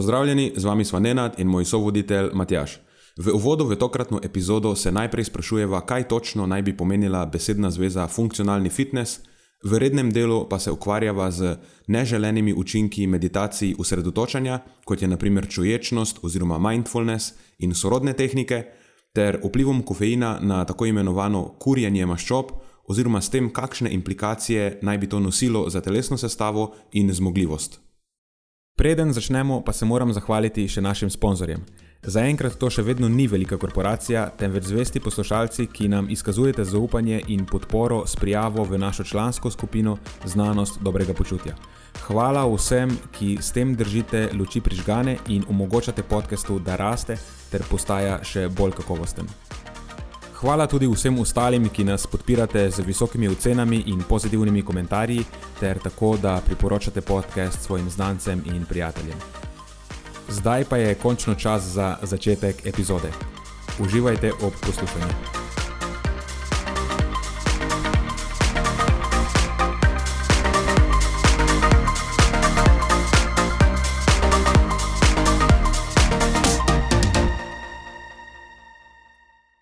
Pozdravljeni, 0.00 0.52
z 0.56 0.64
vami 0.64 0.84
smo 0.84 0.98
Nenad 0.98 1.34
in 1.38 1.46
moj 1.46 1.64
sovoditelj 1.64 2.30
Matjaš. 2.32 2.78
V 3.16 3.34
uvodu 3.34 3.66
v 3.68 3.76
tokratno 3.76 4.20
epizodo 4.22 4.74
se 4.74 4.92
najprej 4.92 5.24
sprašujeva, 5.24 5.80
kaj 5.86 6.08
točno 6.08 6.46
naj 6.46 6.62
bi 6.62 6.76
pomenila 6.76 7.26
besedna 7.26 7.70
zveza 7.70 8.06
funkcionalni 8.08 8.70
fitness, 8.70 9.20
v 9.64 9.78
rednem 9.78 10.12
delu 10.12 10.46
pa 10.48 10.58
se 10.58 10.70
ukvarjava 10.70 11.30
z 11.30 11.56
neželenimi 11.86 12.54
učinki 12.54 13.06
meditacij 13.06 13.74
usredotočanja, 13.78 14.58
kot 14.84 15.02
je 15.02 15.08
naprimer 15.08 15.48
čuječnost 15.48 16.24
oziroma 16.24 16.58
mindfulness 16.58 17.34
in 17.58 17.74
sorodne 17.74 18.12
tehnike, 18.12 18.62
ter 19.12 19.40
vplivom 19.44 19.82
kofeina 19.82 20.38
na 20.40 20.64
tako 20.64 20.86
imenovano 20.86 21.44
kurjenje 21.58 22.06
maščob, 22.06 22.56
oziroma 22.88 23.20
s 23.20 23.28
tem, 23.28 23.52
kakšne 23.52 23.92
implikacije 23.92 24.78
naj 24.82 24.98
bi 24.98 25.08
to 25.08 25.20
nosilo 25.20 25.68
za 25.70 25.80
telesno 25.80 26.16
sestavo 26.16 26.72
in 26.92 27.12
zmogljivost. 27.12 27.89
Preden 28.76 29.12
začnemo, 29.12 29.60
pa 29.60 29.72
se 29.72 29.84
moram 29.84 30.12
zahvaliti 30.12 30.68
še 30.68 30.80
našim 30.80 31.10
sponzorjem. 31.10 31.60
Zaenkrat 32.00 32.54
to 32.56 32.70
še 32.72 32.80
vedno 32.80 33.10
ni 33.12 33.26
velika 33.28 33.58
korporacija, 33.60 34.22
temveč 34.40 34.70
zvesti 34.70 35.02
poslušalci, 35.04 35.66
ki 35.68 35.90
nam 35.92 36.08
izkazujete 36.08 36.64
zaupanje 36.64 37.20
in 37.28 37.44
podporo 37.44 38.06
s 38.08 38.16
prijavo 38.16 38.64
v 38.64 38.78
našo 38.80 39.04
člansko 39.04 39.50
skupino 39.52 39.98
Znanost 40.24 40.80
dobrega 40.80 41.12
počutja. 41.12 41.58
Hvala 42.06 42.46
vsem, 42.48 42.96
ki 43.12 43.36
s 43.40 43.52
tem 43.52 43.76
držite 43.76 44.30
luči 44.32 44.64
prižgane 44.64 45.18
in 45.28 45.44
omogočate 45.48 46.02
podkastu, 46.02 46.56
da 46.58 46.80
raste 46.80 47.20
ter 47.52 47.68
postaja 47.68 48.22
še 48.24 48.48
bolj 48.48 48.78
kakovosten. 48.80 49.28
Hvala 50.40 50.66
tudi 50.66 50.86
vsem 50.88 51.18
ostalim, 51.20 51.68
ki 51.68 51.84
nas 51.84 52.06
podpirate 52.06 52.70
z 52.70 52.80
visokimi 52.86 53.28
ocenami 53.28 53.82
in 53.92 54.00
pozitivnimi 54.08 54.62
komentarji, 54.62 55.24
ter 55.60 55.78
tako, 55.78 56.16
da 56.16 56.40
priporočate 56.46 57.00
podcast 57.00 57.60
svojim 57.62 57.90
znancem 57.90 58.42
in 58.46 58.64
prijateljem. 58.64 59.18
Zdaj 60.28 60.64
pa 60.64 60.76
je 60.76 60.94
končno 60.94 61.34
čas 61.34 61.62
za 61.62 61.96
začetek 62.02 62.66
epizode. 62.66 63.12
Uživajte 63.80 64.32
ob 64.32 64.52
poslušanju. 64.66 65.49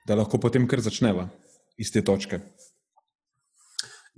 Da 0.08 0.16
lahko 0.16 0.40
potem 0.40 0.66
kar 0.68 0.80
začneva 0.80 1.28
iz 1.78 1.92
te 1.92 2.02
točke. 2.04 2.40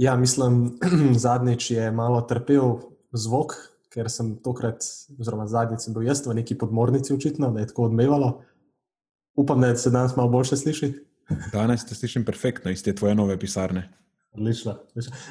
Ja, 0.01 0.17
mislim, 0.17 0.79
zadnjič 1.25 1.71
je 1.71 1.91
malo 1.93 2.23
trpel 2.25 2.79
zvok, 3.13 3.57
ker 3.93 4.09
sem 4.09 4.37
tokrat, 4.45 4.87
oziroma 5.19 5.49
zadnjič 5.51 5.85
sem 5.85 5.97
bil 5.97 6.07
jaz 6.07 6.23
v 6.27 6.39
neki 6.41 6.57
podmornici, 6.59 7.13
očitno, 7.13 7.51
da 7.53 7.61
je 7.61 7.73
tako 7.73 7.91
odmevalo. 7.91 8.31
Upam, 9.37 9.61
da 9.61 9.75
se 9.77 9.91
danes 9.91 10.17
malo 10.17 10.31
boljše 10.31 10.57
sliši. 10.57 10.93
Danes 11.53 11.85
te 11.87 11.95
slišim 11.95 12.25
perfektno 12.25 12.71
iz 12.71 12.83
te 12.83 12.95
tvoje 12.95 13.15
nove 13.15 13.39
pisarne. 13.39 13.89
Odlično. 14.33 14.79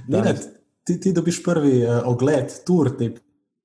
Danes... 0.08 0.48
Ti, 0.84 0.96
ti 1.00 1.12
dobiš 1.14 1.44
prvi 1.44 1.84
uh, 1.86 2.00
ogled, 2.10 2.54
tur, 2.66 2.90
te 2.98 3.12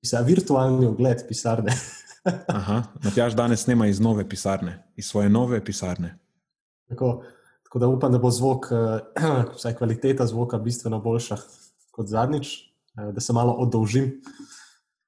pisa, 0.01 0.19
virtualni 0.21 0.85
ogled 0.85 1.23
pisarne. 1.27 1.73
Aha, 2.57 2.83
Matjaž 3.03 3.33
danes 3.33 3.63
snema 3.63 3.87
iz 3.87 3.99
nove 3.99 4.27
pisarne, 4.29 4.77
iz 4.95 5.07
svoje 5.09 5.29
nove 5.29 5.63
pisarne. 5.65 6.17
Tako, 6.89 7.23
tako 7.63 7.79
da 7.79 7.87
upam, 7.87 8.11
da 8.11 8.17
bo 8.17 8.31
zvok, 8.31 8.65
eh, 8.71 9.23
vsaj 9.57 9.75
kvaliteta 9.75 10.27
zvoka, 10.27 10.57
bistveno 10.57 10.99
boljša 10.99 11.37
kot 11.91 12.07
zadnjič, 12.07 12.53
eh, 12.57 13.11
da 13.11 13.21
se 13.21 13.33
malo 13.33 13.53
oddolžim. 13.53 14.21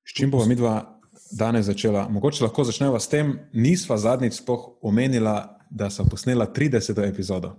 S 0.05 0.13
čim 0.13 0.31
bomo 0.31 0.45
mi 0.45 0.55
dva 0.55 0.99
danes 1.31 1.65
začela? 1.65 2.07
Mogoče 2.09 2.43
lahko 2.43 2.63
začneva 2.63 2.99
s 2.99 3.07
tem, 3.07 3.39
nisva 3.53 3.97
zadnjič 3.97 4.41
sploh 4.41 4.77
omenila, 4.81 5.57
da 5.69 5.89
sem 5.89 6.07
posnela 6.09 6.47
30. 6.53 7.03
epizodo. 7.09 7.55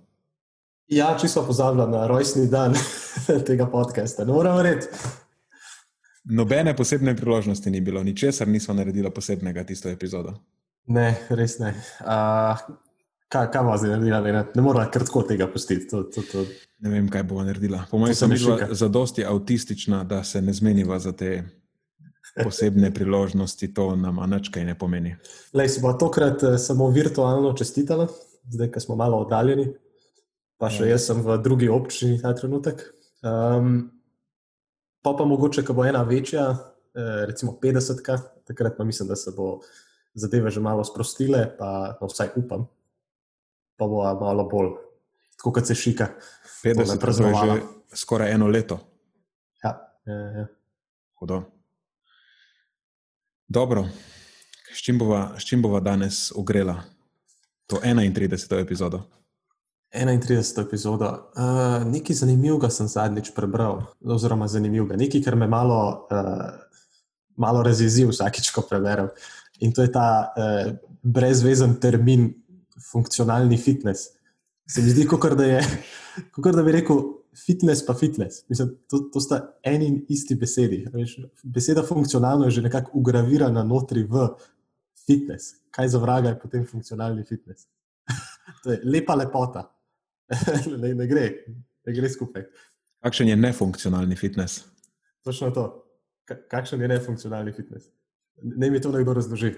Ja, 0.89 1.17
čisto 1.21 1.45
pozabila 1.47 1.87
na 1.87 2.07
rojstni 2.07 2.47
dan 2.47 2.75
tega 3.47 3.67
podcasta. 3.67 4.25
Ne 4.25 4.33
morem 4.33 4.61
reči. 4.65 4.89
Nobene 6.25 6.77
posebne 6.77 7.17
priložnosti 7.17 7.71
ni 7.71 7.81
bilo, 7.81 8.03
ničesar 8.03 8.49
nismo 8.49 8.75
naredili 8.75 9.11
posebnega 9.11 9.65
tisto 9.65 9.89
epizodo. 9.89 10.35
Ne, 10.87 11.17
res 11.29 11.59
ne. 11.59 11.75
Uh, 12.01 12.57
Kaj, 13.29 13.51
kaj 13.53 13.65
bo 13.65 13.77
zdaj 13.77 13.91
naredila, 13.93 14.21
ne, 14.25 14.43
ne 14.57 14.63
mora 14.65 14.87
kar 14.89 15.05
tako 15.05 15.23
tega 15.29 15.47
pustiti. 15.53 15.85
To, 15.91 16.03
to, 16.09 16.23
to. 16.25 16.45
Ne 16.85 16.93
vem, 16.95 17.09
kaj 17.13 17.27
bo 17.29 17.43
naredila. 17.45 17.83
Po 17.91 18.01
mojem, 18.01 18.17
sem 18.17 18.33
bila 18.33 18.71
za 18.73 18.89
dosti 18.89 19.25
avtistična, 19.29 20.01
da 20.09 20.23
se 20.25 20.41
ne 20.43 20.53
zmeniva 20.57 20.97
za 20.99 21.13
te 21.13 21.43
posebne 22.45 22.89
priložnosti, 22.95 23.69
to 23.75 23.91
nam 23.97 24.19
anačkaj 24.25 24.65
ne 24.65 24.77
pomeni. 24.79 25.13
Lej, 25.53 25.69
si 25.75 25.83
bo 25.85 25.93
tokrat 25.93 26.43
eh, 26.43 26.57
samo 26.59 26.89
virtualno 26.95 27.53
čestitala, 27.59 28.07
zdaj, 28.49 28.71
ko 28.73 28.81
smo 28.81 28.97
malo 28.97 29.21
oddaljeni, 29.27 29.67
pa 30.57 30.73
še 30.73 30.87
ja. 30.87 30.95
jaz 30.95 31.11
sem 31.11 31.21
v 31.25 31.37
drugi 31.45 31.69
občini 31.69 32.17
ta 32.23 32.33
trenutek. 32.37 32.81
Um, 33.21 33.91
pa 35.05 35.13
pa 35.19 35.29
mogoče, 35.29 35.67
ko 35.69 35.77
bo 35.77 35.85
ena 35.85 36.01
večja, 36.09 36.49
eh, 36.97 37.21
recimo 37.29 37.59
50, 37.61 38.01
takrat 38.49 38.81
pa 38.81 38.89
mislim, 38.89 39.13
da 39.13 39.21
se 39.21 39.37
bo 39.37 39.59
zadeve 40.17 40.51
že 40.51 40.65
malo 40.65 40.85
sprostile, 40.85 41.45
pa 41.61 41.99
no, 42.01 42.09
vsaj 42.09 42.33
upam 42.41 42.65
pa 43.79 43.87
bo 43.87 44.03
malo 44.21 44.49
bolj, 44.51 44.75
tako 45.39 45.53
kot 45.53 45.67
se 45.67 45.75
šika. 45.75 46.09
50 46.65 46.91
let 46.91 47.03
je 47.03 47.57
že 47.59 47.63
skoraj 47.95 48.33
eno 48.33 48.49
leto. 48.49 48.79
Ja, 49.65 49.79
ja, 50.07 50.15
ja. 50.15 50.47
Hudo. 51.19 51.43
Dobro, 53.49 53.87
s 54.75 54.83
čim, 54.85 54.99
bova, 54.99 55.35
s 55.39 55.47
čim 55.47 55.63
bova 55.63 55.81
danes 55.81 56.33
ogrela 56.37 56.83
to 57.67 57.77
31. 57.77 58.61
epizodo? 58.61 59.03
31. 59.95 60.67
epizoda. 60.67 61.31
Uh, 61.37 61.87
nekaj 61.93 62.17
zanimivega 62.17 62.71
sem 62.71 62.89
zadnjič 62.89 63.31
prebral, 63.35 63.83
oziroma 64.05 64.49
zanimivega, 64.49 64.97
nekaj, 65.01 65.23
kar 65.25 65.37
me 65.37 65.49
malo, 65.49 66.09
uh, 66.11 66.51
malo 67.37 67.63
razjezi 67.63 68.05
vsakič, 68.09 68.51
ko 68.53 68.67
preberem. 68.69 69.09
In 69.65 69.73
to 69.73 69.83
je 69.83 69.93
ta 69.93 70.09
uh, 70.29 70.75
brezvezen 71.03 71.79
termin 71.81 72.29
funkcionalni 72.93 73.59
fitness. 73.59 74.15
Se 74.69 74.83
mi 74.83 74.91
zdi, 74.93 75.07
kot 75.09 75.25
da, 75.39 76.53
da 76.53 76.63
bi 76.63 76.73
rekel 76.73 77.01
fitness, 77.47 77.87
pa 77.87 77.95
fitness. 77.95 78.45
Mislim, 78.49 78.75
to, 78.91 79.01
to 79.13 79.21
sta 79.21 79.41
eni 79.67 79.87
in 79.87 79.99
isti 80.09 80.37
besedi. 80.37 80.83
Beseda 81.45 81.83
funkcionalno 81.87 82.49
je 82.49 82.59
že 82.59 82.67
nekako 82.69 82.99
ugravirana 83.01 83.65
notri 83.65 84.03
v 84.05 84.29
fitness. 85.07 85.55
Kaj 85.71 85.89
za 85.89 85.99
vraga 85.99 86.35
je 86.35 86.39
potem 86.39 86.67
funkcionalni 86.67 87.25
fitness? 87.25 87.67
to 88.63 88.73
je 88.73 88.81
lepa 88.85 89.15
lepota. 89.15 89.69
ne, 90.83 90.95
ne, 90.95 91.07
gre, 91.07 91.29
ne 91.87 91.95
gre 91.95 92.11
skupaj. 92.11 92.45
Kakšen 93.05 93.29
je 93.29 93.37
nefunkcionalni 93.37 94.17
fitness? 94.17 94.65
Točno 95.25 95.51
to. 95.51 95.67
Kakšen 96.51 96.83
je 96.83 96.89
nefunkcionalni 96.89 97.53
fitness? 97.53 97.89
Ne 98.43 98.71
mi 98.71 98.81
to 98.81 98.93
nekdo 98.93 99.15
razloži. 99.15 99.55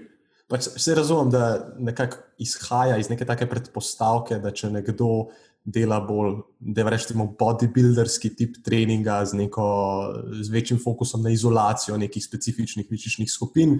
Pač 0.50 0.66
vse 0.74 0.96
razumem, 0.98 1.30
da 1.30 1.72
nekako 1.78 2.18
izhaja 2.42 2.96
iz 2.98 3.10
neke 3.10 3.26
take 3.28 3.46
predpostavke, 3.46 4.40
da 4.42 4.50
če 4.50 4.72
nekdo 4.74 5.30
dela 5.64 6.00
bolj, 6.02 6.40
da 6.58 6.88
rečemo, 6.88 7.28
bodybuilderski 7.38 8.32
tip 8.34 8.56
treninga 8.64 9.20
z, 9.28 9.38
neko, 9.44 9.66
z 10.40 10.48
večjim 10.50 10.80
fokusom 10.82 11.22
na 11.22 11.30
izolacijo 11.30 11.98
nekih 12.00 12.24
specifičnih 12.24 12.88
mišičnih 12.90 13.30
skupin, 13.30 13.78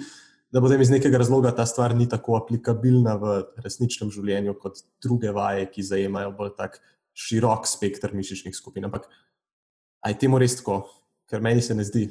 da 0.51 0.61
potem 0.63 0.83
iz 0.83 0.91
nekega 0.93 1.19
razloga 1.19 1.53
ta 1.57 1.67
stvar 1.67 1.95
ni 1.97 2.09
tako 2.11 2.37
aplikabilna 2.39 3.17
v 3.19 3.37
resničnem 3.65 4.11
življenju 4.13 4.57
kot 4.61 4.83
druge 5.03 5.33
vaje, 5.35 5.67
ki 5.73 5.87
zajemajo 5.87 6.35
bolj 6.39 6.55
tak 6.59 6.81
širok 7.17 7.67
spektr 7.67 8.15
mišičnih 8.15 8.55
skupin. 8.57 8.87
Ampak 8.87 9.07
aj 10.07 10.19
temu 10.23 10.39
res 10.43 10.59
tako, 10.59 10.83
ker 11.31 11.43
meni 11.43 11.63
se 11.63 11.75
ne 11.75 11.87
zdi. 11.87 12.09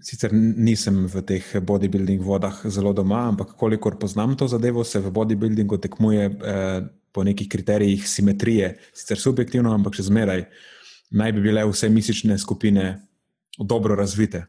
Sicer 0.00 0.32
nisem 0.34 1.04
v 1.06 1.22
teh 1.22 1.44
bodybuilding 1.60 2.22
vodah 2.24 2.62
zelo 2.66 2.92
doma, 2.92 3.28
ampak 3.30 3.54
kolikor 3.56 3.98
poznam 3.98 4.34
to 4.36 4.48
zadevo, 4.48 4.84
se 4.84 4.98
v 4.98 5.12
bodybuildingu 5.14 5.78
tekmuje 5.78 6.24
eh, 6.26 6.80
po 7.12 7.24
nekih 7.24 7.48
kriterijih 7.48 8.08
simetrije, 8.08 8.78
sicer 8.94 9.18
subjektivno, 9.18 9.74
ampak 9.74 9.94
še 9.98 10.08
zmeraj. 10.10 10.44
Naj 11.10 11.32
bi 11.34 11.44
bile 11.46 11.64
vse 11.66 11.90
mišične 11.90 12.38
skupine 12.38 13.10
dobro 13.58 13.94
razvite. 13.94 14.46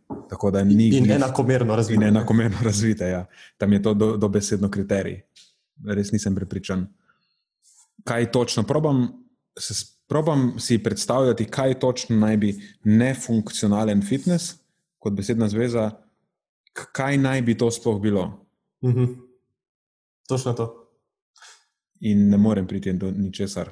Ni, 0.65 0.87
in 0.95 1.03
ni, 1.03 1.11
enakomerno 1.11 1.75
razvite. 1.75 1.99
In 1.99 2.07
enakomerno 2.07 2.57
razvite 2.63 3.07
ja. 3.09 3.25
Tam 3.57 3.73
je 3.73 3.81
to 3.81 3.93
do, 3.93 4.17
dobesedno 4.17 4.69
kriterij. 4.71 5.19
Res 5.85 6.11
nisem 6.13 6.35
prepričan, 6.35 6.85
kaj 8.07 8.31
točno. 8.31 8.63
Probam, 8.63 9.07
se, 9.59 9.73
probam 10.07 10.53
si 10.59 10.77
predstavljati, 10.83 11.45
kaj 11.45 11.79
točno 11.79 12.15
naj 12.21 12.37
bi 12.37 12.53
nefunkcionalen 12.83 14.05
fitness, 14.05 14.60
kot 15.01 15.13
besedna 15.17 15.49
zveza, 15.49 15.89
kaj 16.73 17.17
naj 17.17 17.41
bi 17.41 17.57
to 17.57 17.71
sploh 17.71 17.99
bilo. 18.01 18.45
Mhm. 18.85 19.05
Točno 20.29 20.53
to. 20.53 20.67
In 21.99 22.29
ne 22.29 22.37
morem 22.37 22.67
priti 22.67 22.93
do 22.93 23.11
ničesar. 23.11 23.69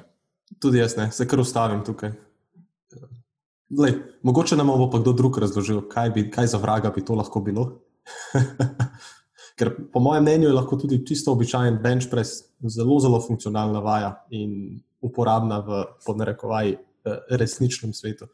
Tudi 0.58 0.78
jaz 0.78 0.96
ne, 0.96 1.10
se 1.12 1.26
kar 1.28 1.40
ustavim 1.40 1.84
tukaj. 1.84 2.12
Lej, 3.78 3.94
mogoče 4.22 4.56
nam 4.58 4.66
bo 4.66 4.90
pa 4.90 4.98
kdo 4.98 5.12
drug 5.12 5.38
razložil, 5.38 5.84
kaj, 5.88 6.10
bi, 6.10 6.26
kaj 6.30 6.46
za 6.46 6.58
vraga 6.58 6.90
bi 6.90 7.04
to 7.04 7.14
lahko 7.14 7.40
bilo. 7.40 7.82
Ker 9.58 9.70
po 9.92 10.00
mojem 10.00 10.22
mnenju 10.22 10.48
je 10.48 10.54
lahko 10.56 10.76
tudi 10.76 11.06
čisto 11.06 11.32
običajen 11.32 11.78
bench 11.82 12.10
press 12.10 12.42
zelo, 12.66 12.98
zelo 13.00 13.20
funkcionalna 13.20 13.80
vaja 13.80 14.14
in 14.30 14.80
uporabna 15.00 15.60
v 15.60 15.84
podnarekovaji 16.06 16.72
eh, 16.72 17.18
resničnem 17.30 17.92
svetu. 17.94 18.26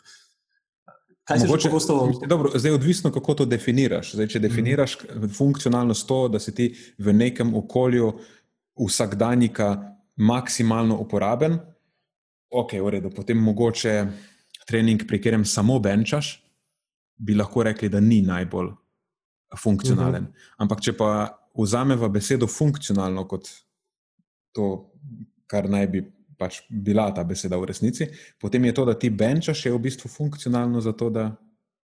Kaj 1.26 1.38
se 1.38 1.46
lahko 1.46 1.78
zgodi? 1.80 2.58
Zdaj 2.58 2.70
je 2.70 2.74
odvisno, 2.74 3.10
kako 3.12 3.34
to 3.34 3.44
definiraš. 3.44 4.12
Zdaj, 4.14 4.28
če 4.28 4.38
definiraš 4.38 4.96
mm 5.02 5.06
-hmm. 5.08 5.36
funkcionalnost 5.36 6.08
to, 6.08 6.28
da 6.28 6.38
si 6.38 6.54
ti 6.54 6.74
v 6.98 7.12
nekem 7.12 7.54
okolju 7.54 8.12
vsakdanjika 8.88 9.96
maksimalno 10.16 10.98
uporaben, 10.98 11.58
ok, 12.50 12.72
v 12.72 12.90
redu, 12.90 13.10
potem 13.10 13.38
mogoče 13.38 14.06
trening, 14.66 15.02
pri 15.08 15.18
katerem 15.18 15.44
samo 15.44 15.78
benčaš, 15.78 16.42
bi 17.16 17.34
lahko 17.34 17.62
rekli, 17.62 17.88
da 17.88 18.00
ni 18.00 18.22
najbolj 18.22 18.70
funkcionalen. 19.62 20.22
Mhm. 20.22 20.32
-huh. 20.32 20.54
Ampak, 20.56 20.80
če 20.80 20.92
pa 20.92 21.38
vzamemo 21.58 22.08
besedo 22.08 22.46
funkcionalno 22.46 23.28
kot 23.28 23.48
to, 24.52 24.92
kar 25.46 25.68
naj 25.70 25.86
bi 25.86 26.15
pač 26.38 26.60
bila 26.70 27.08
ta 27.14 27.24
beseda 27.24 27.58
v 27.58 27.70
resnici, 27.70 28.08
potem 28.40 28.64
je 28.64 28.74
to, 28.74 28.84
da 28.84 28.94
ti 28.98 29.10
benčaš, 29.10 29.66
je 29.66 29.72
v 29.72 29.82
bistvu 29.88 30.08
funkcionalno 30.08 30.80
za 30.80 30.92
to, 30.92 31.10
da 31.10 31.30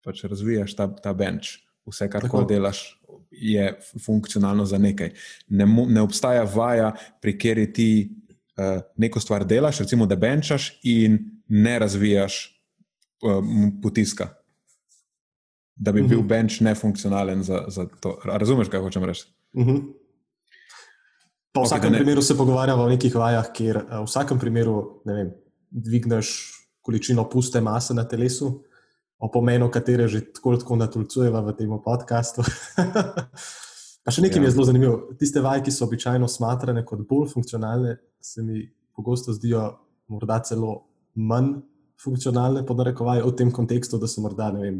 pač 0.03 0.23
razvijaš 0.23 0.75
ta, 0.75 0.87
ta 0.87 1.13
benč. 1.13 1.57
Vse, 1.87 2.07
kar 2.09 2.23
lahko 2.23 2.43
delaš, 2.45 3.01
je 3.31 3.65
funkcionalno 4.05 4.65
za 4.65 4.77
nekaj. 4.77 5.13
Ne, 5.49 5.65
ne 5.65 6.01
obstaja 6.01 6.43
vaja, 6.43 6.91
pri 7.21 7.37
kateri 7.37 7.73
ti 7.73 7.89
uh, 8.05 8.81
neko 8.97 9.19
stvar 9.19 9.45
delaš, 9.47 9.81
recimo, 9.85 10.05
da 10.05 10.15
benčaš 10.15 10.71
in 10.83 11.17
ne 11.47 11.79
razvijaš 11.79 12.43
um, 13.23 13.81
potiska, 13.81 14.29
da 15.75 15.91
bi 15.91 16.01
uh 16.01 16.05
-huh. 16.05 16.09
bil 16.09 16.19
mhm. 16.19 16.27
bench 16.27 16.61
nefunkcionalen 16.61 17.43
za, 17.43 17.65
za 17.67 17.85
to. 17.99 18.19
Razumeš, 18.25 18.67
kaj 18.67 18.79
hočem 18.79 19.03
reči? 19.03 19.25
Uh 19.53 19.65
mhm. 19.65 20.00
-huh. 21.53 21.61
V 21.61 21.65
vsakem 21.65 21.91
ne... 21.91 21.97
primeru 21.97 22.21
se 22.21 22.37
pogovarjamo 22.37 22.83
o 22.83 22.89
nekih 22.89 23.15
vajah, 23.15 23.51
kjer 23.53 23.77
eh, 23.77 23.99
v 23.99 24.05
vsakem 24.05 24.39
primeru 24.39 25.01
vem, 25.05 25.33
dvigneš 25.71 26.51
količino 26.81 27.29
puste 27.29 27.61
mase 27.61 27.93
na 27.93 28.03
telesu, 28.03 28.63
o 29.19 29.29
pomenu 29.31 29.69
katere 29.69 30.07
že 30.07 30.21
tako 30.33 30.57
tako 30.57 30.75
natolcujeva 30.75 31.41
v 31.41 31.53
tem 31.53 31.69
podkastu. 31.83 32.41
pa 34.03 34.11
še 34.11 34.21
nekaj 34.21 34.41
ja. 34.41 34.45
je 34.45 34.51
zelo 34.51 34.65
zanimivo. 34.65 34.95
Tiste 35.19 35.41
vaje, 35.41 35.61
ki 35.61 35.71
so 35.71 35.85
običajno 35.85 36.27
smatrane 36.27 36.85
kot 36.85 37.05
bolj 37.09 37.29
funkcionalne, 37.33 37.97
se 38.21 38.41
mi 38.41 38.65
pogosto 38.95 39.33
zdijo 39.33 39.77
morda 40.07 40.39
celo 40.39 40.87
manj 41.15 41.61
funkcionalne, 42.01 42.65
podarekovajo 42.65 43.29
v 43.29 43.35
tem 43.37 43.51
kontekstu, 43.53 43.99
da 44.01 44.09
so 44.09 44.23
morda 44.25 44.49
ne 44.55 44.63
vem, 44.63 44.79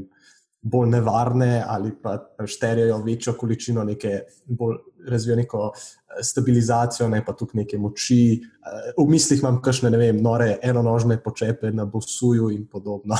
bolj 0.61 0.89
nevarne 0.89 1.63
ali 1.67 1.91
pa 2.01 2.17
šterijo 2.45 2.97
večjo 3.05 3.33
količino 3.37 3.83
neke 3.83 4.21
bolj 4.45 4.75
eh, 4.75 5.85
stabilizacijo, 6.23 7.09
ne 7.09 7.21
pa 7.25 7.33
tudi 7.37 7.61
neke 7.61 7.77
moči. 7.77 8.41
Eh, 8.41 8.91
v 8.97 9.07
mislih 9.09 9.41
imam 9.41 9.61
kakšne, 9.63 9.91
ne 9.93 9.97
vem, 9.97 10.21
nore 10.23 10.57
enonožne 10.63 11.17
počepe 11.23 11.71
na 11.71 11.85
bosuju 11.85 12.51
in 12.51 12.65
podobno. 12.67 13.17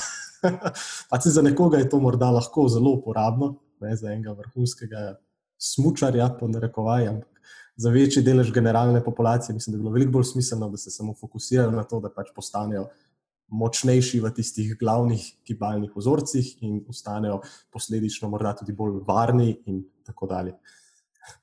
Pač 1.12 1.28
za 1.28 1.42
nekoga 1.42 1.82
je 1.82 1.90
to 1.90 2.00
morda 2.00 2.32
lahko 2.32 2.68
zelo 2.70 2.98
uporabno, 3.00 3.56
ne 3.82 3.96
za 3.96 4.12
enega 4.12 4.34
vrhunskega 4.38 5.16
smučarja, 5.62 6.32
podarekovaj. 6.40 7.10
Za 7.78 7.90
večji 7.90 8.24
delež 8.24 8.52
generalne 8.54 9.04
populacije 9.04 9.54
mislim, 9.56 9.74
da 9.74 9.78
bi 9.78 9.84
bilo 9.84 9.94
veliko 9.94 10.12
bolj 10.18 10.32
smiselno, 10.34 10.70
da 10.70 10.78
se 10.78 10.92
samo 10.92 11.14
fokusirajo 11.14 11.72
na 11.72 11.84
to, 11.84 12.00
da 12.00 12.10
pač 12.14 12.34
postanejo 12.36 12.90
močnejši 13.52 14.22
v 14.24 14.32
tistih 14.36 14.76
glavnih 14.80 15.24
gibalnih 15.48 15.92
vzorcih 15.96 16.54
in 16.64 16.82
ostanejo 16.88 17.42
posledično 17.72 18.30
morda 18.32 18.56
tudi 18.60 18.74
bolj 18.74 19.02
varni 19.08 19.56
in 19.66 19.84
tako 20.08 20.28
dalje. 20.28 20.56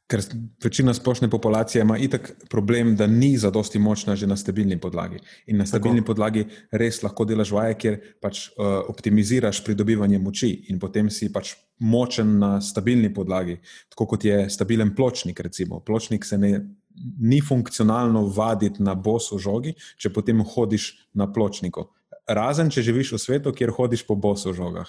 Ker 0.08 0.22
večina 0.64 0.94
splošne 0.94 1.28
populacije 1.30 1.82
ima 1.82 1.98
itak 1.98 2.30
problem, 2.50 2.94
da 2.96 3.06
ni 3.06 3.36
zadosti 3.38 3.78
močna 3.78 4.16
že 4.16 4.26
na 4.26 4.36
stabilni 4.36 4.78
podlagi. 4.80 5.18
In 5.46 5.58
na 5.58 5.66
stabilni 5.66 6.00
tako. 6.00 6.06
podlagi 6.06 6.46
res 6.72 7.02
lahko 7.02 7.24
delaš 7.24 7.52
vaje, 7.52 7.74
kjer 7.74 7.98
pač 8.22 8.48
uh, 8.48 8.80
optimiziraš 8.88 9.60
pridobivanje 9.64 10.18
moči 10.18 10.50
in 10.72 10.78
potem 10.78 11.10
si 11.10 11.32
pač 11.32 11.54
močen 11.78 12.38
na 12.38 12.60
stabilni 12.60 13.12
podlagi, 13.14 13.60
tako 13.90 14.06
kot 14.14 14.24
je 14.24 14.48
stabilen 14.50 14.94
pločnik. 14.94 15.40
Recimo. 15.40 15.80
Pločnik 15.80 16.24
se 16.24 16.38
ne, 16.38 16.52
ni 17.20 17.40
funkcionalno 17.40 18.26
vaditi 18.26 18.82
na 18.82 18.94
bosu 18.94 19.38
žogi, 19.38 19.76
če 19.98 20.10
potem 20.10 20.42
hodiš 20.42 20.94
na 21.14 21.28
pločniku 21.32 21.90
razen 22.28 22.70
če 22.70 22.84
živiš 22.84 23.14
v 23.14 23.20
svetu, 23.20 23.52
kjer 23.56 23.72
hodiš 23.74 24.04
po 24.06 24.16
bosu 24.16 24.52
žogah. 24.56 24.88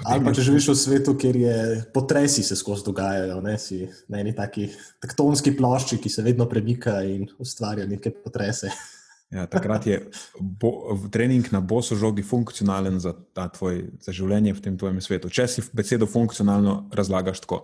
Ali 0.00 0.24
pa 0.24 0.32
če 0.32 0.46
živiš 0.46 0.70
v 0.70 0.74
svetu, 0.78 1.12
kjer 1.20 1.36
je 1.36 1.56
potresi 1.92 2.42
se 2.46 2.56
skozi 2.56 2.86
dogajajo, 2.86 3.42
ne 3.44 3.58
si 3.60 3.84
na 4.08 4.22
eni 4.22 4.32
taki 4.32 4.70
tektonski 5.04 5.52
plošči, 5.58 5.98
ki 6.00 6.08
se 6.10 6.24
vedno 6.24 6.46
premika 6.48 7.02
in 7.04 7.26
ustvarja 7.38 7.84
neke 7.86 8.14
potrese. 8.24 8.72
Ja, 9.32 9.44
takrat 9.48 9.86
je 9.88 9.98
bo, 10.40 10.96
trening 11.12 11.46
na 11.52 11.60
bosu 11.60 11.96
žogi 11.96 12.24
funkcionalen 12.24 12.98
za, 13.00 13.14
tvoj, 13.56 13.78
za 14.04 14.12
življenje 14.12 14.56
v 14.56 14.64
tem 14.64 14.80
tvojem 14.80 14.98
svetu. 15.04 15.30
Če 15.32 15.46
si 15.48 15.64
besedo 15.76 16.08
funkcionalno 16.08 16.90
razlagaš 16.92 17.44
tako. 17.44 17.62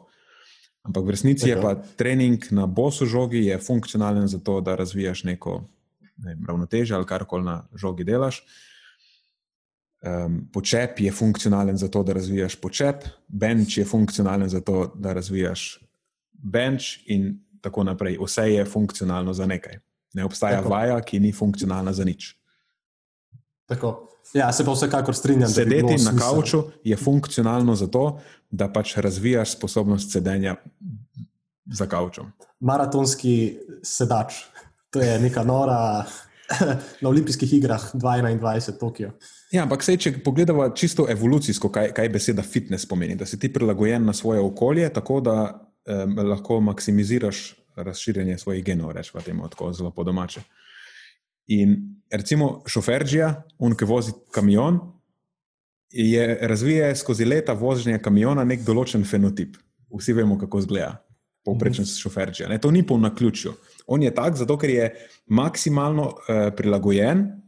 Ampak 0.89 1.05
v 1.05 1.17
resnici 1.17 1.49
je 1.51 1.59
pa 1.61 1.75
trening 2.01 2.45
na 2.57 2.65
bosu 2.65 3.09
žogi 3.09 3.43
funkcionalen 3.61 4.29
za 4.29 4.41
to, 4.41 4.61
da 4.65 4.79
razvijaš 4.81 5.27
neko 5.29 5.61
ne, 6.25 6.39
ravnoteže 6.49 6.97
ali 6.97 7.09
karkoli 7.09 7.45
na 7.45 7.61
žogi 7.77 8.05
delaš. 8.09 8.41
Uh, 8.41 8.68
Um, 9.99 10.49
počep 10.53 11.01
je 11.01 11.13
funkcionalen 11.13 11.77
za 11.77 11.89
to, 11.89 12.03
da 12.03 12.13
razvijaš 12.13 12.55
počep, 12.61 13.05
bench 13.29 13.79
je 13.79 13.85
funkcionalen 13.85 14.49
za 14.49 14.61
to, 14.61 14.93
da 14.95 15.13
razvijaš 15.13 15.81
bench, 16.33 16.85
in 17.07 17.41
tako 17.61 17.85
naprej. 17.85 18.19
Vse 18.23 18.43
je 18.53 18.65
funkcionalno 18.65 19.33
za 19.35 19.47
nekaj. 19.47 19.79
Ne 20.15 20.25
obstaja 20.25 20.63
tako. 20.63 20.69
vaja, 20.69 21.01
ki 21.01 21.21
ni 21.21 21.33
funkcionalna 21.33 21.93
za 21.93 22.05
nič. 22.05 22.37
Tako. 23.67 24.09
Ja, 24.35 24.53
se 24.53 24.65
pa 24.65 24.73
vsekakor 24.73 25.17
strinjam. 25.17 25.51
Sedeti 25.51 25.97
na 26.05 26.13
kavču 26.19 26.63
je 26.85 26.97
funkcionalno 26.97 27.75
za 27.75 27.87
to, 27.87 28.21
da 28.51 28.69
pač 28.73 28.97
razvijaš 28.97 29.57
sposobnost 29.57 30.13
sedenja 30.13 30.57
za 31.73 31.87
kavčom. 31.87 32.33
Maratonski 32.61 33.59
sedač. 33.83 34.35
To 34.91 35.01
je 35.01 35.19
neka 35.21 35.45
nora 35.45 36.05
na 37.03 37.09
olimpijskih 37.09 37.53
igrah 37.53 37.95
2021 37.95 38.79
Tokio. 38.79 39.13
Ja, 39.53 39.63
ampak 39.65 39.81
sej, 39.85 39.97
če 39.97 40.11
pogledamo 40.25 40.67
čisto 40.77 41.07
evolucijsko, 41.09 41.71
kaj, 41.73 41.93
kaj 41.97 42.11
beseda 42.13 42.45
fitness 42.45 42.89
pomeni, 42.89 43.17
da 43.17 43.27
si 43.27 43.39
ti 43.41 43.49
prilagojen 43.53 44.05
na 44.05 44.13
svoje 44.13 44.43
okolje, 44.45 44.91
tako 44.93 45.23
da 45.25 45.37
um, 45.89 46.19
lahko 46.29 46.61
maksimiziraš 46.61 47.55
razširjanje 47.77 48.39
svojih 48.39 48.65
genov, 48.65 48.93
rečemo 48.93 49.23
temu 49.25 49.49
tako 49.49 49.73
zelo 49.73 49.91
po 49.91 50.05
domače. 50.05 50.43
In 51.57 51.77
recimo 52.13 52.63
šoferžija, 52.69 53.31
on, 53.59 53.77
ki 53.77 53.89
vozi 53.89 54.13
kamion, 54.35 54.81
je 55.91 56.39
razvije 56.43 56.93
skozi 56.97 57.25
leta 57.25 57.55
vožnje 57.57 57.97
kamiona 58.05 58.45
nek 58.45 58.61
določen 58.67 59.07
fenotip. 59.09 59.57
Vsi 59.89 60.13
vemo, 60.13 60.37
kako 60.39 60.59
izgleda 60.59 60.99
povprečen 61.45 61.83
mm 61.83 61.89
-hmm. 61.89 62.03
šoferžija. 62.03 62.59
To 62.59 62.71
ni 62.71 62.83
po 62.87 62.99
naključju. 62.99 63.53
On 63.87 64.03
je 64.03 64.15
tak, 64.15 64.37
zato 64.37 64.59
ker 64.59 64.71
je 64.71 64.95
maksimalno 65.27 66.03
uh, 66.03 66.53
prilagojen 66.57 67.48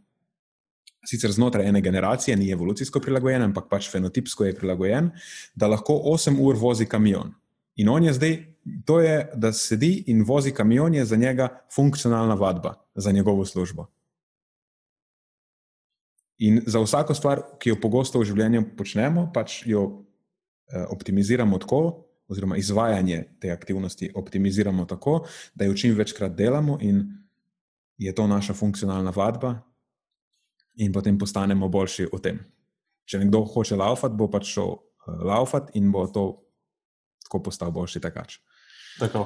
sicer 1.07 1.33
znotraj 1.33 1.69
ene 1.69 1.81
generacije, 1.81 2.37
ni 2.37 2.51
evolucijsko 2.51 3.01
prilagojen, 3.01 3.43
ampak 3.43 3.69
pač 3.71 3.91
fenotipsko 3.91 4.45
je 4.45 4.57
prilagojen, 4.57 5.11
da 5.55 5.69
lahko 5.69 5.97
8 6.13 6.37
ur 6.41 6.57
vozi 6.57 6.87
kamion. 6.87 7.33
In 7.77 7.89
on 7.89 8.05
je 8.05 8.13
zdaj, 8.13 8.37
to 8.85 9.01
je, 9.01 9.31
da 9.35 9.53
sedi 9.53 10.05
in 10.13 10.25
vozi 10.25 10.53
kamion, 10.53 10.95
je 10.95 11.05
za 11.05 11.17
njega 11.17 11.49
funkcionalna 11.75 12.35
vadba, 12.35 12.75
za 12.95 13.13
njegovo 13.13 13.45
službo. 13.45 13.87
In 16.39 16.63
za 16.67 16.81
vsako 16.81 17.15
stvar, 17.15 17.43
ki 17.59 17.69
jo 17.69 17.81
pogosto 17.81 18.21
v 18.21 18.29
življenju 18.29 18.63
počnemo, 18.77 19.27
pač 19.33 19.63
jo 19.69 19.83
eh, 20.73 20.85
optimiziramo 20.89 21.59
tako, 21.59 22.07
oziroma 22.31 22.57
izvajanje 22.57 23.25
te 23.41 23.51
aktivnosti 23.51 24.13
optimiziramo 24.15 24.85
tako, 24.85 25.25
da 25.55 25.65
jo 25.65 25.75
čim 25.75 25.97
večkrat 25.99 26.37
delamo, 26.37 26.79
in 26.81 27.03
je 27.99 28.15
to 28.15 28.27
naša 28.27 28.55
funkcionalna 28.55 29.13
vadba, 29.17 29.59
in 30.77 30.93
potem 30.93 31.19
postanemo 31.19 31.69
boljši 31.69 32.09
v 32.13 32.21
tem. 32.23 32.39
Če 33.05 33.25
nekdo 33.25 33.43
hoče 33.45 33.77
laufati, 33.77 34.17
bo 34.17 34.29
pač 34.31 34.55
šel 34.55 34.71
uh, 34.71 35.21
laufati 35.27 35.79
in 35.79 35.91
bo 35.93 36.07
to 36.07 36.27
tako 37.25 37.43
postal 37.43 37.71
boljši 37.75 38.01
tekač. 38.01 38.39
Tako, 38.99 39.25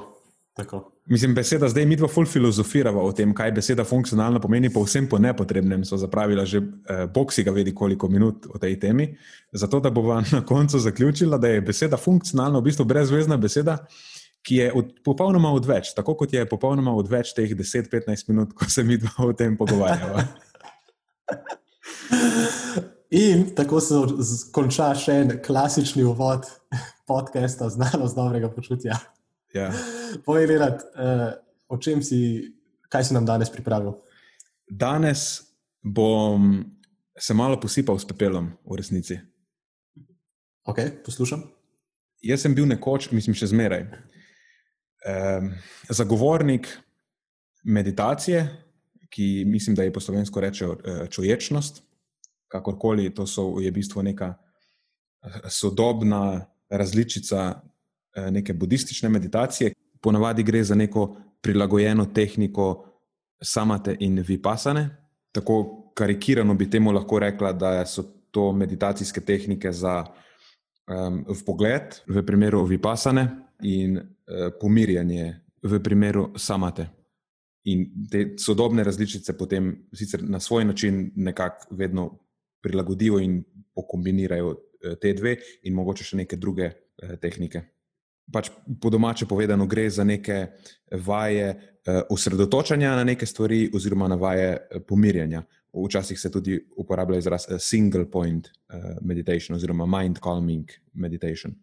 tako. 0.56 0.80
Mislim, 1.06 1.34
beseda 1.34 1.68
zdaj 1.68 1.86
mi 1.86 1.96
dva 1.96 2.08
ful 2.08 2.26
filozofirava 2.28 3.02
o 3.02 3.12
tem, 3.12 3.32
kaj 3.36 3.52
beseda 3.56 3.84
funkcionalna 3.84 4.40
pomeni, 4.40 4.70
pa 4.72 4.80
vsem 4.80 5.08
po 5.08 5.18
nepotrebnem 5.20 5.84
so 5.84 5.98
zapravila 6.00 6.46
že 6.48 6.60
eh, 6.60 7.04
boksi 7.12 7.44
ga 7.44 7.52
vedi 7.52 7.74
koliko 7.74 8.08
minut 8.08 8.46
o 8.48 8.58
tej 8.58 8.78
temi. 8.80 9.10
Zato, 9.52 9.80
da 9.80 9.90
bova 9.90 10.22
na 10.32 10.44
koncu 10.44 10.78
zaključila, 10.78 11.38
da 11.38 11.48
je 11.48 11.60
beseda 11.60 11.96
funkcionalna 11.96 12.58
v 12.58 12.70
bistvu 12.70 12.84
brezvezna 12.84 13.36
beseda, 13.36 13.78
ki 14.44 14.56
je 14.56 14.72
od, 14.76 14.92
popolnoma 15.04 15.52
odveč, 15.56 15.94
tako 15.96 16.14
kot 16.20 16.32
je 16.32 16.44
popolnoma 16.48 16.92
odveč 16.92 17.32
teh 17.36 17.52
10-15 17.56 18.28
minut, 18.28 18.52
ko 18.52 18.68
se 18.68 18.84
mi 18.84 18.98
dva 19.00 19.28
o 19.28 19.32
tem 19.32 19.56
pogovarjava. 19.56 20.24
In 23.14 23.54
tako 23.54 23.80
se 23.80 23.94
konča 24.52 24.90
še 24.98 25.12
en 25.22 25.36
klasični 25.44 26.04
uvod 26.04 26.48
podcasta 27.06 27.68
Znanost 27.70 28.16
dobrega 28.16 28.50
počutja. 28.50 28.98
Ja. 29.54 29.68
Povej, 30.26 30.48
Leonard, 30.50 30.82
uh, 30.98 31.30
o 31.70 31.78
čem 31.78 32.02
si, 32.02 32.18
kaj 32.90 33.04
si 33.06 33.14
nam 33.14 33.26
danes 33.26 33.52
pripravil? 33.54 33.94
Danes 34.66 35.44
bom 35.78 36.64
se 37.14 37.34
malo 37.34 37.60
posipal 37.60 37.98
s 37.98 38.08
pepelom, 38.08 38.50
v 38.66 38.80
resnici. 38.80 39.20
Ok, 40.66 40.80
poslušam. 41.04 41.44
Jaz 42.24 42.42
sem 42.42 42.54
bil 42.56 42.66
nekoč, 42.66 43.12
mislim, 43.12 43.36
še 43.36 43.52
zmeraj, 43.52 43.84
um, 45.04 45.52
zagovornik 45.92 46.66
meditacije, 47.62 48.42
ki 49.10 49.44
mislim, 49.46 49.76
da 49.76 49.82
je 49.82 49.92
po 49.92 50.00
slovensko 50.00 50.40
reče 50.40 50.66
uh, 50.66 50.78
čuječnost. 51.10 51.82
Kakorkoli, 52.48 53.14
to 53.14 53.26
so, 53.26 53.60
je 53.60 53.70
v 53.70 53.74
bistvu 53.74 54.02
neka 54.02 54.34
sodobna 55.48 56.46
različica 56.70 57.62
Eh, 58.14 58.30
neke 58.30 58.52
budistične 58.52 59.08
meditacije. 59.08 59.72
Ponavadi 60.00 60.42
gre 60.42 60.64
za 60.64 60.74
neko 60.74 61.16
prilagojeno 61.40 62.06
tehniko 62.06 62.86
samate 63.42 63.96
in 64.00 64.24
vipasane. 64.28 64.96
Tako 65.32 65.90
karikirano 65.94 66.54
bi 66.54 66.70
temu 66.70 66.92
lahko 66.92 67.18
rekla, 67.18 67.52
da 67.52 67.86
so 67.86 68.02
to 68.30 68.52
meditacijske 68.52 69.20
tehnike 69.20 69.72
za 69.72 70.04
um, 70.86 71.24
pogled, 71.46 71.82
v 72.06 72.22
primeru 72.26 72.64
vipasane, 72.64 73.28
in 73.62 73.96
uh, 73.96 74.04
pomirjanje, 74.60 75.40
v 75.62 75.82
primeru 75.82 76.32
samate. 76.36 76.86
In 77.64 77.86
te 78.10 78.34
sodobne 78.38 78.84
različice 78.84 79.36
potem 79.38 79.72
sicer 79.92 80.22
na 80.22 80.40
svoj 80.40 80.64
način 80.64 81.12
nekako 81.16 81.74
vedno 81.74 82.08
prilagodijo 82.62 83.18
in 83.20 83.42
pokombinirajo 83.74 84.56
te 85.00 85.12
dve, 85.16 85.38
in 85.62 85.74
mogoče 85.74 86.04
še 86.04 86.16
neke 86.16 86.36
druge 86.36 86.68
uh, 86.68 87.14
tehnike 87.20 87.62
pač 88.32 88.50
po 88.80 88.90
domače 88.90 89.26
povedano, 89.28 89.66
gre 89.66 89.88
za 89.90 90.04
neke 90.04 90.46
vaje 91.04 91.50
uh, 91.50 92.00
osredotočanja 92.10 92.96
na 92.96 93.04
neke 93.04 93.26
stvari, 93.26 93.68
oziroma 93.74 94.08
na 94.08 94.16
vaje 94.16 94.56
uh, 94.56 94.82
pomirjanja. 94.88 95.44
Včasih 95.74 96.20
se 96.20 96.30
tudi 96.30 96.58
uporablja 96.76 97.18
izraz 97.18 97.46
uh, 97.48 97.58
single 97.58 98.10
point 98.10 98.48
meditation, 99.02 99.56
oziroma 99.56 99.86
mind 99.86 100.20
calming 100.22 100.70
meditation. 100.94 101.54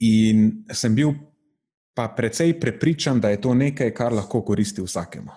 In 0.00 0.64
sem 0.72 0.94
bil 0.94 1.14
pa 1.94 2.08
precej 2.16 2.60
prepričan, 2.60 3.20
da 3.20 3.30
je 3.30 3.40
to 3.40 3.54
nekaj, 3.54 3.94
kar 3.94 4.12
lahko 4.12 4.42
koristi 4.42 4.82
vsakemu. 4.82 5.30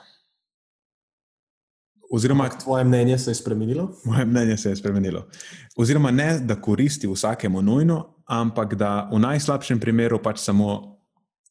Oziroma, 2.12 2.50
tvoje 2.50 2.84
mnenje 2.84 3.18
se 3.18 3.32
je 3.32 3.36
spremenilo? 3.36 3.92
Moje 4.06 4.26
mnenje 4.26 4.58
se 4.58 4.70
je 4.70 4.76
spremenilo. 4.76 5.28
Oziroma, 5.76 6.12
ne 6.12 6.40
da 6.40 6.62
koristi 6.62 7.08
vsakemu 7.08 7.62
nujno, 7.62 8.16
ampak 8.26 8.76
da 8.76 9.10
v 9.12 9.20
najslabšem 9.20 9.80
primeru 9.80 10.22
pač 10.24 10.40
samo 10.40 10.98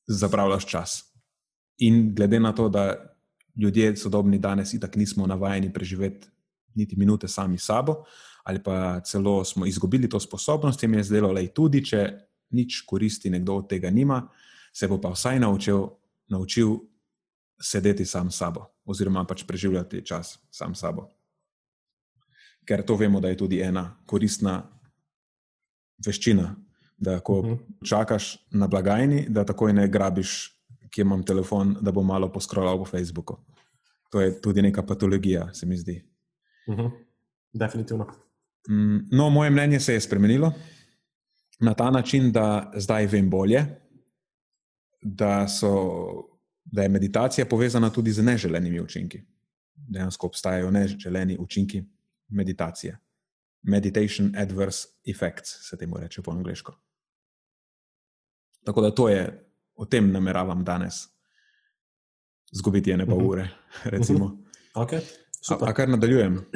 zapravljaš 0.06 0.66
čas. 0.66 1.02
In 1.78 2.14
glede 2.14 2.40
na 2.40 2.52
to, 2.54 2.68
da 2.68 2.94
ljudje 3.56 3.96
sodobni 3.96 4.38
danes 4.38 4.74
itak 4.74 4.96
nismo 4.96 5.26
navajeni 5.26 5.72
preživeti 5.72 6.28
niti 6.74 6.96
minute 6.96 7.28
sami 7.28 7.58
sabo, 7.58 8.04
ali 8.44 8.62
pa 8.62 9.00
celo 9.00 9.44
smo 9.44 9.66
izgubili 9.66 10.08
to 10.08 10.20
sposobnost, 10.20 10.82
jim 10.82 10.94
je 10.94 11.04
zdelo, 11.04 11.32
da 11.34 11.46
tudi 11.54 11.84
če 11.84 12.10
nič 12.50 12.82
koristi 12.86 13.30
nekdo 13.30 13.56
od 13.56 13.68
tega 13.68 13.90
nima, 13.90 14.28
se 14.76 14.88
bo 14.88 15.00
pa 15.00 15.08
vsaj 15.08 15.40
naučil, 15.40 15.86
naučil 16.28 16.76
sedeti 17.60 18.04
sam 18.04 18.30
sabo 18.30 18.66
oziroma 18.84 19.24
pač 19.24 19.44
preživljati 19.46 20.04
čas 20.04 20.38
sam 20.50 20.74
s 20.74 20.80
sabo. 20.80 21.08
Ker 22.66 22.82
to 22.84 22.96
vemo, 22.96 23.20
da 23.20 23.28
je 23.28 23.36
tudi 23.36 23.60
ena 23.62 23.96
koristna 24.06 24.60
veščina, 26.06 26.54
da 26.96 27.20
ko 27.20 27.38
uh 27.38 27.44
mhm. 27.44 27.54
-huh. 27.54 27.88
čakaš 27.88 28.36
na 28.50 28.66
blagajni, 28.66 29.26
da 29.28 29.44
takoj 29.44 29.72
ne 29.72 29.88
grabiš, 29.88 30.52
ki 30.90 31.00
imam 31.00 31.24
telefon, 31.24 31.76
da 31.80 31.92
bom 31.92 32.06
malo 32.06 32.32
poskrolal 32.32 32.78
po 32.78 32.84
Facebooku. 32.84 33.36
To 34.10 34.20
je 34.20 34.40
tudi 34.40 34.62
neka 34.62 34.82
patologija, 34.82 35.54
se 35.54 35.66
mi 35.66 35.76
zdi. 35.76 36.04
Uh 36.66 36.74
mhm. 36.74 36.82
-huh. 36.82 36.90
Definitivno. 37.52 38.06
Mm, 38.68 39.08
no, 39.12 39.30
moje 39.30 39.50
mnenje 39.50 39.80
se 39.80 39.92
je 39.92 40.00
spremenilo 40.00 40.52
na 41.60 41.74
ta 41.74 41.90
način, 41.90 42.32
da 42.32 42.72
zdaj 42.76 43.06
vem 43.06 43.30
bolje, 43.30 43.85
da 45.00 45.48
so 45.48 45.72
da 46.64 46.82
je 46.82 46.88
meditacija 46.88 47.46
povezana 47.46 47.90
tudi 47.90 48.12
z 48.12 48.22
neželenimi 48.22 48.80
učinki. 48.80 49.22
Dejansko 49.74 50.26
obstajajo 50.26 50.70
neželeni 50.70 51.36
učinki 51.38 51.84
meditacije. 52.28 52.98
Meditation 53.62 54.32
adverse 54.36 54.88
effects 55.04 55.68
se 55.68 55.78
temu 55.78 55.98
reče 55.98 56.22
po 56.22 56.30
angliško. 56.30 56.78
Tako 58.64 58.80
da 58.80 58.94
to 58.94 59.08
je, 59.08 59.52
o 59.74 59.84
tem 59.84 60.12
nameravam 60.12 60.64
danes. 60.64 60.94
Zgubiti 62.52 62.90
je 62.90 62.96
ne 62.96 63.06
pa 63.06 63.14
mhm. 63.14 63.26
ure, 63.26 63.48
recimo. 63.94 64.38
Okay, 64.74 65.00
a, 65.50 65.56
a 65.60 65.72
kar 65.74 65.88
nadaljujem? 65.88 66.40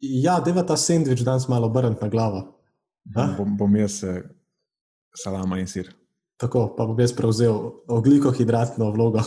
Ja, 0.00 0.40
deva 0.44 0.60
ta 0.62 0.76
sendvič 0.76 1.22
danes 1.24 1.46
malo 1.48 1.66
obrniti 1.66 2.04
na 2.04 2.08
glavo. 2.08 2.40
Bom, 3.04 3.56
bom 3.56 3.76
jaz 3.76 4.02
eh, 4.04 4.22
salama 5.16 5.56
in 5.58 5.66
sir. 5.66 5.88
Tako, 6.36 6.74
pa 6.76 6.84
bom 6.84 6.98
jaz 7.00 7.14
prevzel 7.16 7.54
oglikohidratno 7.88 8.90
vlogo. 8.92 9.20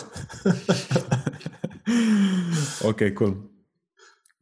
ok, 2.90 3.00
kul. 3.18 3.34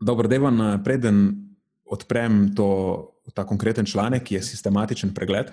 Cool. 0.04 0.40
Vam 0.40 0.62
eh, 0.62 0.84
preden 0.84 1.48
odprem 1.86 2.56
to, 2.56 2.68
ta 3.34 3.46
konkreten 3.48 3.86
članek, 3.86 4.24
ki 4.24 4.36
je 4.36 4.44
sistematičen 4.44 5.14
pregled 5.14 5.52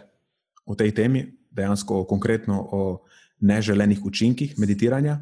o 0.66 0.75
tej 0.75 0.94
temi, 0.94 1.23
dejansko 1.50 2.04
konkretno 2.04 2.68
o 2.73 3.06
neželenih 3.40 4.04
učinkih 4.04 4.59
meditiranja, 4.59 5.18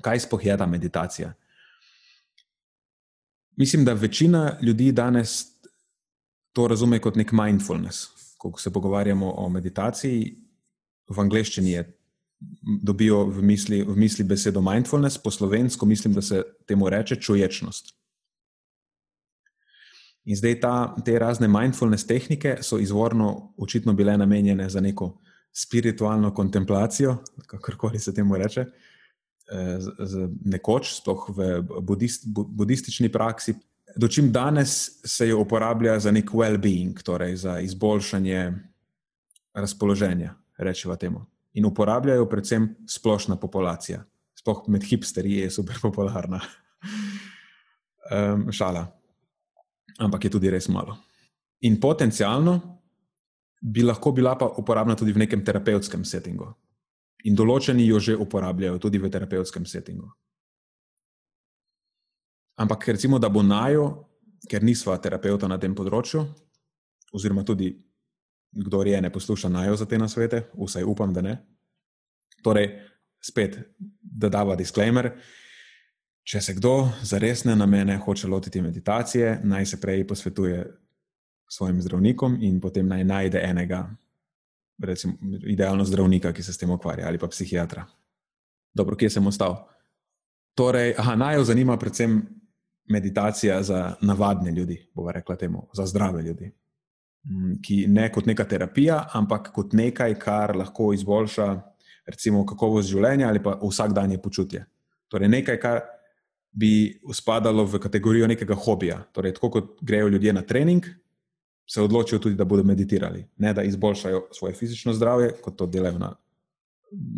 kaj 0.00 0.24
sploh 0.24 0.46
je 0.46 0.56
ta 0.56 0.66
meditacija. 0.66 1.32
Mislim, 3.56 3.84
da 3.84 3.92
večina 3.92 4.58
ljudi 4.62 4.92
danes 4.92 5.46
to 6.52 6.68
razume 6.68 6.98
kot 6.98 7.16
nek 7.16 7.32
mindfulness. 7.32 8.08
Ko 8.38 8.58
se 8.58 8.72
pogovarjamo 8.72 9.34
o 9.36 9.48
meditaciji, 9.48 10.36
v 11.10 11.20
angleščini 11.20 11.72
je, 11.74 11.84
dobijo 12.62 13.24
v 13.28 13.42
misli, 13.44 13.82
v 13.84 13.96
misli 13.98 14.24
besedo 14.24 14.62
mindfulness, 14.64 15.18
po 15.18 15.30
slovensko 15.30 15.86
mislim, 15.86 16.14
da 16.14 16.22
se 16.22 16.42
temu 16.66 16.88
reče 16.88 17.16
čuječnost. 17.16 17.94
In 20.24 20.36
zdaj 20.36 20.60
ta, 20.60 20.74
te 21.04 21.18
razne 21.18 21.48
mindfulness 21.48 22.06
tehnike 22.06 22.58
so 22.62 22.78
izvorno 22.78 23.52
očitno 23.58 23.92
bile 23.92 24.16
namenjene 24.16 24.68
za 24.68 24.80
neko 24.80 25.18
spiritualno 25.52 26.34
kontemplacijo, 26.34 27.16
kakorkoli 27.46 27.98
se 27.98 28.14
temu 28.14 28.36
reče, 28.36 28.60
eh, 28.60 29.80
z, 29.80 29.92
z 29.98 30.28
nekoč, 30.44 30.94
sploh 31.00 31.26
v 31.36 31.50
budist, 31.80 32.28
budistični 32.30 33.08
praksi. 33.12 33.54
Dočim 33.96 34.30
danes 34.32 35.00
se 35.04 35.28
jo 35.28 35.40
uporablja 35.40 35.98
za 35.98 36.12
nek 36.12 36.30
well-being, 36.30 37.02
torej 37.02 37.36
za 37.36 37.58
izboljšanje 37.60 38.52
razpoloženja 39.54 40.34
rečemo 40.60 40.96
temu. 40.96 41.24
In 41.58 41.66
uporabljajo 41.66 42.28
predvsem 42.30 42.68
splošna 42.86 43.36
populacija. 43.36 44.04
Sploh 44.38 44.62
med 44.68 44.84
hipsterji 44.86 45.42
je 45.44 45.50
super 45.50 45.80
popularna. 45.82 46.40
um, 48.10 48.52
šala. 48.52 48.86
Ampak 49.98 50.24
je 50.24 50.30
tudi 50.30 50.50
res 50.50 50.68
malo. 50.68 50.96
In 51.60 51.80
potencialno 51.80 52.60
bi 53.60 53.82
lahko 53.84 54.12
bila 54.12 54.34
pa 54.38 54.48
uporabna 54.56 54.96
tudi 54.96 55.12
v 55.12 55.20
nekem 55.24 55.44
terapevtskem 55.44 56.04
settingu. 56.04 56.48
In 57.28 57.36
določeni 57.36 57.84
jo 57.84 58.00
že 58.00 58.16
uporabljajo 58.16 58.78
tudi 58.80 58.98
v 58.98 59.10
terapevtskem 59.12 59.66
settingu. 59.66 60.08
Ampak 62.60 62.88
recimo, 62.88 63.18
da 63.18 63.28
bo 63.28 63.42
najo, 63.42 64.08
ker 64.48 64.64
nisva 64.64 64.96
terapeuta 65.00 65.48
na 65.48 65.56
tem 65.56 65.74
področju, 65.74 66.24
oziroma 67.12 67.44
tudi 67.44 67.72
kdo 68.52 68.82
je 68.82 69.00
ne 69.00 69.12
posluša 69.12 69.48
najo 69.48 69.76
za 69.76 69.86
te 69.86 69.98
nasvete, 69.98 70.50
vsaj 70.66 70.84
upam, 70.84 71.14
da 71.14 71.20
ne. 71.20 71.36
Torej, 72.42 72.70
spet, 73.22 73.58
da 74.00 74.28
dava 74.28 74.56
disclaimer. 74.56 75.12
Če 76.22 76.40
se 76.40 76.54
kdo 76.54 76.90
za 77.02 77.18
resne 77.18 77.56
namene 77.56 77.96
hoče 77.98 78.28
lotiti 78.28 78.62
meditacije, 78.62 79.40
naj 79.44 79.66
se 79.66 79.80
prej 79.80 80.06
posvetuje 80.06 80.64
svojim 81.50 81.80
zdravnikom 81.82 82.36
in 82.40 82.60
potem 82.60 82.88
naj 82.88 83.04
najde 83.04 83.40
enega, 83.44 83.88
recimo, 84.82 85.14
idealno 85.46 85.84
zdravnika, 85.84 86.32
ki 86.32 86.42
se 86.42 86.52
s 86.52 86.58
tem 86.58 86.70
ukvarja, 86.70 87.08
ali 87.08 87.18
pa 87.18 87.28
psihiatra. 87.28 87.86
Dobro, 88.74 88.96
kje 88.96 89.10
sem 89.10 89.26
ostal? 89.26 89.56
Torej, 90.54 90.94
aha, 90.98 91.16
naj 91.16 91.36
jo 91.40 91.44
zanima 91.44 91.76
predvsem 91.78 92.20
meditacija 92.90 93.62
za 93.62 93.96
navadne 94.00 94.50
ljudi, 94.50 94.78
bomo 94.94 95.12
rekla 95.12 95.36
temu, 95.36 95.68
za 95.74 95.86
zdrave 95.86 96.22
ljudi. 96.22 96.52
Mm, 97.28 97.58
ki 97.60 97.84
ne 97.88 98.06
kot 98.12 98.24
neka 98.26 98.46
terapija, 98.48 99.02
ampak 99.12 99.50
kot 99.52 99.74
nekaj, 99.76 100.14
kar 100.18 100.54
lahko 100.56 100.94
izboljša, 100.96 101.48
recimo, 102.08 102.46
kakovost 102.48 102.88
življenja 102.88 103.28
ali 103.28 103.42
pa 103.44 103.58
vsakdanje 103.60 104.16
počutje. 104.22 104.64
Torej, 105.12 105.28
nekaj, 105.28 105.58
kar 105.60 105.82
bi 106.50 107.00
spadalo 107.14 107.66
v 107.68 107.78
kategorijo 107.82 108.26
nekega 108.30 108.56
hobija. 108.56 109.02
Torej, 109.12 109.36
tako 109.36 109.50
kot 109.58 109.76
grejo 109.84 110.08
ljudje 110.08 110.32
na 110.32 110.42
trening, 110.42 110.88
se 111.68 111.82
odločijo 111.82 112.18
tudi, 112.18 112.34
da 112.40 112.48
bodo 112.48 112.64
meditirali. 112.64 113.26
Ne 113.38 113.52
da 113.54 113.62
izboljšajo 113.68 114.26
svoje 114.34 114.56
fizično 114.56 114.96
zdravje, 114.96 115.34
kot 115.44 115.58
to 115.60 115.66
delajo 115.66 115.98
na, 116.00 116.14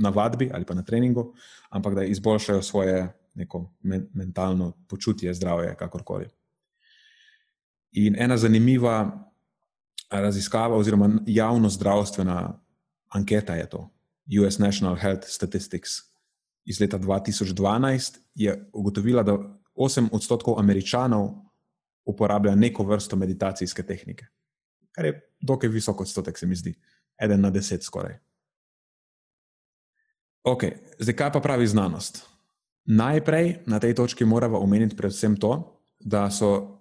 na 0.02 0.10
vadbi 0.10 0.50
ali 0.52 0.66
pa 0.66 0.74
na 0.74 0.82
treningu, 0.82 1.30
ampak 1.70 1.94
da 1.94 2.04
izboljšajo 2.04 2.62
svoje 2.62 3.06
neko 3.34 3.64
men, 3.80 4.08
mentalno 4.14 4.72
počutje, 4.88 5.34
zdravje, 5.34 5.76
kakorkoli. 5.78 6.26
In 7.92 8.16
ena 8.18 8.36
zanimiva 8.36 9.31
raziskava, 10.20 10.76
oziroma 10.76 11.10
javno 11.26 11.68
zdravstvena 11.68 12.60
anketa 13.08 13.54
je 13.54 13.68
to, 13.70 13.90
US 14.42 14.58
National 14.58 14.96
Health 14.96 15.28
Statistics 15.28 15.90
iz 16.64 16.80
leta 16.80 16.98
2012, 16.98 18.18
je 18.34 18.70
ugotovila, 18.72 19.22
da 19.22 19.38
8 19.74 20.08
odstotkov 20.12 20.58
američanov 20.60 21.30
uporablja 22.04 22.54
neko 22.54 22.84
vrsto 22.84 23.16
meditacijske 23.16 23.82
tehnike, 23.82 24.26
kar 24.92 25.04
je 25.04 25.30
dokaj 25.40 25.68
visok 25.68 26.00
odstotek, 26.00 26.38
se 26.38 26.46
mi 26.46 26.54
zdi, 26.54 26.74
eden 27.18 27.40
na 27.40 27.50
deset 27.50 27.82
skoraj. 27.82 28.18
Ok, 30.44 30.64
zdaj 30.98 31.16
kaj 31.16 31.32
pa 31.32 31.40
pravi 31.40 31.66
znanost? 31.66 32.26
Najprej 32.84 33.62
na 33.66 33.78
tej 33.78 33.94
točki 33.94 34.24
moramo 34.24 34.58
omeniti 34.58 34.96
predvsem 34.96 35.36
to, 35.36 35.82
da 36.00 36.30
so 36.30 36.78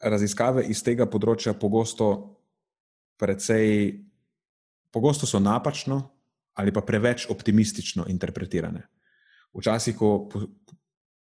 raziskave 0.00 0.66
iz 0.68 0.82
tega 0.84 1.06
področja 1.06 1.54
pogosto 1.56 2.37
precej, 3.18 3.98
pogosto 4.90 5.26
so 5.26 5.40
napačno 5.40 6.10
ali 6.58 6.72
pa 6.72 6.80
preveč 6.80 7.28
optimistično 7.30 8.04
interpretirane. 8.08 8.82
Včasih, 9.54 9.96
ko 9.96 10.28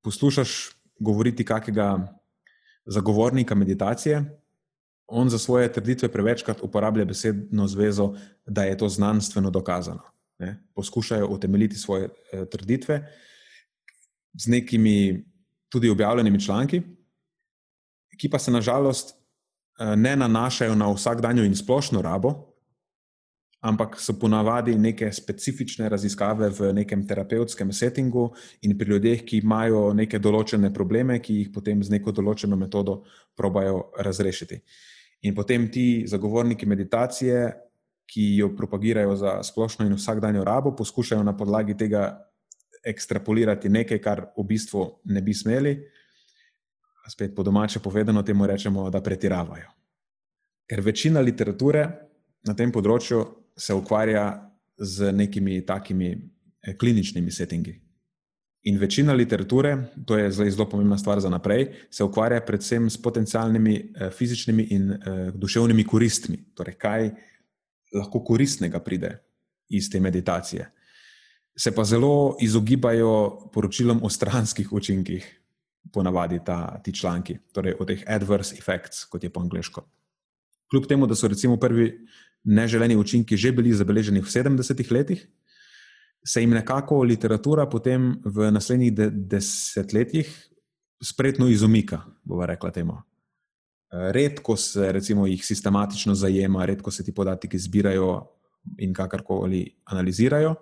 poslušaš 0.02 0.72
govoriti 1.00 1.46
kakega 1.46 2.18
zagovornika 2.86 3.56
meditacije, 3.56 4.24
on 5.08 5.30
za 5.30 5.40
svoje 5.40 5.74
trditve 5.74 6.12
prevečkrat 6.12 6.62
uporablja 6.62 7.06
besedno 7.06 7.68
zvezo, 7.68 8.14
da 8.46 8.64
je 8.64 8.78
to 8.78 8.90
znanstveno 8.90 9.52
dokazano. 9.52 10.04
Ne? 10.40 10.64
Poskušajo 10.74 11.28
utemeljiti 11.28 11.76
svoje 11.76 12.10
eh, 12.10 12.46
trditve 12.46 13.12
z 14.34 14.48
nekimi 14.48 15.26
tudi 15.70 15.90
objavljenimi 15.90 16.42
članki, 16.42 16.82
ki 18.18 18.30
pa 18.30 18.40
se 18.40 18.52
nažalost 18.52 19.16
ne 19.96 20.16
nanašajo 20.16 20.76
na 20.76 20.92
vsakdanjo 20.94 21.44
in 21.44 21.56
splošno 21.56 22.02
rabo, 22.02 22.34
ampak 23.66 23.98
so 24.00 24.14
ponavadi 24.20 24.76
neke 24.78 25.10
specifične 25.12 25.90
raziskave 25.90 26.50
v 26.50 26.72
nekem 26.74 27.02
terapevtskem 27.08 27.74
settingu 27.74 28.30
in 28.62 28.78
pri 28.78 28.94
ljudeh, 28.94 29.24
ki 29.26 29.42
imajo 29.42 29.94
neke 29.94 30.20
določene 30.22 30.70
probleme, 30.74 31.18
ki 31.20 31.40
jih 31.40 31.50
potem 31.54 31.82
z 31.84 31.98
neko 31.98 32.14
določeno 32.14 32.56
metodo 32.56 33.02
probajo 33.36 33.90
razrešiti. 33.98 34.62
In 35.26 35.34
potem 35.34 35.70
ti 35.72 36.06
zagovorniki 36.08 36.66
meditacije, 36.70 37.48
ki 38.06 38.26
jo 38.38 38.52
propagirajo 38.54 39.16
za 39.18 39.40
splošno 39.44 39.88
in 39.88 39.98
vsakdanjo 39.98 40.44
rabo, 40.46 40.76
poskušajo 40.78 41.24
na 41.26 41.34
podlagi 41.34 41.74
tega 41.74 42.12
ekstrapolirati 42.86 43.70
nekaj, 43.70 44.00
kar 44.00 44.28
v 44.38 44.46
bistvu 44.46 44.86
ne 45.10 45.22
bi 45.26 45.34
smeli. 45.34 45.74
Spet 47.08 47.36
po 47.36 47.44
domače 47.44 47.80
povedano, 47.80 48.24
temu 48.24 48.48
rečemo, 48.48 48.90
da 48.90 49.02
pretiravajo. 49.02 49.70
Ker 50.66 50.82
večina 50.82 51.22
literature 51.22 51.86
na 52.46 52.54
tem 52.58 52.72
področju 52.72 53.22
se 53.58 53.74
ukvarja 53.74 54.26
z 54.78 55.12
nekimi 55.14 55.60
takimi 55.66 56.12
eh, 56.12 56.74
kliničnimi 56.78 57.32
settingi. 57.32 57.76
In 58.66 58.80
večina 58.82 59.14
literature, 59.14 59.78
to 60.06 60.18
je 60.18 60.32
zelo 60.32 60.66
pomembna 60.70 60.98
stvar 60.98 61.20
za 61.22 61.30
naprej, 61.30 61.68
se 61.90 62.04
ukvarja 62.04 62.42
predvsem 62.42 62.90
s 62.90 62.98
potencialnimi 62.98 63.76
eh, 63.76 64.10
fizičnimi 64.10 64.68
in 64.74 64.92
eh, 64.92 65.32
duševnimi 65.36 65.86
koristmi. 65.86 66.40
Torej, 66.58 66.78
kaj 66.82 67.12
lahko 67.94 68.24
koristnega 68.26 68.82
pride 68.82 69.14
iz 69.70 69.90
te 69.90 70.00
meditacije. 70.00 70.72
Se 71.56 71.72
pa 71.72 71.86
zelo 71.86 72.38
izogibajo 72.42 73.50
poročilom 73.54 74.02
o 74.04 74.10
stranskih 74.10 74.74
učinkih, 74.74 75.45
ponavadi 75.94 76.40
ta, 76.46 76.80
ti 76.84 76.94
članki, 76.94 77.38
torej 77.54 77.76
o 77.80 77.86
teh 77.86 78.04
adverse 78.08 78.56
effects, 78.58 79.06
kot 79.06 79.24
je 79.24 79.30
po 79.30 79.42
angliško. 79.42 79.86
Kljub 80.72 80.88
temu, 80.88 81.08
da 81.08 81.16
so 81.16 81.28
recimo 81.28 81.58
prvi 81.58 81.92
neželeni 82.44 82.96
učinki 82.96 83.38
že 83.38 83.52
bili 83.52 83.74
zabeleženi 83.74 84.22
v 84.22 84.30
70-ih 84.30 84.92
letih, 84.92 85.28
se 86.26 86.42
jim 86.42 86.50
nekako 86.50 87.04
literatura 87.04 87.68
potem 87.70 88.16
v 88.26 88.52
naslednjih 88.52 88.94
de 88.94 89.10
desetletjih 89.10 90.30
spretno 91.04 91.48
izumika, 91.48 92.02
bova 92.24 92.46
rekla 92.46 92.72
temu. 92.72 92.98
Redko 93.92 94.56
se 94.58 94.92
recimo, 94.92 95.28
jih 95.28 95.46
sistematično 95.46 96.16
zajema, 96.16 96.66
redko 96.66 96.92
se 96.92 97.04
ti 97.04 97.14
podatki 97.14 97.60
zbirajo 97.60 98.28
in 98.78 98.94
kakorkoli 98.94 99.76
analizirajo. 99.86 100.56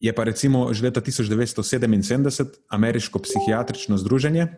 Je 0.00 0.12
pa 0.12 0.24
recimo 0.24 0.72
že 0.72 0.84
leta 0.88 1.00
1977 1.00 2.64
ameriško 2.68 3.20
psihiatrično 3.20 4.00
združenje, 4.00 4.48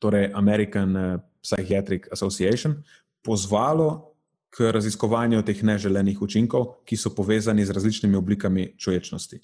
torej 0.00 0.32
American 0.34 0.96
eh, 0.96 1.18
Psychiatric 1.44 2.08
Association, 2.12 2.80
pozvalo 3.22 4.16
k 4.50 4.72
raziskovanju 4.72 5.44
teh 5.46 5.60
neželenih 5.62 6.18
učinkov, 6.22 6.82
ki 6.88 6.96
so 6.96 7.12
povezani 7.14 7.62
z 7.64 7.70
različnimi 7.70 8.16
oblikami 8.16 8.74
človečnosti. 8.76 9.38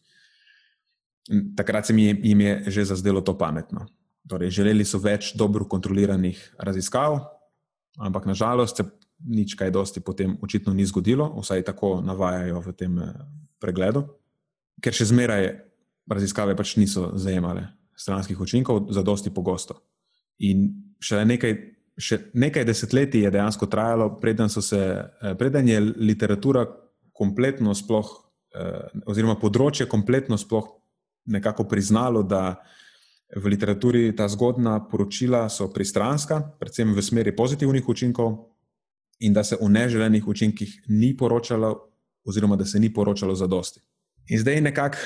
Takrat 1.57 1.87
se 1.87 1.95
jim 1.95 2.41
je 2.41 2.65
že 2.67 2.85
zazdelo 2.85 3.21
to 3.21 3.39
pametno. 3.39 3.87
Torej, 4.29 4.51
želeli 4.51 4.85
so 4.85 4.99
več 4.99 5.37
dobro 5.39 5.65
kontroliranih 5.65 6.57
raziskav, 6.59 7.21
ampak 7.99 8.27
nažalost 8.27 8.77
se 8.77 8.85
nič 9.25 9.55
kaj 9.55 9.71
dosti 9.71 10.01
potem 10.01 10.37
očitno 10.43 10.75
ni 10.75 10.85
zgodilo, 10.85 11.31
vsaj 11.41 11.63
tako 11.63 12.01
navajajo 12.03 12.61
v 12.61 12.73
tem 12.73 12.99
eh, 12.99 13.13
pregledu, 13.61 14.09
ker 14.83 14.95
še 14.95 15.09
zmeraj 15.13 15.49
raziskave 16.11 16.57
pač 16.57 16.77
niso 16.77 17.13
zajemale 17.19 17.69
stranskih 17.97 18.41
učinkov 18.41 18.93
za 18.93 19.03
dosti 19.03 19.33
pogosto. 19.33 19.81
In 20.45 20.69
še 21.01 21.25
nekaj 21.25 21.55
še 21.97 22.19
nekaj 22.37 22.65
desetletij 22.69 23.25
je 23.25 23.31
dejansko 23.31 23.67
trajalo, 23.67 24.11
preden, 24.21 24.49
se, 24.49 24.79
eh, 24.79 25.35
preden 25.39 25.69
je 25.69 25.81
literatura 25.81 26.67
kompletno, 27.13 27.75
sploh, 27.75 28.07
eh, 28.55 28.89
oziroma 29.07 29.41
področje 29.41 29.89
kompletno 29.89 30.37
sploh 30.37 30.69
nekako 31.27 31.65
priznalo, 31.65 32.23
da 32.23 32.61
v 33.37 33.49
literaturi 33.49 34.15
ta 34.17 34.29
zgodna 34.29 34.89
poročila 34.89 35.49
so 35.49 35.69
pristranska, 35.69 36.59
predvsem 36.61 36.95
v 36.95 37.03
smeri 37.03 37.33
pozitivnih 37.33 37.89
učinkov, 37.89 38.53
in 39.21 39.33
da 39.33 39.43
se 39.43 39.57
o 39.61 39.69
neželenih 39.69 40.29
učinkih 40.29 40.83
ni 40.89 41.17
poročalo, 41.17 41.89
oziroma 42.25 42.57
da 42.57 42.65
se 42.65 42.79
ni 42.79 42.93
poročalo 42.93 43.35
za 43.35 43.47
dosti. 43.47 43.81
In 44.29 44.39
zdaj 44.39 44.61
nekako. 44.61 44.99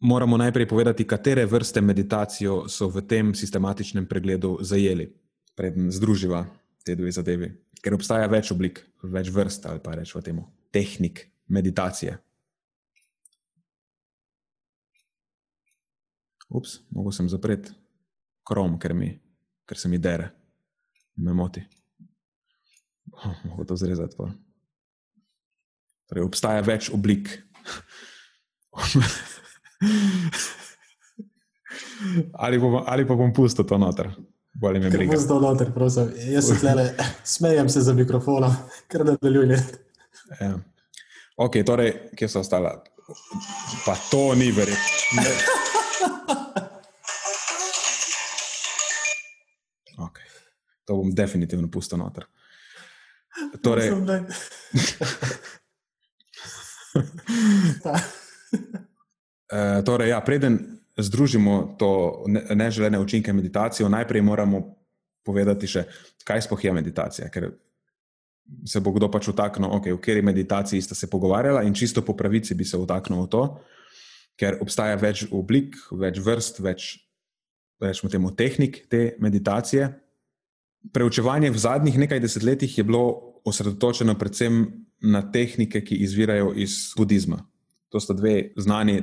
Moramo 0.00 0.36
najprej 0.36 0.68
povedati, 0.68 1.06
katere 1.06 1.46
vrste 1.46 1.80
meditacijo 1.80 2.68
so 2.68 2.88
v 2.88 3.02
tem 3.04 3.34
sistematičnem 3.34 4.06
pregledu 4.08 4.58
zajeli 4.60 5.10
preden 5.56 5.90
združiva 5.92 6.46
te 6.84 6.94
dve 6.96 7.12
zadevi. 7.12 7.50
Ker 7.84 7.94
obstaja 7.94 8.28
več 8.32 8.48
oblik, 8.52 8.80
več 9.02 9.28
vrst 9.28 9.66
ali 9.68 9.80
pa 9.84 9.92
rečemo 9.96 10.22
temu 10.24 10.46
tehnik 10.72 11.26
meditacije. 11.48 12.16
Ups, 16.48 16.80
mogo 16.90 17.12
sem 17.12 17.28
zapreti 17.28 17.72
krom, 18.44 18.78
ker, 18.80 18.94
mi, 18.96 19.12
ker 19.68 19.78
se 19.78 19.88
mi 19.88 19.98
dere 19.98 20.30
me 21.16 21.36
moti. 21.36 21.64
Oh, 23.20 23.34
mogo 23.44 23.64
to 23.68 23.76
zrezati. 23.76 24.16
Pa. 24.16 24.30
Torej, 26.08 26.24
obstaja 26.24 26.62
več 26.64 26.86
oblik. 26.94 27.28
ali, 32.32 32.58
bom, 32.58 32.82
ali 32.86 33.06
pa 33.06 33.14
bom 33.14 33.32
pustil 33.32 33.64
to 33.64 33.78
noter. 33.78 34.10
Bolje 34.52 34.80
mi 34.80 34.90
briga. 34.90 35.16
Zelo 35.16 35.40
noter, 35.40 35.72
prosim. 35.74 36.12
Jaz 36.16 36.48
se 36.48 36.54
tlele, 36.60 36.94
smejem 37.34 37.68
se 37.68 37.80
za 37.80 37.94
mikrofonom, 37.94 38.56
ker 38.88 39.04
nadaljuje. 39.04 39.66
Ja. 40.40 40.58
Ok, 41.36 41.52
torej, 41.66 42.10
kje 42.16 42.28
so 42.28 42.40
ostala? 42.40 42.84
Pa 43.86 43.96
to 44.10 44.34
ni 44.34 44.52
verjetno. 44.52 45.22
Okay. 50.00 50.24
To 50.88 50.96
bom 50.96 51.10
definitivno 51.14 51.68
pustil 51.68 51.98
noter. 51.98 52.24
Torej, 53.62 53.90
uh, 56.94 58.00
torej, 59.88 60.08
ja, 60.10 60.20
preden 60.20 60.80
združimo 60.98 61.76
to 61.78 62.24
neželene 62.54 62.98
učinke 62.98 63.32
meditacije, 63.32 63.88
najprej 63.88 64.22
moramo 64.22 64.76
povedati 65.24 65.66
še, 65.68 65.84
kaj 66.24 66.42
sploh 66.48 66.64
je 66.64 66.72
meditacija. 66.72 67.28
Ker 67.32 67.50
se 68.66 68.80
bo 68.80 68.92
kdo 68.92 69.10
pač 69.12 69.28
vtaknil, 69.30 69.70
okay, 69.70 69.94
v 69.94 70.00
kateri 70.02 70.22
meditaciji 70.26 70.82
sta 70.82 70.94
se 70.94 71.10
pogovarjala, 71.10 71.62
in 71.62 71.74
čisto 71.74 72.02
po 72.02 72.16
pravici 72.18 72.54
bi 72.54 72.64
se 72.64 72.78
vtaknil 72.80 73.24
v 73.26 73.30
to, 73.30 73.44
ker 74.40 74.58
obstaja 74.64 74.96
več 74.98 75.26
oblik, 75.30 75.76
več 75.92 76.18
vrst, 76.24 76.60
več 76.64 76.96
rečemo 77.80 78.10
temu, 78.12 78.32
tehnik 78.36 78.84
te 78.90 79.14
meditacije. 79.20 79.88
Preučevanje 80.92 81.52
v 81.52 81.60
zadnjih 81.60 81.96
nekaj 82.00 82.20
desetletjih 82.20 82.78
je 82.78 82.84
bilo 82.84 83.04
osredotočeno 83.44 84.16
predvsem 84.20 84.64
na 85.00 85.22
tehnike, 85.32 85.80
ki 85.84 85.96
izvirajo 86.04 86.52
iz 86.56 86.92
budizma. 86.96 87.40
To 87.90 88.00
sta 88.00 88.14
dve 88.14 88.52
znani 88.56 89.02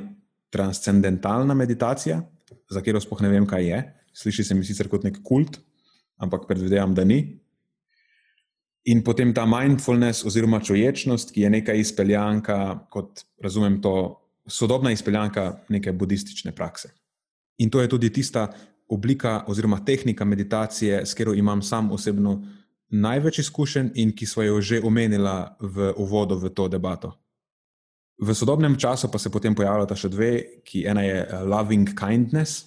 transcendentalna 0.50 1.54
meditacija, 1.54 2.22
za 2.70 2.80
katero 2.80 3.00
sploh 3.00 3.20
ne 3.22 3.32
vem, 3.32 3.46
kaj 3.46 3.66
je. 3.66 3.82
Sliši 4.12 4.44
se 4.44 4.54
mi 4.54 4.64
sicer 4.64 4.88
kot 4.88 5.04
nek 5.04 5.20
kult, 5.24 5.58
ampak 6.16 6.46
predvidevam, 6.48 6.94
da 6.94 7.04
ni. 7.04 7.20
In 8.88 9.02
potem 9.04 9.34
ta 9.34 9.44
mindfulness 9.46 10.24
oziroma 10.24 10.60
čuječnost, 10.64 11.34
ki 11.34 11.44
je 11.44 11.50
neka 11.50 11.74
izpeljanka, 11.76 12.86
kot 12.90 13.24
razumem 13.42 13.82
to, 13.82 13.94
sodobna 14.48 14.92
izpeljanka 14.92 15.58
neke 15.68 15.92
budistične 15.92 16.54
prakse. 16.56 16.94
In 17.58 17.70
to 17.70 17.80
je 17.80 17.88
tudi 17.88 18.10
tista 18.12 18.46
oblika 18.88 19.44
oziroma 19.46 19.84
tehnika 19.84 20.24
meditacije, 20.24 21.06
s 21.06 21.14
katero 21.14 21.34
imam 21.34 21.62
sam 21.62 21.92
osebno 21.92 22.42
največ 22.90 23.38
izkušenj 23.38 23.90
in 23.94 24.12
ki 24.16 24.26
smo 24.26 24.42
jo 24.42 24.60
že 24.60 24.80
omenila 24.84 25.56
v 25.60 25.92
uvodu 25.96 26.38
v 26.38 26.50
to 26.50 26.68
debato. 26.68 27.12
V 28.18 28.34
sodobnem 28.34 28.76
času 28.76 29.10
pa 29.12 29.18
se 29.18 29.30
potem 29.30 29.54
pojavljata 29.54 29.94
še 29.94 30.08
dve, 30.08 30.30
ki 30.64 30.86
ena 30.90 31.04
je 31.06 31.22
eh, 31.22 31.42
loving 31.46 31.94
kindness, 31.94 32.66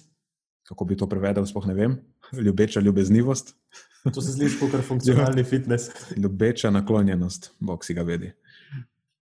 kako 0.68 0.84
bi 0.84 0.96
to 0.96 1.08
prevedel, 1.08 1.46
spoh 1.46 1.66
ne 1.66 1.74
vem, 1.74 1.98
ljubeča 2.46 2.80
ljubeznivost. 2.80 3.54
To 4.02 4.22
se 4.22 4.32
zdi 4.32 4.48
kot 4.58 4.72
funkcionalni 4.82 5.44
fitness. 5.52 5.90
Ljubeča 6.16 6.70
naklonjenost, 6.70 7.52
bog 7.60 7.84
si 7.84 7.94
ga 7.94 8.02
vedi. 8.02 8.32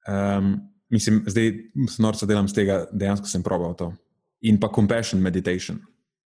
Um, 0.08 0.58
mislim, 0.90 1.24
zdaj 1.28 1.54
norca 2.00 2.26
delam 2.26 2.48
z 2.48 2.56
tega, 2.56 2.82
dejansko 2.92 3.30
sem 3.30 3.44
probal 3.44 3.76
to. 3.76 3.94
In 4.42 4.60
pa 4.60 4.72
compassion 4.74 5.22
meditation. 5.22 5.80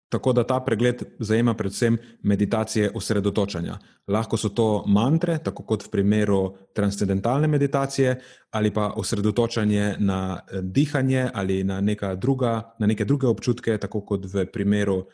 Tako 0.08 0.32
da 0.32 0.44
ta 0.46 0.60
pregled 0.60 1.02
zajema 1.18 1.54
predvsem 1.54 1.96
meditacije 2.22 2.90
osredotočanja. 2.94 3.78
Lahko 4.08 4.36
so 4.36 4.48
to 4.48 4.84
mantre, 4.86 5.38
tako 5.38 5.62
kot 5.62 5.86
v 5.86 5.90
primeru 5.90 6.56
transcendentalne 6.74 7.48
meditacije, 7.48 8.20
ali 8.50 8.70
pa 8.70 8.92
osredotočanje 8.96 9.96
na 9.98 10.40
eh, 10.40 10.60
dihanje 10.62 11.28
ali 11.34 11.64
na, 11.64 11.80
druga, 12.16 12.74
na 12.78 12.86
neke 12.86 13.04
druge 13.04 13.26
občutke, 13.26 13.78
tako 13.78 14.00
kot 14.00 14.26
v 14.34 14.46
primeru 14.46 15.04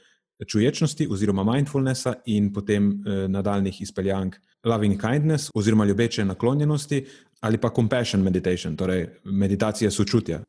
čuječnosti 0.47 1.09
oziroma 1.11 1.45
mindfulnessa 1.45 2.15
in 2.27 2.53
potem 2.53 2.91
eh, 2.91 3.29
nadaljnih 3.29 3.83
izpeljank 3.83 4.37
loving 4.65 5.01
kindness 5.01 5.51
oziroma 5.55 5.85
ljubeče 5.85 6.25
naklonjenosti 6.25 7.07
ali 7.41 7.59
pa 7.59 7.71
compassion 7.71 8.23
meditation, 8.23 8.77
torej 8.77 9.07
meditacije 9.25 9.91
sočutja. 9.91 10.41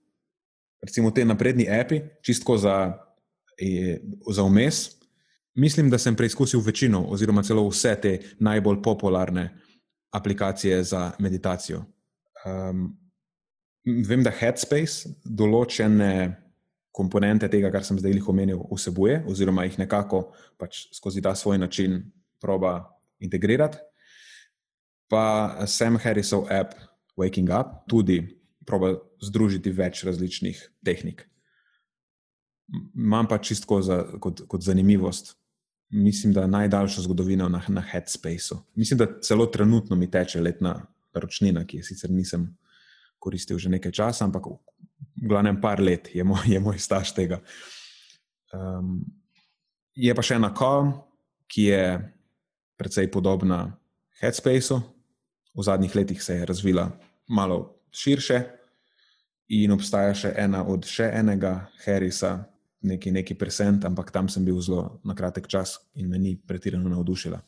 Recimo 0.81 1.11
te 1.11 1.25
napredni 1.25 1.67
api, 1.79 2.01
čistko 2.21 2.57
za 2.57 2.97
za 4.31 4.43
vmes. 4.43 4.89
Mislim, 5.53 5.89
da 5.89 5.97
sem 5.97 6.15
preizkusil 6.15 6.61
večino, 6.63 7.03
oziroma 7.11 7.43
celo 7.43 7.67
vse 7.67 7.95
te 8.01 8.19
najbolj 8.39 8.81
popularne 8.83 9.49
aplikacije 10.11 10.83
za 10.83 11.11
meditacijo. 11.19 11.83
Um, 12.45 12.85
vem, 14.07 14.23
da 14.23 14.31
Headspace 14.31 15.11
določene 15.25 16.11
komponente 16.91 17.47
tega, 17.51 17.71
kar 17.71 17.85
sem 17.87 17.99
zdaj 17.99 18.15
jih 18.15 18.29
omenil, 18.31 18.63
vsebuje, 18.71 19.21
oziroma 19.27 19.65
jih 19.67 19.77
nekako 19.79 20.29
pač 20.59 20.85
skozi 20.95 21.23
ta 21.23 21.35
svoj 21.35 21.59
način 21.61 22.01
proba 22.41 22.91
integrirati. 23.19 23.79
Pa 25.11 25.65
Sam 25.67 25.99
Harrisov 25.99 26.47
app 26.51 26.75
Waking 27.19 27.51
Up 27.51 27.83
tudi 27.91 28.21
proba 28.65 28.95
združiti 29.21 29.71
več 29.75 30.05
različnih 30.07 30.59
tehnik 30.85 31.27
imam 32.95 33.27
pa 33.27 33.37
čisto 33.37 33.81
za, 33.81 34.03
kot, 34.19 34.41
kot 34.47 34.61
zanimivost. 34.61 35.35
Mislim, 35.89 36.33
da 36.33 36.47
najdaljšo 36.47 37.01
zgodovino 37.01 37.49
na, 37.49 37.61
na 37.67 37.81
Headspaceu. 37.81 38.57
Mislim, 38.75 38.97
da 38.97 39.19
celo 39.21 39.45
trenutno 39.45 39.95
mi 39.95 40.11
teče 40.11 40.41
letna 40.41 40.85
ročnina, 41.13 41.65
ki 41.67 41.77
je 41.77 41.83
sicer 41.83 42.11
nisem 42.11 42.57
koristil 43.19 43.59
že 43.59 43.69
nekaj 43.69 43.91
časa, 43.91 44.25
ampak 44.25 44.47
v 44.47 45.27
glavnem 45.27 45.59
par 45.61 45.81
let 45.81 46.09
je 46.15 46.23
moj, 46.23 46.47
je 46.47 46.59
moj 46.59 46.79
staž 46.79 47.11
tega. 47.13 47.41
Um, 48.53 49.03
je 49.95 50.15
pa 50.15 50.23
še 50.23 50.39
ena 50.39 50.53
Calm, 50.55 50.95
ki 51.51 51.67
je 51.67 51.83
precej 52.79 53.11
podobna 53.11 53.77
Headspaceu. 54.23 54.79
V 55.51 55.63
zadnjih 55.67 55.95
letih 55.95 56.23
se 56.23 56.39
je 56.39 56.45
razvila 56.47 56.87
malo 57.27 57.75
širše, 57.91 58.61
in 59.51 59.73
obstaja 59.75 60.13
še 60.15 60.31
ena 60.39 60.63
od 60.67 60.87
še 60.87 61.09
enega 61.19 61.67
Harrisa, 61.83 62.45
neki, 62.81 63.11
neki 63.11 63.35
percent, 63.37 63.85
ampak 63.85 64.11
tam 64.11 64.29
sem 64.29 64.45
bil 64.45 64.59
zelo 64.61 64.99
na 65.05 65.15
kratek 65.15 65.47
čas 65.47 65.77
in 65.95 66.09
me 66.09 66.19
ni 66.19 66.35
pretirano 66.35 66.89
navdušila. 66.89 67.41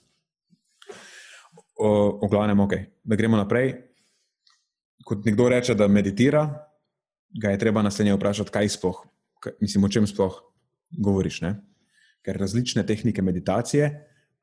O, 1.76 1.90
o 2.22 2.28
glavnem, 2.30 2.60
ok, 2.60 2.74
da 3.04 3.18
gremo 3.18 3.38
naprej. 3.38 3.74
Kot 5.04 5.26
nekdo 5.26 5.50
reče, 5.50 5.76
da 5.76 5.88
meditira, 5.88 6.46
ga 7.42 7.52
je 7.52 7.60
treba 7.60 7.82
naslednje 7.82 8.14
vprašati, 8.16 8.54
kaj 8.54 8.70
sploh, 8.78 9.02
mislim, 9.62 9.84
o 9.84 9.90
čem 9.90 10.08
sploh 10.08 10.38
govoriš. 10.94 11.42
Ne? 11.42 11.56
Ker 12.24 12.38
različne 12.40 12.86
tehnike 12.86 13.22
meditacije 13.22 13.90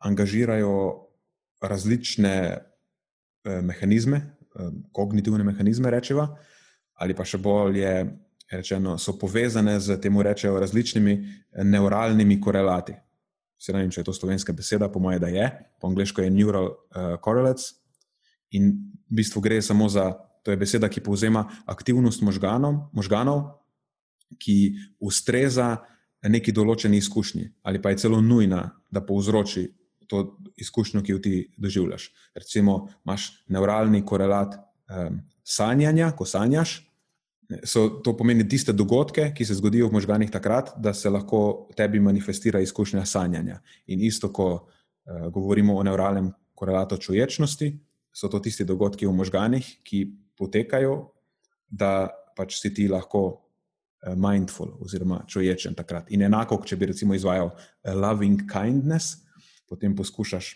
angažirajo 0.01 1.07
različne 1.61 2.35
eh, 2.35 3.61
mehanizme, 3.63 4.17
eh, 4.17 4.73
kognitivne 4.93 5.45
mehanizme, 5.45 5.91
rečeva, 5.91 6.27
ali 6.95 7.15
pa 7.15 7.25
še 7.25 7.39
bolje 7.39 7.93
rečeno, 8.51 8.99
so 8.99 9.19
povezane 9.19 9.81
z 9.81 10.01
temu 10.01 10.23
rečejo 10.23 10.61
različnimi 10.61 11.13
eh, 11.13 11.65
neuralnimi 11.65 12.41
korelati. 12.41 12.95
Se 13.59 13.73
ne 13.73 13.83
vem, 13.83 13.91
če 13.91 14.01
je 14.01 14.05
to 14.05 14.13
slovenska 14.13 14.53
beseda, 14.53 14.89
po 14.89 15.01
mojem, 15.01 15.21
da 15.21 15.29
je, 15.29 15.47
po 15.81 15.89
angliško 15.89 16.23
je 16.23 16.31
neural 16.31 16.65
uh, 16.65 17.19
correlates. 17.25 17.75
In 18.57 18.71
v 19.11 19.21
bistvu 19.21 19.43
gre 19.45 19.59
samo 19.63 19.89
za, 19.89 20.15
to 20.43 20.51
je 20.51 20.57
beseda, 20.57 20.89
ki 20.89 21.03
povzema 21.05 21.45
aktivnost 21.69 22.23
možganov, 22.25 22.89
možganov 22.97 23.61
ki 24.39 24.57
ustreza 25.05 25.75
neki 26.29 26.53
določeni 26.57 27.01
izkušnji, 27.01 27.47
ali 27.63 27.81
pa 27.83 27.93
je 27.93 28.05
celo 28.05 28.21
nujna, 28.21 28.63
da 28.91 29.03
povzroči 29.05 29.67
to 30.11 30.37
izkušnjo, 30.57 31.03
ki 31.03 31.13
jo 31.13 31.19
ti 31.23 31.35
doživljaš. 31.57 32.11
Recimo, 32.35 32.89
imaš 33.07 33.31
neuralni 33.49 34.03
korelat 34.07 34.57
um, 34.57 35.21
sanjanja, 35.45 36.11
ko 36.17 36.27
sanjaš, 36.27 36.81
So, 37.65 37.89
to 38.05 38.15
pomeni 38.15 38.45
tiste 38.49 38.73
dogodke, 38.73 39.33
ki 39.35 39.45
se 39.45 39.57
zgodijo 39.59 39.89
v 39.89 39.97
možganjih 39.99 40.31
takrat, 40.31 40.71
da 40.79 40.95
se 40.95 41.11
lahko 41.11 41.69
tebi 41.77 42.01
manifestira 42.01 42.61
izkušnja 42.63 43.03
sanjanja. 43.07 43.59
In 43.91 44.05
isto, 44.07 44.31
ko 44.33 44.47
uh, 44.55 45.27
govorimo 45.35 45.75
o 45.75 45.83
neuralnem 45.83 46.31
korelatu 46.55 46.97
čuječnosti, 46.97 47.73
so 48.15 48.29
to 48.31 48.39
tisti 48.39 48.65
dogodki 48.65 49.07
v 49.07 49.15
možganjih, 49.19 49.67
ki 49.83 50.05
potekajo, 50.39 51.11
da 51.67 52.11
pač 52.37 52.61
si 52.61 52.71
ti 52.75 52.87
lahko 52.89 53.25
uh, 53.27 54.15
mindful 54.15 54.77
oziroma 54.79 55.25
čuječen 55.27 55.75
takrat. 55.75 56.11
In 56.15 56.23
enako, 56.23 56.61
če 56.63 56.79
bi 56.79 56.93
recimo 56.93 57.19
izvajal 57.19 57.51
uh, 57.51 57.95
loving 57.95 58.47
kindness, 58.47 59.25
potem 59.67 59.97
poskušaš 59.99 60.55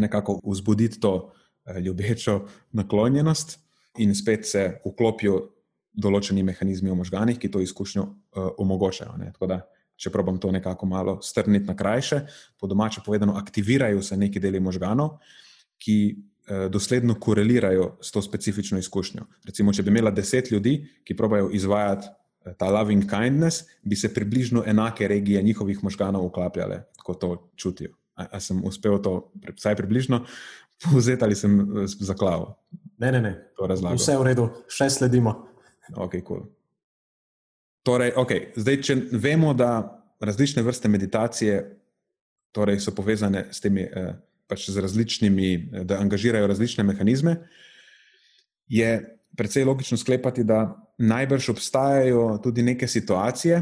nekako 0.00 0.40
vzbuditi 0.44 1.00
to 1.00 1.12
uh, 1.28 1.76
ljubečo 1.76 2.46
naklonjenost 2.72 3.58
in 4.00 4.14
spet 4.14 4.48
se 4.48 4.80
vklopijo 4.84 5.55
določeni 5.96 6.44
mehanizmi 6.44 6.92
v 6.92 6.98
možganjih, 7.00 7.40
ki 7.40 7.50
to 7.52 7.62
izkušnjo 7.64 8.04
uh, 8.04 8.52
omogočajo. 8.60 9.16
Da, 9.48 9.62
če 9.96 10.12
probam 10.12 10.38
to 10.38 10.52
nekako 10.52 10.86
malo 10.86 11.16
strniti 11.24 11.66
na 11.68 11.76
krajše, 11.76 12.22
po 12.60 12.68
domače 12.68 13.02
povedano, 13.04 13.36
aktivirajo 13.40 14.02
se 14.04 14.16
neki 14.16 14.42
deli 14.42 14.60
možganov, 14.60 15.16
ki 15.80 15.96
uh, 16.12 16.66
dosledno 16.72 17.16
korelirajo 17.20 17.96
s 18.04 18.12
to 18.12 18.22
specifično 18.22 18.78
izkušnjo. 18.82 19.24
Recimo, 19.48 19.72
če 19.72 19.86
bi 19.86 19.94
imela 19.94 20.12
deset 20.12 20.52
ljudi, 20.52 20.78
ki 21.04 21.16
probajo 21.16 21.48
izvajati 21.56 22.12
uh, 22.12 22.52
ta 22.60 22.68
loving 22.70 23.08
kindness, 23.08 23.64
bi 23.82 23.96
se 23.96 24.12
približno 24.14 24.66
enake 24.66 25.08
regije 25.08 25.42
njihovih 25.42 25.82
možganov 25.84 26.28
uklapljale, 26.28 26.84
kot 27.02 27.20
to 27.24 27.32
čutijo. 27.56 27.96
A, 28.16 28.28
a 28.36 28.40
sem 28.40 28.60
uspel 28.64 29.00
to, 29.04 29.32
vsaj 29.56 29.76
približno, 29.76 30.22
povzeti 30.84 31.24
ali 31.24 31.36
sem 31.36 31.56
zaklaval? 32.00 32.54
Ne, 32.98 33.12
ne, 33.12 33.20
ne. 33.20 33.34
Vse 33.96 34.12
je 34.12 34.20
v 34.20 34.24
redu, 34.24 34.48
še 34.72 34.88
sledimo. 34.92 35.55
Okay, 35.94 36.22
cool. 36.26 36.46
torej, 37.86 38.12
okay, 38.18 38.50
zdaj, 38.56 38.80
če 38.82 38.96
vemo, 39.12 39.54
da 39.54 40.02
različne 40.20 40.62
vrste 40.62 40.88
meditacije 40.88 41.60
torej, 42.52 42.80
so 42.80 42.94
povezane 42.94 43.46
s 43.52 43.60
temi 43.60 43.84
eh, 43.84 44.14
pač 44.46 44.70
z 44.70 44.82
različnimi, 44.82 45.84
da 45.84 46.00
angažirajo 46.00 46.46
različne 46.46 46.84
mehanizme, 46.84 47.36
je 48.68 49.18
precej 49.36 49.64
logično 49.64 49.98
sklepati, 49.98 50.44
da 50.44 50.76
najbrž 50.98 51.50
obstajajo 51.50 52.38
tudi 52.42 52.62
neke 52.62 52.88
situacije, 52.88 53.58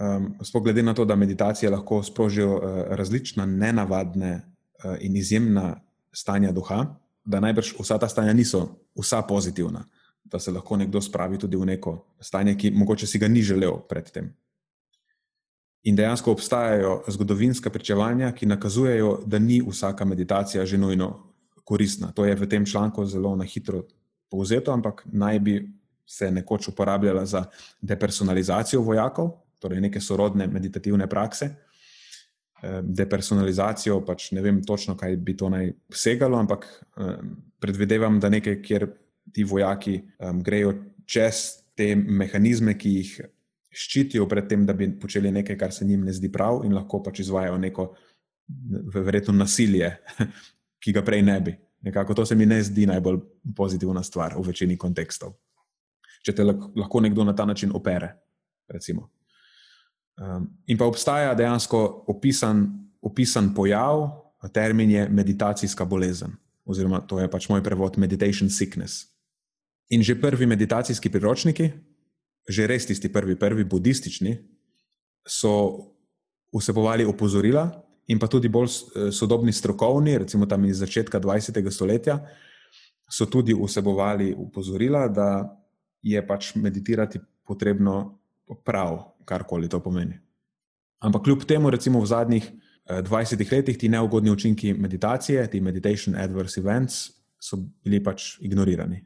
um, 0.00 0.34
sploh 0.42 0.64
glede 0.64 0.82
na 0.82 0.94
to, 0.94 1.04
da 1.04 1.16
meditacije 1.16 1.70
lahko 1.70 2.02
sprožijo 2.02 2.56
uh, 2.56 2.62
različna, 2.96 3.46
nenavadne 3.46 4.32
uh, 4.34 4.96
in 5.00 5.16
izjemna 5.16 5.80
stanja 6.12 6.52
duha, 6.52 6.86
da 7.24 7.40
najbrž 7.40 7.74
vsa 7.78 7.98
ta 7.98 8.08
stanja 8.08 8.32
niso 8.32 8.68
vsa 8.96 9.22
pozitivna, 9.22 9.84
da 10.30 10.38
se 10.38 10.52
lahko 10.52 10.76
nekdo 10.76 11.00
spravi 11.00 11.38
tudi 11.38 11.56
v 11.56 11.66
neko 11.66 11.96
stanje, 12.20 12.54
ki 12.54 12.70
mogoče 12.70 13.06
si 13.06 13.18
ga 13.18 13.28
ni 13.28 13.42
želel 13.42 13.80
predtem. 13.88 14.34
In 15.88 15.96
dejansko 15.96 16.32
obstajajo 16.32 17.02
zgodovinska 17.08 17.70
pričevanja, 17.70 18.32
ki 18.32 18.46
nakazujejo, 18.46 19.22
da 19.26 19.38
ni 19.38 19.62
vsaka 19.62 20.04
meditacija 20.04 20.66
že 20.66 20.78
nujno 20.78 21.12
koristna. 21.64 22.12
To 22.12 22.24
je 22.24 22.34
v 22.34 22.48
tem 22.48 22.66
članku 22.66 23.06
zelo 23.06 23.36
na 23.36 23.44
hitro 23.44 23.84
povzeto, 24.30 24.72
ampak 24.72 25.04
naj 25.12 25.38
bi 25.38 25.54
se 26.06 26.30
nekoč 26.30 26.68
uporabljala 26.68 27.26
za 27.26 27.44
depersonalizacijo 27.80 28.80
vojakov, 28.80 29.30
torej 29.58 29.80
neke 29.80 30.00
sorodne 30.00 30.46
meditativne 30.46 31.06
prakse. 31.06 31.50
Depersonalizacijo, 32.82 34.00
pač 34.04 34.32
ne 34.32 34.42
vem 34.42 34.62
točno, 34.64 34.96
kaj 34.96 35.16
bi 35.16 35.36
to 35.36 35.48
naj 35.48 35.72
segalo, 35.94 36.38
ampak 36.38 36.66
predvidevam, 37.60 38.18
da 38.20 38.28
nekaj, 38.28 38.62
kjer 38.62 38.88
ti 39.32 39.44
vojaki 39.44 40.00
grejo 40.44 40.74
čez 41.06 41.64
te 41.78 41.94
mehanizme, 41.96 42.74
ki 42.78 42.94
jih 42.96 43.12
ščitijo 43.78 44.26
pred 44.28 44.48
tem, 44.50 44.64
da 44.66 44.74
bi 44.76 44.88
počeli 45.00 45.30
nekaj, 45.32 45.58
kar 45.58 45.72
se 45.72 45.86
njim 45.86 46.04
ne 46.06 46.12
zdi 46.12 46.30
prav, 46.32 46.64
in 46.66 46.74
lahko 46.74 47.02
pač 47.04 47.22
izvajo 47.22 47.58
neko, 47.60 47.88
verjetno, 48.94 49.34
nasilje, 49.36 49.92
ki 50.82 50.94
ga 50.96 51.04
prej 51.06 51.22
ne 51.26 51.40
bi. 51.44 51.54
Nekako 51.86 52.16
to 52.18 52.24
se 52.26 52.34
mi 52.34 52.46
ne 52.46 52.58
zdi 52.62 52.88
najbolj 52.90 53.20
pozitivna 53.56 54.02
stvar 54.02 54.34
v 54.34 54.48
večini 54.48 54.76
kontekstov. 54.76 55.36
Če 56.26 56.34
te 56.34 56.46
lahko 56.46 57.00
nekdo 57.04 57.24
na 57.24 57.36
ta 57.36 57.46
način 57.46 57.70
opere. 57.74 58.10
Um, 60.18 60.48
in 60.66 60.78
pa 60.78 60.88
obstaja 60.88 61.36
dejansko 61.38 62.04
opisan, 62.10 62.64
opisan 63.00 63.52
pojav, 63.54 64.08
termin 64.52 64.90
je 64.90 65.06
meditacijska 65.08 65.86
bolezen, 65.86 66.34
oziroma 66.66 67.00
to 67.00 67.20
je 67.20 67.30
pač 67.30 67.46
moj 67.48 67.62
prevod 67.62 67.98
meditation 67.98 68.50
sickness. 68.50 69.06
In 69.90 70.02
že 70.02 70.20
prvi 70.20 70.46
meditacijski 70.46 71.10
priročniki, 71.10 71.70
že 72.48 72.66
res 72.66 72.86
tisti 72.86 73.08
prvi, 73.12 73.36
prvi 73.36 73.64
budistični, 73.64 74.36
so 75.28 75.94
vsebovali 76.52 77.04
opozorila, 77.04 77.68
in 78.08 78.18
pa 78.18 78.26
tudi 78.26 78.48
bolj 78.48 78.68
eh, 78.68 79.10
sodobni 79.12 79.52
strokovni, 79.52 80.18
recimo 80.18 80.46
tam 80.46 80.64
iz 80.64 80.80
začetka 80.80 81.20
20. 81.20 81.60
stoletja, 81.70 82.18
so 83.08 83.26
tudi 83.26 83.54
vsebovali 83.56 84.34
upozorila, 84.36 85.08
da 85.08 85.48
je 86.02 86.20
pač 86.26 86.54
meditirati 86.54 87.20
potrebno 87.44 88.18
prav, 88.64 89.16
karkoli 89.24 89.68
to 89.68 89.80
pomeni. 89.80 90.18
Ampak 91.04 91.22
kljub 91.24 91.44
temu, 91.44 91.70
recimo 91.70 92.00
v 92.00 92.06
zadnjih 92.06 92.48
20 92.88 93.40
eh, 93.40 93.48
letih, 93.52 93.78
ti 93.78 93.88
neugodni 93.88 94.30
učinki 94.30 94.72
meditacije, 94.74 95.46
ti 95.50 95.60
meditation 95.60 96.16
adverse 96.16 96.60
events, 96.60 97.10
so 97.40 97.56
bili 97.84 98.00
pač 98.02 98.38
ignorirani, 98.40 99.04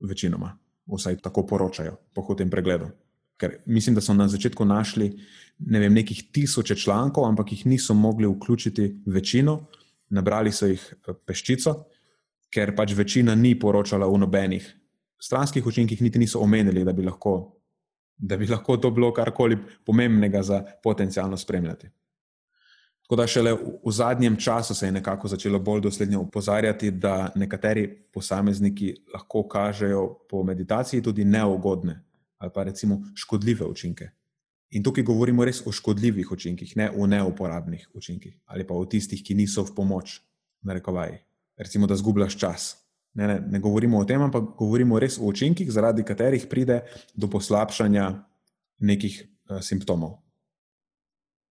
večinoma 0.00 0.58
vsaj 0.86 1.18
tako 1.18 1.46
poročajo 1.46 1.96
po 2.14 2.34
tem 2.34 2.50
pregledu. 2.50 2.88
Ker 3.36 3.58
mislim, 3.66 3.94
da 3.94 4.00
so 4.00 4.14
na 4.14 4.28
začetku 4.28 4.64
našli 4.64 5.10
ne 5.58 5.80
vem, 5.80 5.94
nekih 5.94 6.30
tisoče 6.32 6.76
člankov, 6.76 7.24
ampak 7.24 7.52
jih 7.52 7.66
niso 7.66 7.94
mogli 7.94 8.26
vključiti 8.26 9.02
večino, 9.06 9.66
nabrali 10.08 10.52
so 10.52 10.66
jih 10.66 10.94
eh, 10.94 11.14
peščico, 11.26 11.74
ker 12.50 12.74
pač 12.76 12.94
večina 12.94 13.34
ni 13.34 13.58
poročala 13.58 14.06
o 14.06 14.16
nobenih 14.16 14.74
stranskih 15.20 15.66
učinkih, 15.66 16.02
niti 16.02 16.18
niso 16.18 16.40
omenili, 16.40 16.84
da 16.84 16.92
bi 16.92 17.02
lahko, 17.02 17.56
da 18.16 18.36
bi 18.36 18.46
lahko 18.46 18.76
to 18.76 18.90
bilo 18.90 19.12
karkoli 19.12 19.58
pomembnega 19.84 20.42
za 20.42 20.62
potencijalno 20.82 21.36
spremljati. 21.36 21.88
Tako 23.06 23.16
da 23.16 23.26
šele 23.26 23.52
v 23.54 23.92
zadnjem 23.92 24.36
času 24.36 24.74
se 24.74 24.86
je 24.86 24.92
nekako 24.92 25.28
začelo 25.28 25.58
bolj 25.58 25.80
dosledno 25.80 26.20
upozarjati, 26.20 26.90
da 26.90 27.30
nekateri 27.34 27.86
posamezniki 28.12 28.94
lahko 29.14 29.44
kažejo 29.48 30.18
po 30.28 30.42
meditaciji 30.42 31.02
tudi 31.02 31.24
neugodne 31.24 32.02
ali 32.38 32.50
pa 32.54 32.62
recimo 32.64 33.02
škodljive 33.14 33.64
učinke. 33.64 34.08
In 34.70 34.82
tukaj 34.82 35.04
govorimo 35.04 35.44
res 35.44 35.62
o 35.66 35.72
škodljivih 35.72 36.32
učinkih, 36.32 36.76
ne 36.76 36.90
o 36.90 37.06
neuporabnih 37.06 37.88
učinkih 37.94 38.34
ali 38.46 38.66
pa 38.66 38.74
o 38.74 38.84
tistih, 38.84 39.22
ki 39.22 39.34
niso 39.34 39.62
v 39.62 39.74
pomoč, 39.74 40.20
na 40.62 40.74
rekovaj. 40.74 41.18
Recimo, 41.56 41.86
da 41.86 41.96
zgubljaš 41.96 42.36
čas. 42.36 42.76
Ne, 43.14 43.26
ne, 43.26 43.40
ne 43.40 43.58
govorimo 43.58 43.98
o 43.98 44.04
tem, 44.04 44.22
ampak 44.22 44.56
govorimo 44.58 44.98
res 44.98 45.18
o 45.18 45.30
učinkih, 45.30 45.70
zaradi 45.72 46.04
katerih 46.04 46.46
pride 46.50 46.82
do 47.14 47.30
poslabšanja 47.30 48.10
nekih 48.78 49.22
uh, 49.22 49.62
simptomov. 49.62 50.18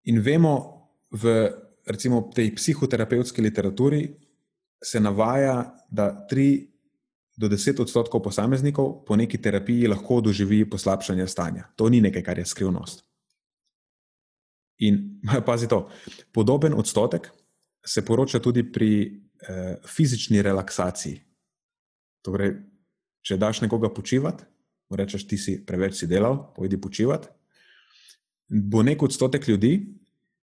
In 0.04 0.20
vemo, 0.22 0.75
v 1.10 1.50
recimo, 1.86 2.30
tej 2.34 2.54
psihoterapevtski 2.54 3.42
literaturi 3.42 4.10
se 4.84 5.00
navaja, 5.00 5.74
da 5.90 6.26
3 6.30 6.66
do 7.36 7.48
10 7.48 7.80
odstotkov 7.80 8.22
posameznikov 8.22 9.04
po 9.04 9.16
neki 9.16 9.38
terapiji 9.38 9.88
lahko 9.88 10.20
doživi 10.20 10.64
poslabšanje 10.70 11.26
stanja. 11.26 11.68
To 11.76 11.88
ni 11.88 12.00
nekaj, 12.00 12.22
kar 12.22 12.38
je 12.38 12.44
skrivnost. 12.44 13.04
In 14.78 15.20
pazi 15.48 15.68
to, 15.68 15.88
podoben 16.32 16.74
odstotek 16.74 17.30
se 17.86 18.04
poroča 18.04 18.38
tudi 18.38 18.64
pri 18.72 18.90
eh, 19.06 19.76
fizični 19.86 20.42
relaksaciji. 20.42 21.20
Torej, 22.22 22.56
če 23.22 23.36
daš 23.38 23.60
nekoga 23.62 23.92
počivati, 23.94 24.44
rečeš, 24.90 25.26
ti 25.26 25.38
si 25.38 25.60
preveč 25.66 25.94
si 25.94 26.06
delal, 26.10 26.52
pojdi 26.54 26.80
počivati. 26.80 27.28
Bo 28.48 28.82
nek 28.82 29.02
odstotek 29.02 29.48
ljudi, 29.48 29.78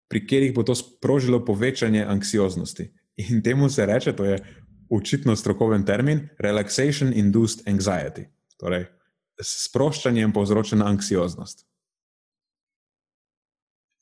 pri 0.09 0.25
katerih 0.27 0.55
bo 0.55 0.63
to 0.63 0.75
sprožilo 0.75 1.45
povečanje 1.45 2.05
anksioznosti. 2.05 2.91
In 3.17 3.43
temu 3.43 3.69
se 3.69 3.87
reče, 3.87 4.13
to 4.13 4.25
je 4.25 4.39
očitno 4.91 5.37
strokoven 5.37 5.85
termin, 5.85 6.29
relaxation 6.39 7.13
induced 7.15 7.67
anxiety. 7.67 8.27
Torej, 8.59 8.87
s 9.41 9.69
sproščanjem 9.69 10.33
povzročena 10.33 10.87
anksioznost. 10.87 11.67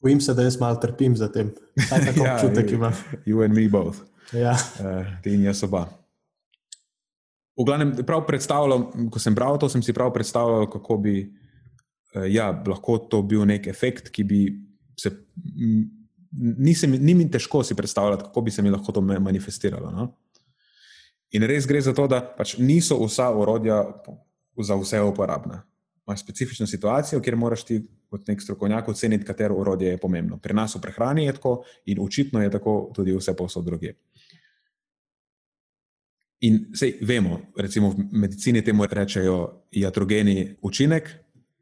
Bojim 0.03 0.21
se, 0.21 0.35
da 0.35 0.43
jaz 0.43 0.59
malo 0.61 0.77
trpim 0.83 1.17
za 1.17 1.29
tem. 1.33 1.53
Tako 1.91 2.25
ja, 2.25 2.35
občutek 2.35 2.73
ima. 2.73 2.93
You 3.27 3.45
and 3.45 3.55
me 3.55 3.69
both. 3.69 4.03
Ja. 4.33 4.57
Uh, 4.81 5.07
ti 5.23 5.35
in 5.35 5.45
jaz 5.47 5.63
oba. 5.63 5.87
V 7.57 7.65
glavnem, 7.69 7.93
prav 8.07 8.25
predstavljal, 8.27 8.89
ko 9.13 9.21
sem 9.21 9.35
bral 9.37 9.61
to, 9.61 9.69
sem 9.69 9.83
si 9.85 9.93
prav 9.93 10.11
predstavljal, 10.13 10.67
kako 10.73 10.97
bi 11.05 11.17
uh, 11.23 12.27
ja, 12.27 12.51
lahko 12.67 12.99
to 12.99 13.23
bil 13.23 13.45
nek 13.47 13.69
efekt, 13.71 14.11
ki 14.11 14.25
bi 14.25 14.41
se 14.97 15.11
nisem, 16.33 16.91
ni 16.91 17.15
mi 17.15 17.31
težko 17.31 17.63
si 17.65 17.75
predstavljati, 17.75 18.25
kako 18.25 18.41
bi 18.41 18.51
se 18.51 18.63
mi 18.63 18.71
lahko 18.71 18.93
to 18.93 19.01
manifestiralo. 19.01 19.91
No? 19.91 20.09
In 21.33 21.43
res 21.49 21.67
gre 21.67 21.81
za 21.81 21.95
to, 21.97 22.07
da 22.09 22.21
pač 22.21 22.57
niso 22.59 22.99
vsa 23.01 23.31
orodja 23.31 23.83
za 24.61 24.77
vse 24.77 25.01
uporabna. 25.01 25.63
Imaš 26.07 26.21
specifično 26.21 26.67
situacijo, 26.67 27.21
kjer 27.21 27.37
moraš 27.37 27.65
ti 27.65 27.81
kot 28.13 28.29
nek 28.29 28.43
strokovnjak 28.43 28.89
oceniti, 28.89 29.25
katero 29.25 29.57
orodje 29.57 29.95
je 29.95 30.01
pomembno. 30.01 30.37
Pri 30.39 30.55
nas 30.55 30.75
v 30.77 30.83
prehrani 30.85 31.25
je 31.25 31.33
tako 31.39 31.63
in 31.87 32.01
očitno 32.03 32.43
je 32.43 32.51
tako 32.51 32.75
tudi 32.95 33.15
vse 33.17 33.37
posod 33.37 33.65
druge. 33.65 33.95
In 36.43 36.75
sej 36.75 36.99
vemo, 37.07 37.39
recimo 37.57 37.93
v 37.95 38.05
medicini 38.19 38.65
temu 38.67 38.85
rečejo 38.91 39.37
iatrogeni 39.71 40.57
učinek, 40.63 41.11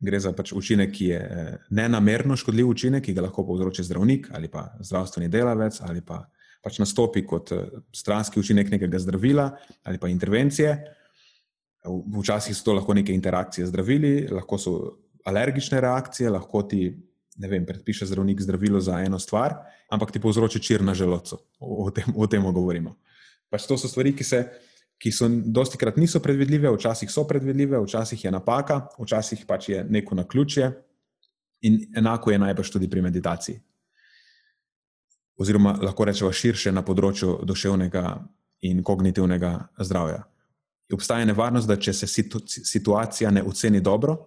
gre 0.01 0.21
za 0.21 0.33
pač 0.33 0.53
učinek, 0.57 0.93
ki 0.93 1.11
je 1.13 1.21
eh, 1.21 1.57
nenamerno 1.77 2.37
škodljiv 2.37 2.69
učinek, 2.69 3.05
ki 3.05 3.15
ga 3.17 3.27
lahko 3.29 3.45
povzroči 3.47 3.85
zdravnik 3.85 4.31
ali 4.37 4.49
pa 4.49 4.71
zdravstveni 4.81 5.29
delavec 5.29 5.81
ali 5.89 6.01
pa 6.01 6.23
pač 6.65 6.81
nastopi 6.81 7.25
kot 7.27 7.53
eh, 7.53 7.69
stranski 7.93 8.41
učinek 8.41 8.73
nekega 8.73 8.99
zdravila 8.99 9.51
ali 9.85 9.99
pa 9.99 10.09
intervencije. 10.09 10.79
Včasih 12.21 12.57
so 12.57 12.65
to 12.65 12.75
lahko 12.77 12.95
neke 12.95 13.13
interakcije 13.13 13.67
z 13.67 13.71
zdravili, 13.73 14.29
lahko 14.29 14.59
so 14.59 14.73
alergične 15.25 15.81
reakcije, 15.81 16.31
lahko 16.31 16.63
ti, 16.69 16.91
ne 17.41 17.49
vem, 17.49 17.65
predpiše 17.67 18.07
zdravnik 18.07 18.41
zdravilo 18.41 18.81
za 18.81 18.99
eno 19.01 19.19
stvar, 19.19 19.55
ampak 19.89 20.13
ti 20.13 20.21
povzroči 20.21 20.61
čir 20.61 20.85
na 20.85 20.95
želodcu. 20.95 21.39
O, 21.59 21.87
o, 21.87 21.91
tem, 21.91 22.05
o 22.17 22.27
tem 22.27 22.45
govorimo. 22.53 22.99
Pač 23.49 23.65
to 23.67 23.79
so 23.81 23.89
stvari, 23.89 24.13
ki 24.17 24.25
se 24.25 24.43
ki 25.01 25.13
so 25.13 25.29
dosti 25.29 25.79
krat 25.81 25.97
niso 25.97 26.21
predvidljive, 26.21 26.69
včasih 26.75 27.11
so 27.11 27.25
predvidljive, 27.29 27.81
včasih 27.81 28.25
je 28.25 28.31
napaka, 28.31 28.83
včasih 29.01 29.47
pač 29.49 29.69
je 29.69 29.85
neko 29.85 30.15
na 30.15 30.27
ključje, 30.29 30.71
in 31.61 31.81
enako 31.97 32.31
je 32.31 32.39
najbrž 32.39 32.71
tudi 32.71 32.91
pri 32.91 33.03
meditaciji. 33.03 33.61
Oziroma, 35.41 35.73
lahko 35.83 36.05
rečemo 36.05 36.33
širše 36.33 36.73
na 36.73 36.83
področju 36.85 37.39
duševnega 37.49 38.05
in 38.69 38.83
kognitivnega 38.85 39.55
zdravja. 39.81 40.27
Obstaja 40.93 41.25
nevarnost, 41.25 41.69
da 41.69 41.79
če 41.81 41.95
se 41.97 42.07
situ 42.07 42.43
situacija 42.47 43.31
ne 43.31 43.43
oceni 43.47 43.81
dobro 43.81 44.19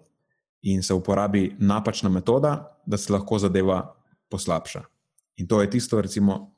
in 0.63 0.81
se 0.81 0.93
uporabi 0.93 1.51
napačna 1.59 2.09
metoda, 2.09 2.55
da 2.85 2.97
se 2.97 3.13
lahko 3.13 3.37
zadeva 3.39 3.83
poslabša. 4.31 4.81
In 5.37 5.47
to 5.47 5.61
je 5.61 5.69
tisto, 5.69 6.01
recimo, 6.01 6.55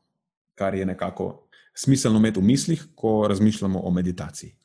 kar 0.55 0.75
je 0.75 0.85
nekako 0.85 1.44
smiselno 1.77 2.19
imeti 2.19 2.39
v 2.39 2.43
mislih, 2.43 2.85
ko 2.95 3.27
razmišljamo 3.27 3.79
o 3.79 3.91
meditaciji. 3.91 4.55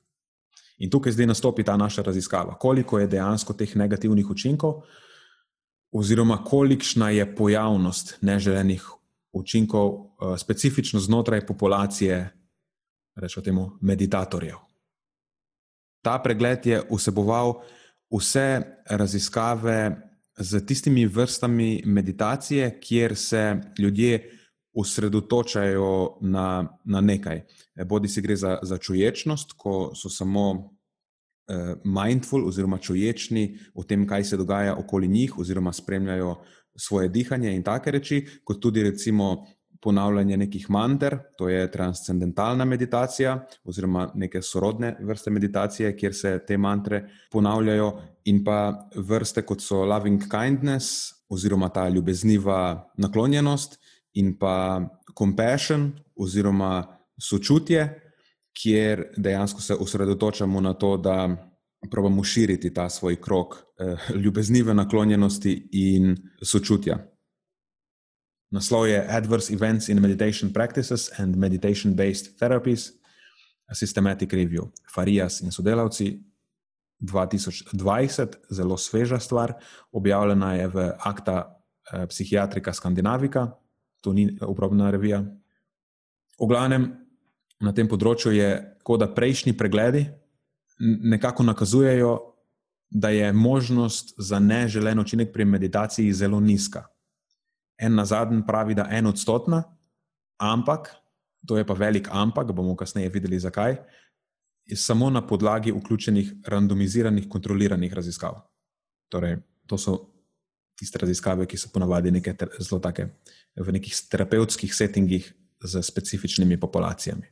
In 0.78 0.90
tukaj 0.90 1.12
zdaj 1.12 1.26
nastopi 1.26 1.64
ta 1.64 1.76
naša 1.76 2.02
raziskava, 2.02 2.54
koliko 2.58 2.98
je 2.98 3.06
dejansko 3.06 3.52
teh 3.52 3.76
negativnih 3.76 4.30
učinkov, 4.30 4.82
oziroma 5.92 6.44
kolikšna 6.44 7.10
je 7.10 7.26
pojavnost 7.36 8.16
neželenih 8.20 8.86
učinkov, 9.32 9.88
uh, 9.90 10.38
specifično 10.38 11.00
znotraj 11.00 11.46
populacije, 11.46 12.30
rečemo 13.14 13.44
temu, 13.44 13.70
meditatorjev. 13.80 14.56
Ta 16.02 16.18
pregled 16.22 16.66
je 16.66 16.82
vseboval 16.90 17.60
vse 18.10 18.62
raziskave 18.88 20.10
z 20.38 20.66
tistimi 20.66 21.06
vrstami 21.06 21.82
meditacije, 21.86 22.80
kjer 22.80 23.16
se 23.16 23.60
ljudje 23.78 24.39
osredotočajo 24.80 26.18
na, 26.20 26.78
na 26.84 27.00
nekaj. 27.00 27.42
Bodi 27.86 28.08
si 28.08 28.22
gre 28.24 28.36
za, 28.36 28.58
za 28.62 28.78
čuječnost, 28.78 29.52
ko 29.56 29.92
so 29.94 30.08
samo 30.08 30.50
uh, 30.50 31.78
mindful 31.84 32.48
oziroma 32.48 32.78
čuječni 32.78 33.58
o 33.74 33.84
tem, 33.84 34.06
kaj 34.08 34.24
se 34.24 34.36
dogaja 34.36 34.76
okoli 34.76 35.08
njih, 35.08 35.38
oziroma 35.38 35.72
spremljajo 35.72 36.36
svoje 36.76 37.08
dihanje 37.08 37.54
in 37.54 37.62
take 37.62 37.90
reči, 37.90 38.24
kot 38.44 38.60
tudi 38.60 38.82
recimo 38.82 39.46
ponavljanje 39.80 40.36
nekih 40.36 40.70
manter, 40.70 41.18
to 41.38 41.48
je 41.48 41.70
transcendentalna 41.70 42.64
meditacija, 42.64 43.46
oziroma 43.64 44.10
neke 44.14 44.42
sorodne 44.42 44.96
vrste 45.00 45.30
meditacije, 45.30 45.96
kjer 45.96 46.14
se 46.14 46.38
te 46.46 46.58
mantre 46.58 47.04
ponavljajo, 47.32 47.92
in 48.24 48.44
pa 48.44 48.88
vrste 48.96 49.42
kot 49.42 49.62
so 49.64 49.84
loving 49.84 50.22
kindness, 50.28 51.12
oziroma 51.28 51.68
ta 51.68 51.88
ljubezniva 51.88 52.90
naklonjenost, 52.96 53.79
in 54.14 54.38
pa 54.38 54.80
compassion, 55.18 55.92
oziroma 56.16 56.98
sočutje, 57.20 57.86
kjer 58.62 59.12
dejansko 59.16 59.60
se 59.60 59.74
osredotočamo 59.74 60.60
na 60.60 60.74
to, 60.74 60.96
da 60.96 61.46
pravimo 61.90 62.24
širiti 62.24 62.74
ta 62.74 62.88
svoj 62.88 63.20
krok 63.20 63.56
eh, 63.56 63.96
ljubeznive 64.14 64.74
naklonjenosti 64.74 65.68
in 65.72 66.16
sočutja. 66.42 66.98
Naslov 68.50 68.88
je 68.88 69.06
Adverse 69.08 69.52
Events 69.54 69.88
in 69.88 70.00
Meditation 70.00 70.52
Practices 70.52 71.20
and 71.20 71.36
Meditation-Based 71.36 72.38
Therapies, 72.38 72.90
a 73.70 73.74
Systematic 73.74 74.32
Review, 74.32 74.66
Farias 74.94 75.40
in 75.40 75.52
sodelavci 75.52 76.18
2020, 77.00 78.36
zelo 78.50 78.76
sveža 78.76 79.18
stvar, 79.18 79.52
objavljena 79.92 80.54
je 80.54 80.66
v 80.68 80.90
Akta 80.98 81.38
eh, 81.92 82.06
Psihiatrika 82.06 82.72
Skandinavika, 82.72 83.50
to 84.00 84.12
ni 84.12 84.28
uporabna 84.46 84.90
revija. 84.90 85.20
V 86.40 86.48
glavnem, 86.48 86.88
na 87.60 87.72
tem 87.76 87.88
področju 87.88 88.32
je 88.32 88.50
tako, 88.80 88.96
da 88.96 89.10
prejšnji 89.12 89.56
pregledi 89.56 90.06
nekako 90.80 91.44
nakazujejo, 91.44 92.14
da 92.90 93.12
je 93.14 93.32
možnost 93.32 94.14
za 94.18 94.40
neželen 94.42 94.98
učinek 94.98 95.32
pri 95.32 95.44
meditaciji 95.44 96.12
zelo 96.12 96.40
nizka 96.40 96.88
en 97.80 97.94
na 97.94 98.04
zadnji 98.04 98.42
pravi, 98.46 98.74
da 98.74 98.82
je 98.82 98.98
en 98.98 99.06
odstotna, 99.06 99.62
ampak, 100.38 100.90
to 101.46 101.56
je 101.56 101.66
pa 101.66 101.74
velik 101.74 102.08
ampak, 102.12 102.52
bomo 102.52 102.76
kasneje 102.76 103.08
videli 103.08 103.38
zakaj, 103.40 103.76
je 104.64 104.76
samo 104.76 105.10
na 105.10 105.26
podlagi 105.26 105.72
vključenih 105.72 106.32
randomiziranih, 106.46 107.28
kontroliranih 107.28 107.92
raziskav. 107.92 108.36
Torej, 109.08 109.38
to 109.66 109.78
so 109.78 110.09
tiste 110.80 110.98
raziskave, 110.98 111.46
ki 111.46 111.58
so 111.60 111.68
ponavadi 111.72 112.10
neke 112.10 112.34
zelo 112.58 112.80
take 112.80 113.10
v 113.56 113.76
nekih 113.76 113.94
terapevtskih 114.10 114.72
settingih 114.74 115.28
z 115.60 115.82
specifičnimi 115.84 116.56
populacijami. 116.60 117.28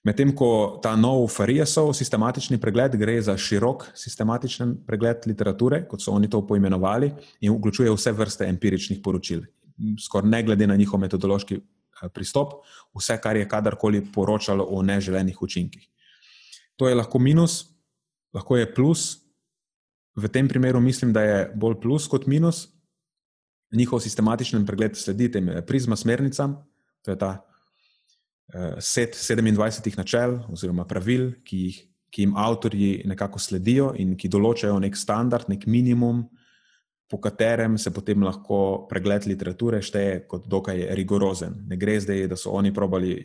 Medtem 0.00 0.32
ko 0.32 0.80
ta 0.80 0.94
nov 0.96 1.26
Farijasov 1.28 1.92
sistematični 1.92 2.56
pregled 2.56 2.94
gre 2.96 3.18
za 3.20 3.34
širok 3.36 3.90
sistematičen 3.92 4.78
pregled 4.86 5.26
literature, 5.28 5.82
kot 5.84 6.00
so 6.00 6.14
oni 6.16 6.30
to 6.30 6.40
poimenovali, 6.46 7.10
in 7.44 7.52
vključuje 7.52 7.92
vse 7.92 8.14
vrste 8.16 8.48
empiričnih 8.48 9.02
poročil, 9.04 9.44
skoraj 10.00 10.30
ne 10.30 10.42
glede 10.42 10.66
na 10.66 10.76
njihov 10.80 11.00
metodološki 11.04 11.58
eh, 11.60 12.08
pristop, 12.08 12.62
vse, 12.96 13.18
kar 13.20 13.36
je 13.36 13.48
kadarkoli 13.48 14.00
poročalo 14.14 14.64
o 14.64 14.80
neželenih 14.82 15.42
učinkih. 15.42 15.84
To 16.80 16.88
je 16.88 16.96
lahko 16.96 17.20
minus, 17.20 17.66
lahko 18.32 18.56
je 18.56 18.74
plus. 18.74 19.19
V 20.16 20.28
tem 20.28 20.48
primeru 20.48 20.80
mislim, 20.80 21.12
da 21.12 21.22
je 21.22 21.44
bolj 21.54 21.80
plus 21.80 22.08
kot 22.08 22.26
minus. 22.26 22.68
Njihov 23.72 24.00
sistematičen 24.02 24.66
pregled 24.66 24.96
sledi 24.98 25.30
tem 25.30 25.48
eh, 25.48 25.62
prizma 25.66 25.96
smernicam, 25.96 26.58
to 27.02 27.14
je 27.14 27.18
ta 27.18 27.38
set 28.78 29.14
27 29.14 29.96
načel 29.96 30.38
oziroma 30.50 30.84
pravil, 30.84 31.32
ki, 31.44 31.56
jih, 31.56 31.78
ki 32.10 32.22
jim 32.22 32.36
avtorji 32.36 33.02
nekako 33.06 33.38
sledijo 33.38 33.92
in 33.98 34.16
ki 34.18 34.28
določajo 34.28 34.78
nek 34.82 34.96
standard, 34.98 35.48
nek 35.48 35.66
minimum, 35.70 36.24
po 37.10 37.18
katerem 37.18 37.76
se 37.78 37.90
potem 37.90 38.22
lahko 38.22 38.86
pregled 38.90 39.26
literature 39.26 39.80
šteje 39.82 40.24
kot 40.30 40.46
dokaj 40.50 40.92
rigorozen. 40.98 41.56
Ne 41.66 41.78
gre 41.78 41.98
zdaj, 42.00 42.28
da 42.30 42.38
so 42.38 42.54
oni 42.54 42.70
probali 42.74 43.16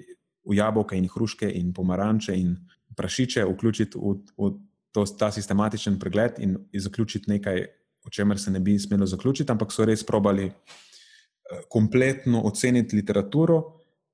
v 0.46 0.58
jabolke 0.58 0.98
in 0.98 1.06
hruške 1.10 1.50
in 1.60 1.74
pomaranče 1.74 2.34
in 2.38 2.56
prašiče 2.98 3.46
vključiti 3.46 4.02
v, 4.02 4.16
v 4.38 4.52
to, 4.96 5.04
ta 5.20 5.28
sistematičen 5.36 6.00
pregled 6.00 6.40
in 6.40 6.56
zaključiti 6.72 7.30
nekaj, 7.36 7.66
o 8.08 8.10
čemer 8.10 8.40
se 8.40 8.52
ne 8.52 8.62
bi 8.64 8.78
smelo 8.80 9.06
zaključiti, 9.06 9.52
ampak 9.52 9.74
so 9.76 9.86
res 9.86 10.06
probali 10.08 10.48
eh, 10.48 11.66
kompletno 11.70 12.46
oceniti 12.48 12.96
literaturo 12.96 13.64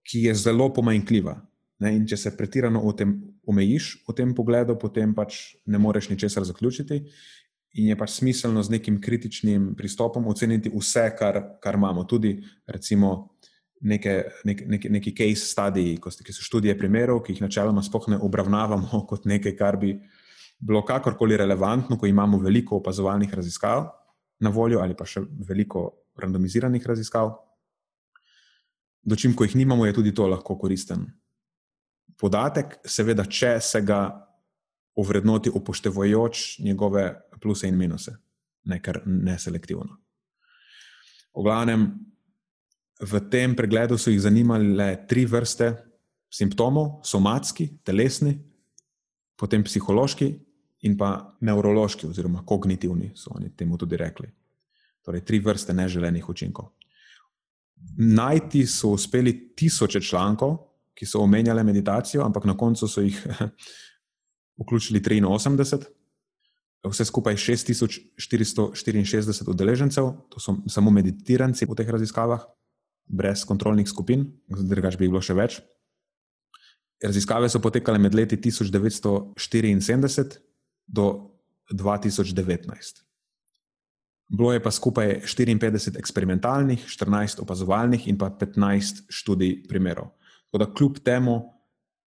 ki 0.03 0.25
je 0.27 0.35
zelo 0.35 0.69
pomanjkljiva. 0.73 1.35
Ne? 1.81 1.95
In 1.97 2.05
če 2.07 2.17
se 2.17 2.33
pretirano 2.37 2.81
v 2.85 2.95
tem 2.97 3.13
omejiš, 3.49 3.93
v 4.07 4.15
tem 4.17 4.33
pogledu, 4.37 4.77
potem 4.79 5.13
pač 5.17 5.57
ne 5.65 5.81
moreš 5.81 6.11
ničesar 6.11 6.45
zaključiti. 6.47 7.01
In 7.79 7.91
je 7.91 7.97
pač 7.97 8.17
smiselno 8.17 8.63
z 8.63 8.75
nekim 8.75 8.99
kritičnim 9.01 9.71
pristopom 9.79 10.27
oceniti 10.27 10.71
vse, 10.73 11.07
kar, 11.17 11.39
kar 11.63 11.77
imamo. 11.79 12.03
Tudi, 12.03 12.35
recimo, 12.67 13.31
neke, 13.81 14.17
nek, 14.45 14.65
nek, 14.67 14.89
neki 14.99 15.13
case 15.15 15.47
study, 15.47 15.95
ki 15.97 16.35
so 16.35 16.43
študije 16.45 16.75
primerov, 16.77 17.23
ki 17.23 17.37
jih 17.37 17.45
načeloma 17.45 17.83
sploh 17.85 18.11
ne 18.11 18.19
obravnavamo 18.21 19.05
kot 19.09 19.29
nekaj, 19.29 19.55
kar 19.57 19.79
bi 19.81 19.95
bilo 20.61 20.83
kakorkoli 20.85 21.37
relevantno, 21.37 21.97
ko 21.97 22.05
imamo 22.05 22.37
veliko 22.39 22.77
opazovalnih 22.77 23.33
raziskav 23.33 23.87
na 24.39 24.49
voljo, 24.49 24.79
ali 24.81 24.95
pa 24.97 25.05
še 25.05 25.23
veliko 25.47 25.89
randomiziranih 26.21 26.85
raziskav 26.85 27.33
dočim, 29.01 29.33
ko 29.35 29.45
jih 29.45 29.55
nimamo, 29.55 29.85
je 29.85 29.93
tudi 29.97 30.13
to 30.13 30.27
lahko 30.29 30.57
koristen 30.61 31.07
podatek, 32.21 32.77
seveda, 32.85 33.25
če 33.25 33.55
se 33.63 33.81
ga 33.81 34.03
ovrednoti 35.01 35.49
upoštevajoč 35.49 36.59
njegove 36.61 37.05
pluse 37.41 37.69
in 37.69 37.77
minuse, 37.79 38.13
ne 38.69 38.77
kar 38.83 39.01
neselektivno. 39.05 39.97
V 41.33 41.45
glavnem, 41.47 41.87
v 43.01 43.21
tem 43.31 43.55
pregledu 43.57 43.97
so 43.97 44.11
jih 44.13 44.21
zanimale 44.21 45.07
tri 45.09 45.25
vrste 45.25 45.71
simptomov: 46.29 46.99
somatski, 47.07 47.71
telesni, 47.87 48.35
potem 49.39 49.63
psihološki 49.65 50.29
in 50.81 50.97
pa 50.97 51.37
nevrološki, 51.41 52.07
oziroma 52.07 52.45
kognitivni, 52.45 53.11
so 53.15 53.33
oni 53.35 53.51
temu 53.57 53.77
tudi 53.77 53.97
rekli. 53.97 54.27
Torej, 55.05 55.25
tri 55.25 55.39
vrste 55.39 55.73
neželenih 55.73 56.29
učinkov 56.29 56.71
najti 57.97 58.67
so 58.67 58.89
uspeli 58.89 59.55
tisoče 59.55 60.01
člankov, 60.01 60.57
ki 60.93 61.05
so 61.05 61.19
omenjali 61.19 61.63
meditacijo, 61.63 62.25
ampak 62.25 62.45
na 62.45 62.57
koncu 62.57 62.87
so 62.87 63.01
jih 63.01 63.27
vključili 64.61 65.01
83, 65.01 65.83
vse 66.89 67.05
skupaj 67.05 67.35
6464 67.35 69.49
udeležencev, 69.49 70.11
to 70.29 70.39
so 70.39 70.55
samo 70.67 70.91
meditiranci 70.91 71.65
v 71.65 71.75
teh 71.75 71.89
raziskavah, 71.89 72.41
brez 73.05 73.45
kontrolnih 73.45 73.89
skupin, 73.89 74.31
drugač 74.47 74.97
bi 74.97 75.07
bilo 75.07 75.21
še 75.21 75.33
več. 75.33 75.61
Raziskave 77.01 77.49
so 77.49 77.59
potekale 77.59 77.99
med 77.99 78.15
leti 78.15 78.37
1974 78.37 80.39
do 80.91 81.31
2019. 81.71 83.01
Bilo 84.31 84.53
je 84.53 84.63
pa 84.63 84.71
skupaj 84.71 85.21
54 85.27 85.99
eksperimentalnih, 85.99 86.85
14 86.87 87.41
opazovalnih 87.41 88.07
in 88.07 88.17
pa 88.17 88.29
15 88.29 89.03
študij 89.09 89.63
primerov. 89.67 90.11
Tako 90.51 90.57
da 90.57 90.73
kljub 90.73 90.99
temu 91.03 91.41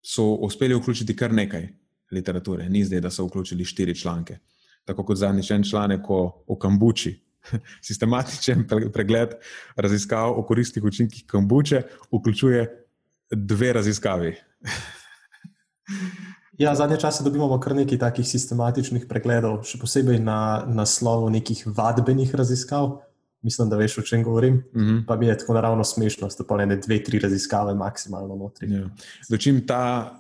so 0.04 0.24
uspeli 0.44 0.76
vključiti 0.76 1.16
kar 1.16 1.34
nekaj 1.34 1.68
literature, 2.12 2.70
ni 2.70 2.84
zdaj, 2.86 3.02
da 3.02 3.12
so 3.12 3.26
vključili 3.26 3.66
štiri 3.66 3.96
članke. 3.96 4.38
Tako 4.86 5.06
kot 5.06 5.18
zadnjič 5.18 5.52
en 5.52 5.64
članek 5.64 6.10
o, 6.10 6.44
o 6.48 6.60
kambuči. 6.60 7.20
Sistematičen 7.88 8.68
pregled 8.94 9.30
raziskav 9.76 10.32
o 10.40 10.44
koristnih 10.48 10.84
učinkih 10.84 11.26
kambuče 11.28 11.82
vključuje 12.12 12.86
dve 13.32 13.74
raziskavi. 13.74 14.36
Ja, 16.58 16.76
zadnje 16.76 16.99
čase 16.99 17.24
dobivamo 17.24 17.60
kar 17.60 17.76
nekaj 17.76 17.97
takih 17.97 18.28
sistematičnih 18.28 19.08
pregledov, 19.10 19.64
še 19.66 19.80
posebej 19.82 20.20
na 20.22 20.66
naslovu 20.70 21.32
nekih 21.34 21.66
vadbenih 21.66 22.36
raziskav. 22.36 22.99
mislim, 23.43 23.70
da 23.70 23.76
veš, 23.76 23.97
o 23.97 24.01
čem 24.01 24.24
govorim. 24.24 24.54
Uh 24.56 24.82
-huh. 24.82 25.06
Pa 25.08 25.16
mi 25.16 25.28
je 25.28 25.38
tako 25.38 25.54
naravno 25.54 25.84
smešno, 25.84 26.28
da 26.38 26.43
pa 26.47 26.66
ne 26.66 26.76
dve, 26.76 27.04
tri 27.04 27.20
raziskave 27.20 27.74
maksimalno 27.76 28.36
notri. 28.36 28.72
Ja. 28.72 28.89
Dočim 29.30 29.68
ta 29.68 30.14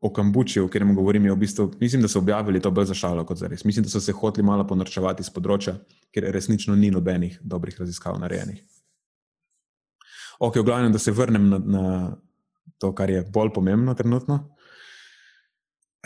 o 0.00 0.12
kambučju, 0.12 0.64
o 0.64 0.68
katerem 0.68 0.94
govorim, 0.94 1.24
je 1.24 1.32
v 1.32 1.36
bistvu, 1.36 1.72
mislim, 1.80 2.02
da 2.02 2.08
so 2.08 2.18
objavili 2.18 2.60
to 2.60 2.70
bolj 2.70 2.84
za 2.84 2.94
šalo 2.94 3.24
kot 3.24 3.38
za 3.38 3.46
res. 3.46 3.64
Mislim, 3.64 3.82
da 3.82 3.90
so 3.90 4.00
se 4.00 4.12
hoteli 4.12 4.46
malo 4.46 4.66
ponorčevati 4.66 5.22
z 5.22 5.30
področja, 5.30 5.74
ker 6.14 6.24
resnično 6.32 6.76
ni 6.76 6.90
nobenih 6.90 7.40
dobrih 7.42 7.80
raziskav 7.80 8.20
narejenih. 8.20 8.62
Ok, 10.38 10.56
v 10.56 10.62
glavnem, 10.62 10.92
da 10.92 10.98
se 10.98 11.12
vrnem 11.12 11.48
na, 11.48 11.58
na 11.58 12.16
to, 12.78 12.92
kar 12.94 13.10
je 13.10 13.24
bolj 13.32 13.50
pomembno 13.54 13.94
trenutno. 13.94 14.54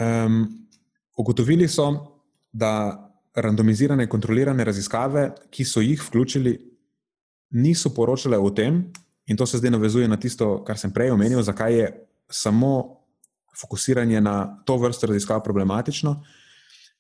Um, 0.01 0.69
ugotovili 1.17 1.69
so, 1.69 1.89
da 2.53 2.73
randomizirane, 3.35 4.09
kontrolirane 4.09 4.65
raziskave, 4.65 5.31
ki 5.51 5.65
so 5.65 5.81
jih 5.81 6.03
vključili, 6.03 6.57
niso 7.51 7.93
poročale 7.95 8.39
o 8.39 8.51
tem, 8.51 8.85
in 9.27 9.37
to 9.37 9.47
se 9.47 9.59
zdaj 9.59 9.71
navezuje 9.71 10.09
na 10.09 10.17
tisto, 10.17 10.63
kar 10.65 10.79
sem 10.79 10.93
prej 10.93 11.13
omenil, 11.13 11.43
zakaj 11.43 11.79
je 11.79 11.91
samo 12.31 13.03
fokusiranje 13.61 14.21
na 14.21 14.63
to 14.65 14.77
vrsto 14.77 15.07
raziskav 15.07 15.43
problematično. 15.43 16.25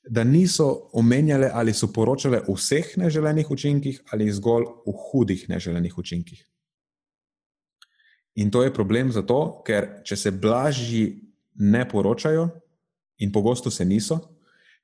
Da 0.09 0.25
niso 0.25 0.89
omenjale 0.93 1.51
ali 1.53 1.73
so 1.73 1.93
poročale 1.93 2.41
o 2.49 2.57
vseh 2.59 2.97
neželenih 2.97 3.51
učinkih 3.51 4.01
ali 4.11 4.33
zgolj 4.33 4.65
o 4.87 4.93
hudih 4.93 5.49
neželenih 5.49 5.99
učinkih. 5.99 6.47
In 8.35 8.51
to 8.51 8.63
je 8.63 8.75
problem 8.75 9.13
zato, 9.13 9.63
ker 9.67 10.03
če 10.05 10.17
se 10.17 10.31
blažji 10.31 11.23
ne 11.55 11.89
poročajo, 11.89 12.49
in 13.23 13.33
pogosto 13.33 13.71
se 13.71 13.85
niso, 13.85 14.19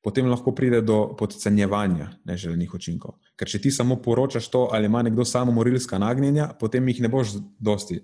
potem 0.03 0.29
lahko 0.31 0.55
pride 0.55 0.81
do 0.87 1.17
podcenjevanja 1.19 2.13
neželenih 2.29 2.75
učinkov. 2.75 3.19
Ker 3.37 3.51
če 3.51 3.61
ti 3.63 3.73
samo 3.75 3.99
poročaš 4.03 4.47
to, 4.53 4.69
ali 4.73 4.87
ima 4.87 5.03
nekdo 5.03 5.27
samo 5.27 5.53
morilska 5.53 5.99
nagnjenja, 5.99 6.53
potem 6.61 6.87
jih 6.89 7.03
ne 7.03 7.11
boš 7.11 7.35
dosti 7.59 7.99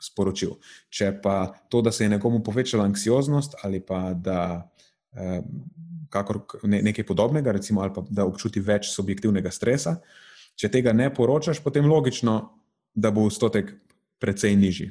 sporočil. 0.00 0.56
Če 0.88 1.12
pa 1.22 1.52
to, 1.68 1.82
da 1.84 1.92
se 1.92 2.06
je 2.06 2.14
nekomu 2.16 2.40
povečala 2.44 2.86
anksioznost 2.88 3.58
ali 3.64 3.82
pa 3.84 4.14
da 4.16 4.40
eh, 5.12 5.42
kakor, 6.10 6.40
ne, 6.64 6.80
nekaj 6.82 7.06
podobnega, 7.06 7.52
recimo, 7.52 7.84
ali 7.84 7.92
pa 7.94 8.04
da 8.08 8.26
občuti 8.26 8.60
več 8.64 8.90
subjektivnega 8.94 9.52
stresa, 9.52 9.98
če 10.58 10.72
tega 10.72 10.92
ne 10.96 11.10
poročaš, 11.14 11.60
potem 11.62 11.86
logično, 11.86 12.40
da 12.94 13.12
bo 13.14 13.28
odstotek 13.28 13.70
precej 14.20 14.56
nižji. 14.58 14.90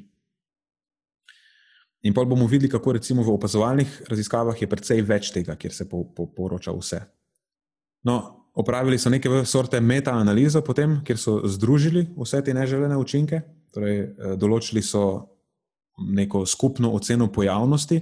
In 2.03 2.13
pa 2.15 2.23
bomo 2.23 2.47
videli, 2.47 2.71
kako 2.71 2.95
recimo 2.95 3.23
v 3.23 3.33
opazovalnih 3.35 4.03
raziskavah 4.07 4.61
je 4.61 4.67
precej 4.71 5.01
več 5.03 5.33
tega, 5.35 5.55
kjer 5.59 5.73
se 5.73 5.89
po, 5.89 6.05
po, 6.15 6.29
poroča 6.31 6.71
vse. 6.71 7.01
No, 8.07 8.47
opravili 8.55 8.99
so 8.99 9.11
neke 9.11 9.29
vrste 9.29 9.81
meta-analizo, 9.83 10.61
potem, 10.63 11.01
kjer 11.03 11.19
so 11.19 11.41
združili 11.43 12.07
vse 12.15 12.39
te 12.43 12.55
neželene 12.55 12.95
učinke, 12.97 13.41
torej 13.75 13.99
eh, 13.99 14.37
določili 14.39 14.83
so 14.83 15.03
neko 15.99 16.45
skupno 16.47 16.93
oceno 16.95 17.27
pojavnosti, 17.27 17.99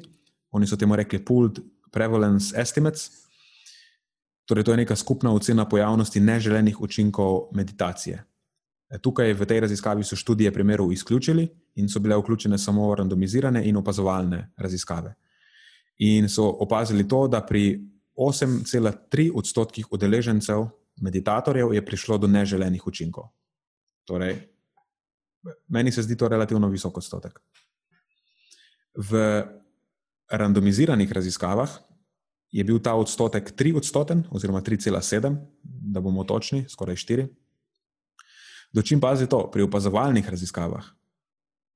oni 0.53 0.67
so 0.69 0.77
temu 0.77 0.95
rekli 0.95 1.23
Pooled 1.25 1.57
Prevalence 1.91 2.53
Estimates. 2.53 3.09
Torej, 4.47 4.63
to 4.63 4.71
je 4.71 4.77
neka 4.77 4.95
skupna 4.95 5.33
ocena 5.33 5.65
pojavnosti 5.65 6.21
neželenih 6.23 6.77
učinkov 6.81 7.49
meditacije. 7.57 8.21
Tukaj 9.01 9.33
v 9.35 9.47
tej 9.49 9.59
raziskavi 9.65 10.05
so 10.07 10.15
študije 10.15 10.53
primerov 10.55 10.93
izključili 10.93 11.49
in 11.77 11.89
so 11.89 11.99
bile 11.99 12.17
vključene 12.17 12.57
samo 12.57 12.95
randomizirane 12.95 13.65
in 13.69 13.77
opazovalne 13.77 14.51
raziskave. 14.57 15.13
In 15.97 16.29
so 16.29 16.45
opazili 16.59 17.07
to, 17.07 17.27
da 17.27 17.41
pri 17.45 17.79
8,3 18.17 19.31
odstotkih 19.35 19.91
udeležencev, 19.91 20.65
meditatorjev, 21.01 21.73
je 21.73 21.85
prišlo 21.85 22.17
do 22.17 22.27
neželenih 22.27 22.87
učinkov. 22.87 23.29
Torej, 24.05 24.39
meni 25.67 25.91
se 25.91 26.01
zdi 26.01 26.17
to 26.17 26.27
relativno 26.27 26.69
visok 26.69 26.97
odstotek. 26.97 27.39
V 28.97 29.43
randomiziranih 30.31 31.11
raziskavah 31.11 31.69
je 32.51 32.63
bil 32.63 32.79
ta 32.79 32.95
odstotek 32.95 33.53
3 33.53 33.75
odstoten, 33.77 34.23
oziroma 34.31 34.61
3,7, 34.61 35.35
da 35.93 36.01
bomo 36.01 36.23
točni, 36.23 36.65
skoraj 36.69 36.95
4. 36.95 37.27
Dočim 38.73 39.01
pazi 39.01 39.27
to, 39.29 39.45
pri 39.51 39.61
opazovalnih 39.61 40.29
raziskavah 40.29 40.96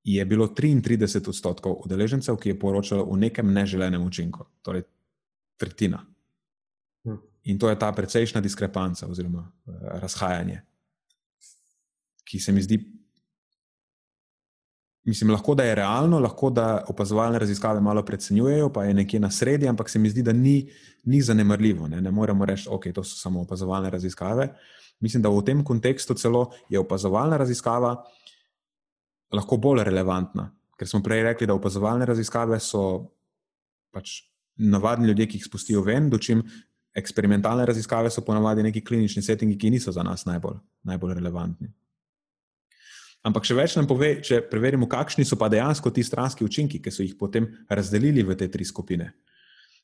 je 0.04 0.26
bilo 0.26 0.48
33 0.48 1.30
odstotkov 1.30 1.82
udeležencev, 1.86 2.38
ki 2.38 2.50
je 2.50 2.60
poročalo 2.60 3.04
o 3.04 3.16
nekem 3.16 3.54
neželenem 3.54 4.02
učinku, 4.02 4.46
torej 4.62 4.84
tretjina. 5.58 6.06
Hm. 7.04 7.20
In 7.44 7.60
to 7.60 7.70
je 7.70 7.80
ta 7.80 7.92
precejšna 7.92 8.42
diskrepanca 8.42 9.08
oziroma 9.08 9.46
uh, 9.46 9.76
razhajanje, 10.02 10.62
ki 12.26 12.40
se 12.40 12.52
mi 12.52 12.62
zdi. 12.62 12.80
Mislim, 15.04 15.32
lahko 15.34 15.56
da 15.58 15.64
je 15.64 15.76
realno, 15.76 16.20
lahko 16.20 16.50
da 16.50 16.86
opazovalne 16.88 17.40
raziskave 17.40 17.82
malo 17.82 18.06
precenjujejo, 18.06 18.70
pa 18.74 18.84
je 18.86 18.94
nekje 18.94 19.20
na 19.20 19.32
sredi, 19.32 19.68
ampak 19.68 19.90
se 19.90 20.00
mi 20.00 20.10
zdi, 20.10 20.22
da 20.22 20.34
ni, 20.34 20.70
ni 21.04 21.22
zanemarljivo. 21.22 21.88
Ne, 21.88 22.02
ne 22.02 22.12
moremo 22.12 22.46
reči, 22.46 22.70
da 22.70 22.76
okay, 22.76 22.94
to 22.94 23.04
so 23.04 23.18
samo 23.18 23.42
opazovalne 23.42 23.90
raziskave. 23.90 24.46
Uh, 24.46 24.82
Mislim, 25.02 25.24
da 25.24 25.30
v 25.30 25.42
tem 25.42 25.64
kontekstu 25.66 26.14
celo 26.14 26.52
je 26.70 26.80
opazovalna 26.80 27.38
raziskava 27.38 28.04
lahko 29.32 29.58
bolj 29.58 29.86
relevantna, 29.88 30.50
ker 30.78 30.90
smo 30.90 31.02
prej 31.04 31.24
rekli, 31.30 31.48
da 31.48 31.56
opazovalne 31.56 32.06
raziskave 32.06 32.60
so 32.60 32.84
pač 33.92 34.22
navadni 34.58 35.08
ljudje, 35.08 35.28
ki 35.28 35.40
jih 35.40 35.48
spustijo 35.48 35.84
ven, 35.86 36.10
dočim 36.10 36.44
eksperimentalne 36.96 37.66
raziskave 37.66 38.10
so 38.12 38.24
ponavadi 38.26 38.64
neki 38.64 38.84
klinični 38.84 39.24
settingi, 39.24 39.58
ki 39.58 39.72
niso 39.72 39.92
za 39.92 40.04
nas 40.04 40.26
najbolj, 40.28 40.60
najbolj 40.84 41.16
relevantni. 41.20 41.72
Ampak 43.24 43.46
še 43.46 43.56
več 43.56 43.76
nam 43.78 43.86
pove, 43.88 44.16
če 44.26 44.42
preverimo, 44.50 44.90
kakšni 44.90 45.24
so 45.28 45.38
pa 45.38 45.48
dejansko 45.52 45.92
ti 45.94 46.04
stranski 46.04 46.46
učinki, 46.46 46.82
ki 46.82 46.92
so 46.92 47.06
jih 47.06 47.14
potem 47.20 47.46
razdelili 47.70 48.26
v 48.26 48.36
te 48.38 48.48
tri 48.50 48.66
skupine. 48.66 49.12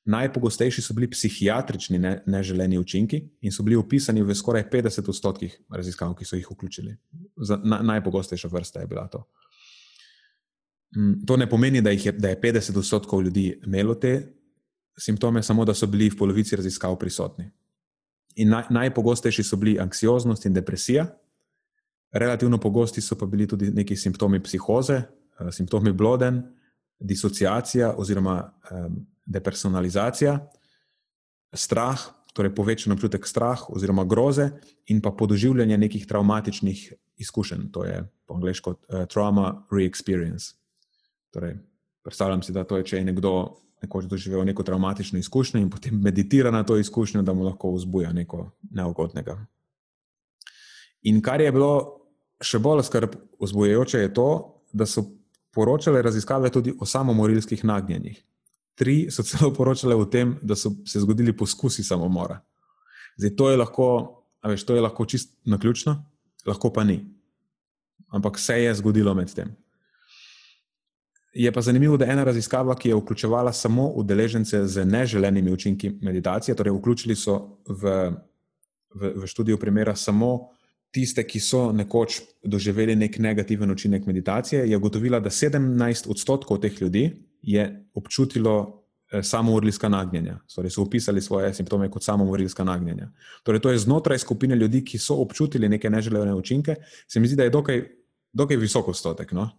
Najpogostejši 0.07 0.81
so 0.81 0.93
bili 0.95 1.09
psihiatrični 1.11 1.99
ne, 1.99 2.13
neželeni 2.25 2.77
učinki 2.79 3.19
in 3.41 3.51
so 3.51 3.63
bili 3.63 3.75
opisani 3.75 4.21
v 4.23 4.35
skoraj 4.35 4.69
50 4.71 5.09
odstotkih 5.09 5.57
raziskav, 5.69 6.13
ki 6.15 6.25
so 6.25 6.39
jih 6.39 6.47
vključili. 6.51 6.95
Za, 7.35 7.59
na, 7.63 7.81
najpogostejša 7.83 8.47
vrsta 8.51 8.79
je 8.79 8.87
bila 8.87 9.07
to. 9.11 9.25
Mm, 10.95 11.25
to 11.27 11.37
ne 11.37 11.49
pomeni, 11.49 11.81
da, 11.81 11.91
je, 11.91 12.11
da 12.11 12.29
je 12.29 12.39
50 12.41 12.77
odstotkov 12.77 13.23
ljudi 13.23 13.59
imelo 13.65 13.95
te 13.95 14.33
simptome, 14.97 15.43
samo 15.43 15.65
da 15.65 15.73
so 15.73 15.87
bili 15.87 16.09
v 16.09 16.17
polovici 16.17 16.55
raziskav 16.55 16.95
prisotni. 16.99 17.49
In 18.35 18.49
naj, 18.49 18.63
najpogostejši 18.69 19.43
so 19.43 19.59
bili 19.59 19.79
anksioznost 19.79 20.45
in 20.45 20.53
depresija, 20.53 21.07
relativno 22.11 22.57
pogosti 22.57 23.01
so 23.01 23.17
pa 23.17 23.25
bili 23.25 23.47
tudi 23.47 23.71
neki 23.71 23.95
simptomi 23.95 24.39
psihoze, 24.43 25.01
eh, 25.39 25.51
simptomi 25.51 25.91
bloden, 25.91 26.43
disociacija 26.99 27.93
oziroma 27.97 28.53
um, 28.71 29.05
depersonalizacija, 29.27 30.39
strah, 31.53 31.99
torej 32.33 32.53
povečan 32.55 32.93
občutek 32.93 33.27
strah 33.27 33.67
oziroma 33.69 34.05
groze, 34.07 34.49
in 34.87 35.01
pa 35.01 35.11
podoživljanje 35.11 35.77
nekih 35.77 36.07
traumatičnih 36.07 36.93
izkušenj, 37.17 37.71
to 37.71 37.83
je 37.85 38.03
po 38.25 38.37
angliško 38.37 38.69
uh, 38.71 39.05
trauma 39.09 39.65
re-experience. 39.71 40.55
Torej, 41.33 41.57
predstavljam 42.03 42.43
si, 42.43 42.53
da 42.53 42.63
to 42.63 42.77
je, 42.77 42.85
če 42.85 43.01
je 43.01 43.07
nekdo 43.09 43.33
nekoč 43.81 44.07
doživel 44.09 44.45
neko 44.45 44.63
traumatično 44.63 45.19
izkušnjo 45.19 45.59
in 45.61 45.69
potem 45.69 45.99
meditira 46.01 46.51
na 46.51 46.63
to 46.63 46.77
izkušnjo, 46.77 47.21
da 47.21 47.33
mu 47.33 47.45
lahko 47.45 47.75
vzbuja 47.75 48.13
nekaj 48.13 48.47
neugodnega. 48.71 49.37
In 51.01 51.21
kar 51.21 51.41
je 51.41 51.51
bilo 51.51 51.73
še 52.41 52.59
bolj 52.61 52.85
skrb 52.87 53.13
vzbujajoče, 53.41 53.99
je 53.99 54.13
to, 54.13 54.29
da 54.73 54.85
so 54.85 55.03
poročale 55.53 56.01
raziskave 56.01 56.49
tudi 56.53 56.73
o 56.79 56.85
samomorilskih 56.85 57.63
nagnjenjih 57.65 58.26
tri 58.77 59.07
so 59.11 59.25
celo 59.25 59.49
poročale 59.53 59.95
o 59.97 60.05
tem, 60.05 60.35
da 60.41 60.55
so 60.55 60.71
se 60.85 61.01
zgodili 61.01 61.33
poskusi 61.33 61.83
samomora. 61.83 62.37
Zdaj, 63.17 63.35
to 63.35 63.49
je 63.49 63.57
lahko, 63.57 63.87
veš, 64.45 64.63
to 64.63 64.75
je 64.77 64.81
lahko 64.81 65.05
čist 65.05 65.33
na 65.45 65.57
ključno, 65.57 65.97
lahko 66.45 66.69
pa 66.73 66.83
ni. 66.83 66.99
Ampak 68.13 68.37
se 68.39 68.61
je 68.61 68.75
zgodilo 68.77 69.13
med 69.17 69.33
tem. 69.33 69.55
Je 71.33 71.51
pa 71.51 71.61
zanimivo, 71.61 71.97
da 71.97 72.05
je 72.05 72.13
ena 72.13 72.23
raziskava, 72.23 72.75
ki 72.75 72.89
je 72.89 72.95
vključevala 72.95 73.53
samo 73.53 73.89
udeležence 73.97 74.67
z 74.67 74.85
neželenimi 74.85 75.51
učinki 75.51 75.91
meditacije, 76.01 76.55
torej 76.55 76.73
vključili 76.77 77.15
so 77.15 77.57
v, 77.67 77.97
v, 78.93 79.11
v 79.15 79.27
študijo 79.27 79.57
primera 79.57 79.95
samo 79.95 80.49
tiste, 80.93 81.23
ki 81.27 81.39
so 81.39 81.71
nekoč 81.73 82.21
doživeli 82.43 82.95
nek 82.95 83.19
negativen 83.19 83.71
učinek 83.71 84.05
meditacije, 84.05 84.69
je 84.69 84.77
ugotovila, 84.77 85.19
da 85.19 85.29
17 85.29 86.09
odstotkov 86.09 86.61
teh 86.61 86.81
ljudi 86.81 87.11
je 87.41 87.85
občutilo 87.93 88.83
eh, 89.11 89.23
samomorilska 89.23 89.89
nagnjenja. 89.89 90.39
Torej, 90.55 90.71
so 90.71 90.81
opisali 90.81 91.21
svoje 91.21 91.53
simptome 91.53 91.91
kot 91.91 92.03
samomorilska 92.03 92.63
nagnjenja. 92.63 93.11
Torej, 93.43 93.61
to 93.61 93.71
je 93.71 93.83
znotraj 93.85 94.19
skupine 94.19 94.55
ljudi, 94.55 94.83
ki 94.85 94.97
so 94.97 95.21
občutili 95.21 95.69
neke 95.69 95.89
neželene 95.89 96.33
učinke. 96.35 96.75
Se 97.07 97.19
mi 97.19 97.27
zdi, 97.27 97.35
da 97.35 97.43
je 97.43 97.49
dokaj, 97.49 97.83
dokaj 98.33 98.57
visok 98.57 98.87
odstotek. 98.87 99.31
No? 99.31 99.49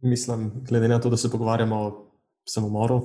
Mislim, 0.00 0.50
glede 0.68 0.88
na 0.88 1.00
to, 1.00 1.10
da 1.10 1.16
se 1.16 1.30
pogovarjamo 1.30 1.76
o 1.76 2.06
samomoru, 2.44 3.02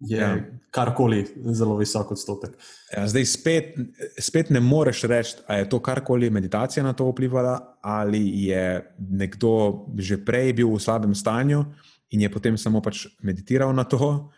je 0.00 0.18
ja. 0.18 0.36
karkoli 0.70 1.26
zelo 1.52 1.76
visok 1.76 2.10
odstotek. 2.10 2.50
Ja, 2.96 3.08
zdaj 3.08 3.24
spet, 3.24 3.74
spet 4.18 4.50
ne 4.50 4.60
moreš 4.60 5.02
reči, 5.02 5.36
ali 5.46 5.60
je 5.60 5.68
to 5.68 5.80
karkoli 5.82 6.30
meditacija 6.30 6.84
na 6.84 6.92
to 6.92 7.08
vplivala, 7.10 7.78
ali 7.80 8.46
je 8.46 8.94
nekdo 8.98 9.84
že 9.98 10.24
prej 10.24 10.52
bil 10.52 10.70
v 10.70 10.80
slabem 10.80 11.14
stanju 11.14 11.64
in 12.10 12.20
je 12.20 12.30
potem 12.30 12.58
samo 12.58 12.80
pač 12.82 13.06
meditiral 13.22 13.74
na 13.74 13.84
to, 13.84 14.32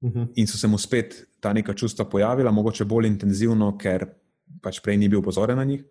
uh 0.00 0.08
mhm. 0.10 0.18
-huh. 0.18 0.28
in 0.34 0.46
so 0.46 0.58
se 0.58 0.68
mu 0.68 0.78
spet 0.78 1.26
ta 1.40 1.52
neka 1.52 1.74
čustva 1.74 2.04
pojavila, 2.04 2.50
mogoče 2.50 2.84
bolj 2.84 3.06
intenzivno, 3.06 3.78
ker 3.78 4.06
pač 4.62 4.80
prej 4.80 4.96
ni 4.96 5.08
bil 5.08 5.22
pozoren 5.22 5.56
na 5.56 5.64
njih. 5.64 5.84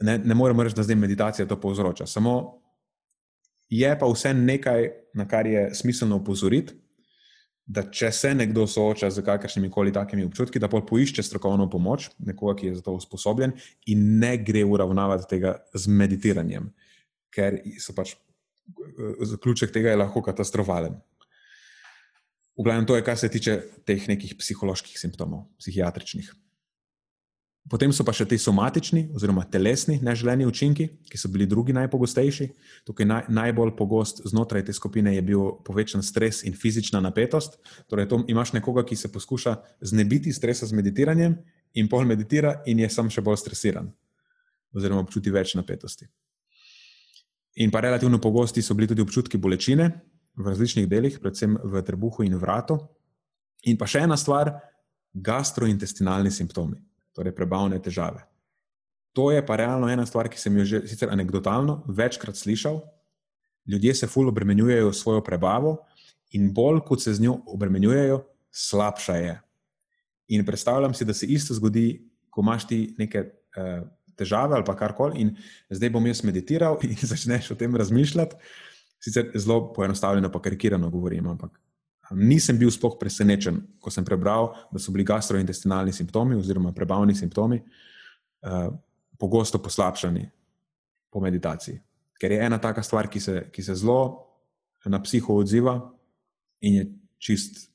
Ne, 0.00 0.18
ne 0.18 0.34
moremo 0.34 0.62
reči, 0.62 0.76
da 0.76 0.82
zdaj 0.82 0.96
meditacija 0.96 1.46
to 1.46 1.60
povzroča. 1.60 2.06
Samo 2.06 2.62
je 3.68 3.98
pa 3.98 4.06
vse 4.06 4.34
nekaj, 4.34 4.90
na 5.14 5.28
kar 5.28 5.46
je 5.46 5.74
smiselno 5.74 6.16
upozoriti 6.16 6.74
da 7.66 7.82
če 7.90 8.12
se 8.14 8.30
nekdo 8.34 8.66
sooča 8.70 9.10
z 9.10 9.24
kakršnimi 9.26 9.70
koli 9.74 9.92
takimi 9.92 10.24
občutki, 10.24 10.60
da 10.62 10.70
poišče 10.70 11.24
strokovno 11.26 11.66
pomoč, 11.70 12.10
nekoga, 12.22 12.54
ki 12.60 12.70
je 12.70 12.76
za 12.78 12.84
to 12.86 12.94
usposobljen, 12.94 13.56
in 13.90 14.04
ne 14.20 14.36
gre 14.38 14.62
uravnavati 14.64 15.26
tega 15.30 15.56
z 15.74 15.90
meditiranjem, 15.90 16.70
ker 17.34 17.58
so 17.82 17.94
pač 17.96 18.14
zaključek 19.20 19.72
tega 19.74 19.92
je 19.92 20.00
lahko 20.00 20.22
katastrofalen. 20.22 20.96
V 22.56 22.64
glavnem, 22.64 22.86
to 22.88 22.96
je, 22.96 23.04
kar 23.04 23.18
se 23.20 23.28
tiče 23.28 23.60
teh 23.84 24.08
nekih 24.08 24.34
psiholoških 24.38 24.96
simptomov, 24.98 25.44
psihiatričnih. 25.60 26.32
Potem 27.66 27.90
so 27.90 28.04
pa 28.06 28.14
še 28.14 28.28
ti 28.30 28.38
somatični, 28.38 29.08
oziroma 29.18 29.42
telesni 29.50 29.98
neželeni 29.98 30.46
učinki, 30.46 30.86
ki 31.10 31.18
so 31.18 31.28
bili 31.34 31.48
drugi 31.50 31.74
najpogostejši. 31.74 32.46
Tukaj 32.86 33.08
naj, 33.10 33.24
najbolj 33.26 33.74
pogost 33.76 34.22
znotraj 34.22 34.68
te 34.68 34.72
skupine 34.72 35.16
je 35.16 35.24
bil 35.26 35.58
povečan 35.66 36.04
stres 36.06 36.44
in 36.46 36.54
fizična 36.54 37.02
napetost. 37.02 37.58
Torej, 37.90 38.06
to, 38.12 38.22
imaš 38.30 38.54
nekoga, 38.54 38.86
ki 38.86 38.96
se 38.96 39.10
poskuša 39.12 39.56
znebiti 39.82 40.32
stresa 40.32 40.70
z 40.70 40.78
meditiranjem, 40.78 41.40
in 41.76 41.88
pol 41.88 42.06
meditira, 42.08 42.62
in 42.66 42.80
je 42.80 42.88
sam 42.90 43.10
še 43.12 43.22
bolj 43.24 43.42
stresiran, 43.42 43.90
oziroma 44.74 45.04
občuti 45.04 45.32
več 45.32 45.54
napetosti. 45.58 46.08
In 47.56 47.70
pa 47.70 47.80
relativno 47.80 48.20
pogosti 48.20 48.62
so 48.62 48.74
bili 48.74 48.88
tudi 48.88 49.02
občutki 49.02 49.38
bolečine 49.38 49.88
v 50.36 50.48
različnih 50.48 50.88
delih, 50.88 51.18
predvsem 51.20 51.56
v 51.64 51.82
trebuhu 51.82 52.26
in 52.26 52.36
vratu. 52.36 52.76
In 53.64 53.78
pa 53.80 53.88
še 53.88 54.04
ena 54.04 54.16
stvar, 54.16 54.52
gastrointestinalni 55.16 56.30
simptomi 56.30 56.76
torej 57.16 57.32
prebavne 57.32 57.78
težave. 57.80 58.20
To 59.16 59.30
je 59.32 59.40
pa 59.40 59.56
realno 59.56 59.88
ena 59.88 60.04
stvar, 60.04 60.28
ki 60.28 60.36
sem 60.36 60.52
jo 60.60 60.64
že 60.68 60.82
sicer 60.84 61.08
anegdotalno 61.08 61.80
večkrat 61.88 62.36
slišal. 62.36 62.82
Ljudje 63.66 63.94
se 63.94 64.06
fully 64.06 64.28
obremenjujejo 64.28 64.92
svojo 64.92 65.24
prebavo, 65.24 65.78
in 66.36 66.52
bolj 66.52 66.82
kot 66.86 67.02
se 67.02 67.14
z 67.14 67.24
njo 67.24 67.38
obremenjujejo, 67.46 68.20
slabša 68.50 69.16
je. 69.16 69.34
In 70.28 70.44
predstavljam 70.46 70.94
si, 70.94 71.04
da 71.04 71.14
se 71.14 71.26
isto 71.26 71.54
zgodi, 71.54 72.10
ko 72.30 72.40
imaš 72.40 72.66
ti 72.66 72.94
neke 72.98 73.22
uh, 73.22 73.86
težave 74.16 74.56
ali 74.56 74.76
karkoli, 74.78 75.20
in 75.20 75.34
zdaj 75.70 75.92
bom 75.92 76.06
jaz 76.06 76.24
meditiral 76.24 76.80
in 76.86 76.96
začneš 76.96 77.52
o 77.52 77.58
tem 77.58 77.76
razmišljati. 77.76 78.36
Sicer 79.00 79.30
zelo 79.36 79.72
poenostavljeno, 79.76 80.32
pa 80.32 80.40
karikirano 80.42 80.90
govorim, 80.90 81.26
ampak 81.28 81.58
Nisem 82.14 82.58
bil 82.58 82.70
spoh 82.70 82.94
presenečen, 83.00 83.58
ko 83.82 83.90
sem 83.90 84.04
prebral, 84.06 84.52
da 84.70 84.78
so 84.78 84.92
bili 84.94 85.04
gastrointestinalni 85.06 85.92
simptomi 85.92 86.36
oziroma 86.38 86.70
prebavni 86.74 87.16
simptomi 87.18 87.58
uh, 87.58 88.68
pogosto 89.18 89.58
poslabšani 89.58 90.22
po 91.10 91.20
meditaciji. 91.20 91.80
Ker 92.20 92.32
je 92.32 92.44
ena 92.46 92.60
taka 92.62 92.84
stvar, 92.86 93.10
ki 93.10 93.20
se, 93.20 93.42
ki 93.50 93.62
se 93.62 93.74
zelo 93.74 94.22
na 94.86 95.00
psiho 95.02 95.34
odziva 95.34 95.74
in 96.62 96.78
je 96.78 96.84
čist 97.18 97.66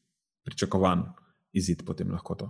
pričakovan 0.48 1.04
izid 1.52 1.84
potem 1.86 2.12
lahko 2.12 2.36
to. 2.36 2.48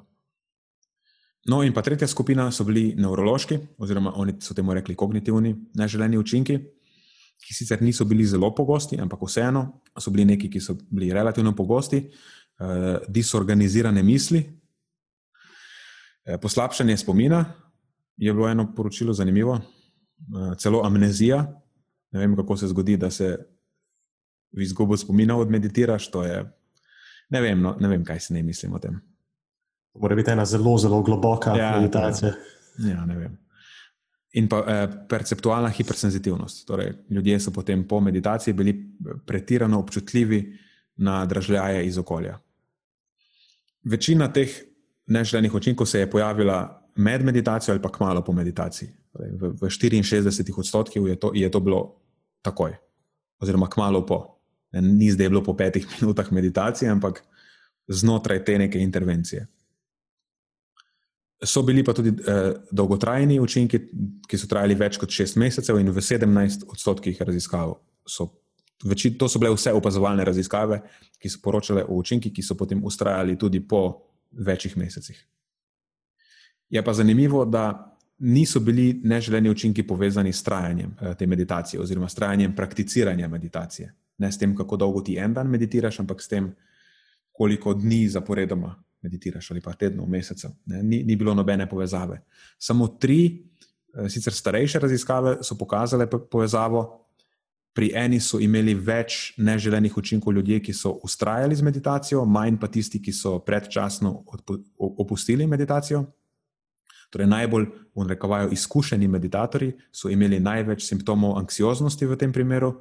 No, 1.49 1.63
in 1.65 1.73
pa 1.73 1.81
tretja 1.81 2.07
skupina 2.07 2.51
so 2.51 2.63
bili 2.63 2.91
nevrološki, 2.97 3.57
oziroma 3.81 4.13
oni 4.15 4.35
so 4.41 4.53
temu 4.53 4.73
rekli 4.77 4.95
kognitivni 4.95 5.55
neželeni 5.73 6.17
učinki 6.17 6.59
ki 7.41 7.53
sicer 7.53 7.81
niso 7.81 8.05
bili 8.05 8.25
zelo 8.25 8.51
pogosti, 8.55 8.99
ampak 9.01 9.21
vseeno 9.25 9.65
so 9.99 10.11
bili 10.11 10.25
neki, 10.25 10.49
ki 10.49 10.61
so 10.61 10.75
bili 10.89 11.11
relativno 11.13 11.55
pogosti, 11.55 12.03
uh, 12.05 13.01
disorganizirane 13.09 14.03
misli, 14.03 14.43
uh, 16.29 16.37
poslabšanje 16.41 16.97
spomina. 16.97 17.45
Je 18.17 18.33
bilo 18.33 18.49
eno 18.49 18.67
poročilo 18.75 19.13
zanimivo, 19.13 19.57
uh, 19.57 20.57
celo 20.57 20.83
amnezija. 20.85 21.41
Ne 22.11 22.19
vem, 22.19 22.35
kako 22.35 22.57
se 22.57 22.67
zgodi, 22.67 22.97
da 22.97 23.09
se 23.11 23.37
v 24.51 24.61
izgubo 24.61 24.97
spomina 24.97 25.37
odmeditiraš. 25.37 26.09
Je, 26.27 26.43
ne, 27.29 27.41
vem, 27.41 27.61
no, 27.61 27.77
ne 27.79 27.87
vem, 27.87 28.03
kaj 28.05 28.19
si 28.19 28.33
ne 28.33 28.43
mislim 28.43 28.73
o 28.73 28.79
tem. 28.79 28.99
Mora 29.99 30.15
biti 30.15 30.31
ena 30.31 30.45
zelo, 30.45 30.77
zelo 30.77 31.01
globoka 31.03 31.55
ja, 31.57 31.75
meditacija. 31.79 32.33
Ja, 32.79 33.05
ne 33.05 33.17
vem 33.17 33.41
in 34.31 34.47
pa 34.47 34.63
eh, 34.63 34.87
perceptualna 35.07 35.69
hipersenzitivnost. 35.69 36.65
Torej, 36.67 36.93
ljudje 37.09 37.39
so 37.39 37.51
potem 37.51 37.83
po 37.87 37.99
meditaciji 37.99 38.53
bili 38.53 38.71
eh, 38.71 39.13
pretirano 39.25 39.79
občutljivi 39.79 40.57
na 40.95 41.25
dražljaje 41.25 41.85
iz 41.85 41.97
okolja. 41.97 42.39
Večina 43.83 44.31
teh 44.33 44.49
neželenih 45.07 45.53
učinkov 45.53 45.87
se 45.87 45.99
je 45.99 46.09
pojavila 46.09 46.87
med 46.95 47.25
meditacijo 47.25 47.73
ali 47.73 47.81
pa 47.81 47.91
kmalo 47.91 48.23
po 48.23 48.33
meditaciji. 48.33 48.89
Torej, 49.11 49.31
v, 49.31 49.53
v 49.61 49.69
64 49.69 50.53
odstotkih 50.57 51.01
je, 51.07 51.17
je 51.33 51.51
to 51.51 51.59
bilo 51.59 51.81
takoj, 52.41 52.75
oziroma 53.39 53.67
kmalo 53.69 54.05
po. 54.05 54.37
Ni 54.71 55.11
zdaj 55.11 55.29
bilo 55.29 55.43
po 55.43 55.53
petih 55.57 55.87
minutah 55.99 56.31
meditacije, 56.31 56.91
ampak 56.91 57.23
znotraj 57.87 58.45
te 58.45 58.57
neke 58.57 58.79
intervencije. 58.79 59.47
So 61.43 61.63
bili 61.65 61.83
pa 61.83 61.93
tudi 61.93 62.09
eh, 62.09 62.53
dolgotrajni 62.71 63.39
učinki, 63.39 63.79
ki 64.29 64.37
so 64.37 64.47
trajali 64.47 64.75
več 64.77 64.99
kot 65.01 65.09
šest 65.09 65.39
mesecev, 65.41 65.79
in 65.81 65.89
v 65.89 66.03
17 66.03 66.67
odstotkih 66.69 67.21
raziskav 67.21 67.79
so. 68.05 68.29
Veči, 68.81 69.11
to 69.13 69.27
so 69.29 69.37
bile 69.37 69.51
vse 69.53 69.69
opazovalne 69.77 70.23
raziskave, 70.25 70.79
ki 71.21 71.29
so 71.29 71.37
poročale 71.43 71.83
o 71.85 71.99
učinkih, 72.01 72.33
ki 72.33 72.41
so 72.41 72.55
potem 72.57 72.79
ustrajali 72.81 73.35
tudi 73.37 73.59
po 73.61 73.81
večjih 74.31 74.73
mesecih. 74.77 75.19
Je 76.69 76.81
pa 76.81 76.93
zanimivo, 76.93 77.43
da 77.45 77.97
niso 78.25 78.59
bili 78.59 79.01
neželeni 79.03 79.49
učinki 79.49 79.85
povezani 79.87 80.33
s 80.33 80.43
trajanjem 80.43 80.95
eh, 81.01 81.15
te 81.17 81.27
meditacije, 81.27 81.81
oziroma 81.81 82.09
s 82.09 82.17
trajanjem 82.17 82.55
prakticiranja 82.55 83.27
meditacije. 83.27 83.93
Ne 84.17 84.31
s 84.31 84.37
tem, 84.37 84.55
kako 84.57 84.77
dolgo 84.77 85.01
ti 85.01 85.17
en 85.17 85.33
dan 85.33 85.49
meditiraš, 85.49 85.99
ampak 85.99 86.21
s 86.21 86.27
tem, 86.27 86.53
koliko 87.31 87.73
dni 87.73 88.07
zaporedoma 88.09 88.75
meditiraš 89.01 89.51
ali 89.51 89.61
pa 89.61 89.73
tednov, 89.73 90.09
mesecev. 90.09 90.51
Ni, 90.65 91.03
ni 91.03 91.15
bilo 91.15 91.33
nobene 91.33 91.69
povezave. 91.69 92.21
Samo 92.57 92.87
tri, 92.87 93.43
eh, 93.93 94.09
sicer 94.09 94.33
starejše 94.33 94.79
raziskave, 94.79 95.37
so 95.41 95.57
pokazale 95.57 96.09
povezavo. 96.09 96.97
Pri 97.73 97.91
eni 97.95 98.19
so 98.19 98.39
imeli 98.39 98.73
več 98.75 99.33
neželenih 99.37 99.97
učinkov 99.97 100.33
ljudje, 100.33 100.59
ki 100.59 100.73
so 100.73 100.91
ustrajali 101.03 101.55
z 101.55 101.63
meditacijo, 101.63 102.25
manj 102.25 102.57
pa 102.59 102.67
tisti, 102.67 102.99
ki 103.01 103.13
so 103.15 103.39
predčasno 103.39 104.23
opustili 104.77 105.47
meditacijo. 105.47 106.03
Torej, 107.11 107.27
najbolj 107.27 107.65
rekovajo, 108.07 108.49
izkušeni 108.51 109.07
meditatorji 109.07 109.73
so 109.91 110.09
imeli 110.09 110.39
največ 110.39 110.83
simptomov 110.83 111.37
anksioznosti 111.39 112.05
v 112.05 112.17
tem 112.17 112.31
primeru, 112.31 112.73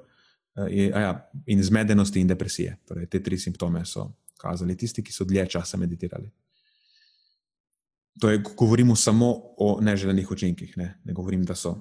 eh, 0.56 0.90
ja, 0.90 1.30
in 1.46 1.62
zmedenosti 1.62 2.20
in 2.20 2.26
depresije. 2.26 2.76
Torej, 2.84 3.06
te 3.06 3.22
tri 3.22 3.38
simptome 3.38 3.84
so 3.84 4.10
kazali, 4.40 4.76
tisti, 4.76 5.04
ki 5.04 5.12
so 5.12 5.24
dlje 5.28 5.46
časa 5.56 5.78
meditirali. 5.80 6.30
To 8.20 8.30
je, 8.30 8.40
govorimo 8.56 8.96
samo 8.96 9.30
o 9.56 9.78
neželenih 9.80 10.30
učinkih. 10.30 10.72
Ne, 10.76 10.94
ne 11.04 11.12
govorim, 11.12 11.44
da 11.44 11.54
so, 11.54 11.76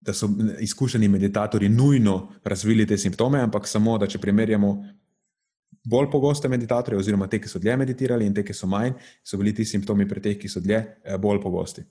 da 0.00 0.12
so 0.12 0.28
izkušeni 0.60 1.08
meditatorji 1.08 1.68
nujno 1.68 2.32
razvili 2.44 2.86
te 2.86 2.98
simptome, 2.98 3.40
ampak 3.40 3.68
samo, 3.68 3.98
da 3.98 4.08
če 4.08 4.18
primerjamo 4.18 4.74
bolj 5.84 6.10
pogoste 6.12 6.48
meditatorje, 6.48 6.98
oziroma 6.98 7.28
te, 7.28 7.40
ki 7.40 7.48
so 7.48 7.58
dlje 7.58 7.76
meditirali, 7.80 8.26
in 8.26 8.34
te, 8.34 8.44
ki 8.44 8.56
so 8.56 8.68
manj, 8.68 8.92
so 9.24 9.38
bili 9.40 9.54
ti 9.56 9.64
simptomi 9.64 10.08
pri 10.08 10.20
teh, 10.20 10.36
ki 10.40 10.48
so 10.48 10.60
dlje, 10.60 10.82
eh, 11.04 11.16
bolj 11.18 11.40
pogosti. 11.40 11.84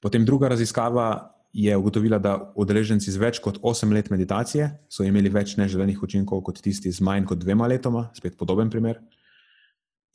Potem 0.00 0.24
druga 0.24 0.48
raziskava 0.48 1.37
je 1.58 1.76
ugotovila, 1.76 2.18
da 2.22 2.36
udeleženci 2.54 3.10
z 3.10 3.18
več 3.18 3.38
kot 3.42 3.56
8 3.66 3.90
let 3.90 4.12
meditacije 4.14 4.68
so 4.86 5.02
imeli 5.02 5.30
več 5.32 5.56
neželenih 5.58 5.98
učinkov 6.02 6.44
kot 6.46 6.60
tisti 6.62 6.92
z 6.94 7.02
manj 7.02 7.26
kot 7.26 7.40
dvema 7.42 7.66
letoma, 7.66 8.04
spet 8.14 8.36
podoben 8.38 8.70
primer. 8.70 9.00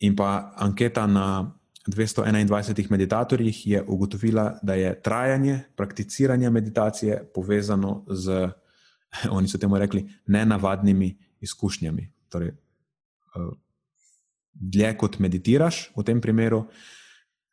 In 0.07 0.15
pa 0.15 0.53
anketa 0.63 1.03
na 1.07 1.51
221 1.87 2.87
meditatorjih 2.91 3.59
je 3.67 3.83
ugotovila, 3.83 4.53
da 4.63 4.79
je 4.79 4.95
trajanje 5.03 5.59
prakticiranja 5.75 6.49
meditacije 6.49 7.19
povezano 7.35 8.05
z, 8.07 8.47
oni 9.37 9.51
so 9.51 9.59
temu 9.59 9.77
rekli, 9.77 10.05
nenavadnimi 10.25 11.11
izkušnjami. 11.43 12.07
Torej, 12.31 12.55
eh, 12.55 13.49
dlje 14.53 14.97
kot 14.97 15.19
meditiraš 15.19 15.89
v 15.91 16.07
tem 16.07 16.21
primeru, 16.23 16.63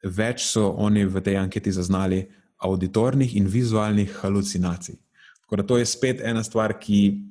več 0.07 0.47
so 0.47 0.71
oni 0.79 1.09
v 1.11 1.27
tej 1.27 1.43
anketi 1.43 1.75
zaznali 1.75 2.29
auditornih 2.61 3.37
in 3.37 3.47
vizualnih 3.47 4.13
halucinacij. 4.23 4.97
Tako 5.41 5.57
da 5.57 5.67
to 5.67 5.79
je 5.79 5.87
spet 5.87 6.21
ena 6.21 6.43
stvar, 6.45 6.77
ki 6.79 7.23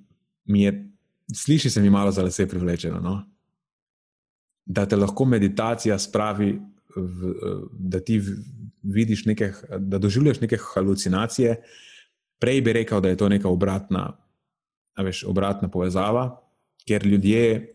mi 0.46 0.64
je, 0.64 0.74
sliši 1.34 1.70
se 1.70 1.82
mi 1.82 1.90
malo 1.90 2.12
za 2.12 2.24
vse 2.26 2.48
privlečeno. 2.48 3.00
No? 3.00 3.22
da 4.70 4.86
te 4.86 4.96
lahko 4.96 5.26
meditacija 5.26 5.98
spravi, 6.00 6.54
v, 6.96 7.34
da 7.74 8.00
ti 8.00 8.20
vidiš 8.84 9.26
neke, 9.26 9.52
da 9.80 9.98
doživljaš 9.98 10.42
neke 10.42 10.58
halucinacije. 10.62 11.56
Prej 12.40 12.62
bi 12.62 12.74
rekel, 12.74 13.02
da 13.02 13.10
je 13.10 13.18
to 13.18 13.30
neka 13.30 13.50
obratna, 13.50 14.12
veš, 14.98 15.24
obratna 15.28 15.70
povezava, 15.70 16.28
ker 16.88 17.06
ljudje, 17.06 17.74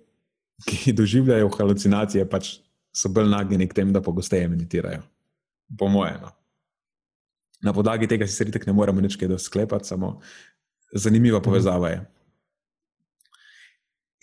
ki 0.65 0.93
doživljajo 1.01 1.51
halucinacije, 1.59 2.29
pač 2.31 2.57
so 2.95 3.11
bolj 3.11 3.29
nagnjeni 3.33 3.69
k 3.69 3.81
temu, 3.81 3.93
da 3.93 4.03
pogosteje 4.03 4.49
meditirajo. 4.49 5.03
Po 5.79 5.91
mojem. 5.91 6.23
No. 6.23 6.31
Na 7.65 7.73
podlagi 7.73 8.07
tega 8.07 8.27
si 8.29 8.37
sredi 8.37 8.61
ne 8.67 8.73
moremo 8.77 9.01
nič 9.01 9.17
kaj 9.17 9.39
sklepati, 9.39 9.89
samo 9.89 10.21
zanimiva 10.93 11.39
mhm. 11.39 11.45
povezava 11.45 11.89
je. 11.89 12.03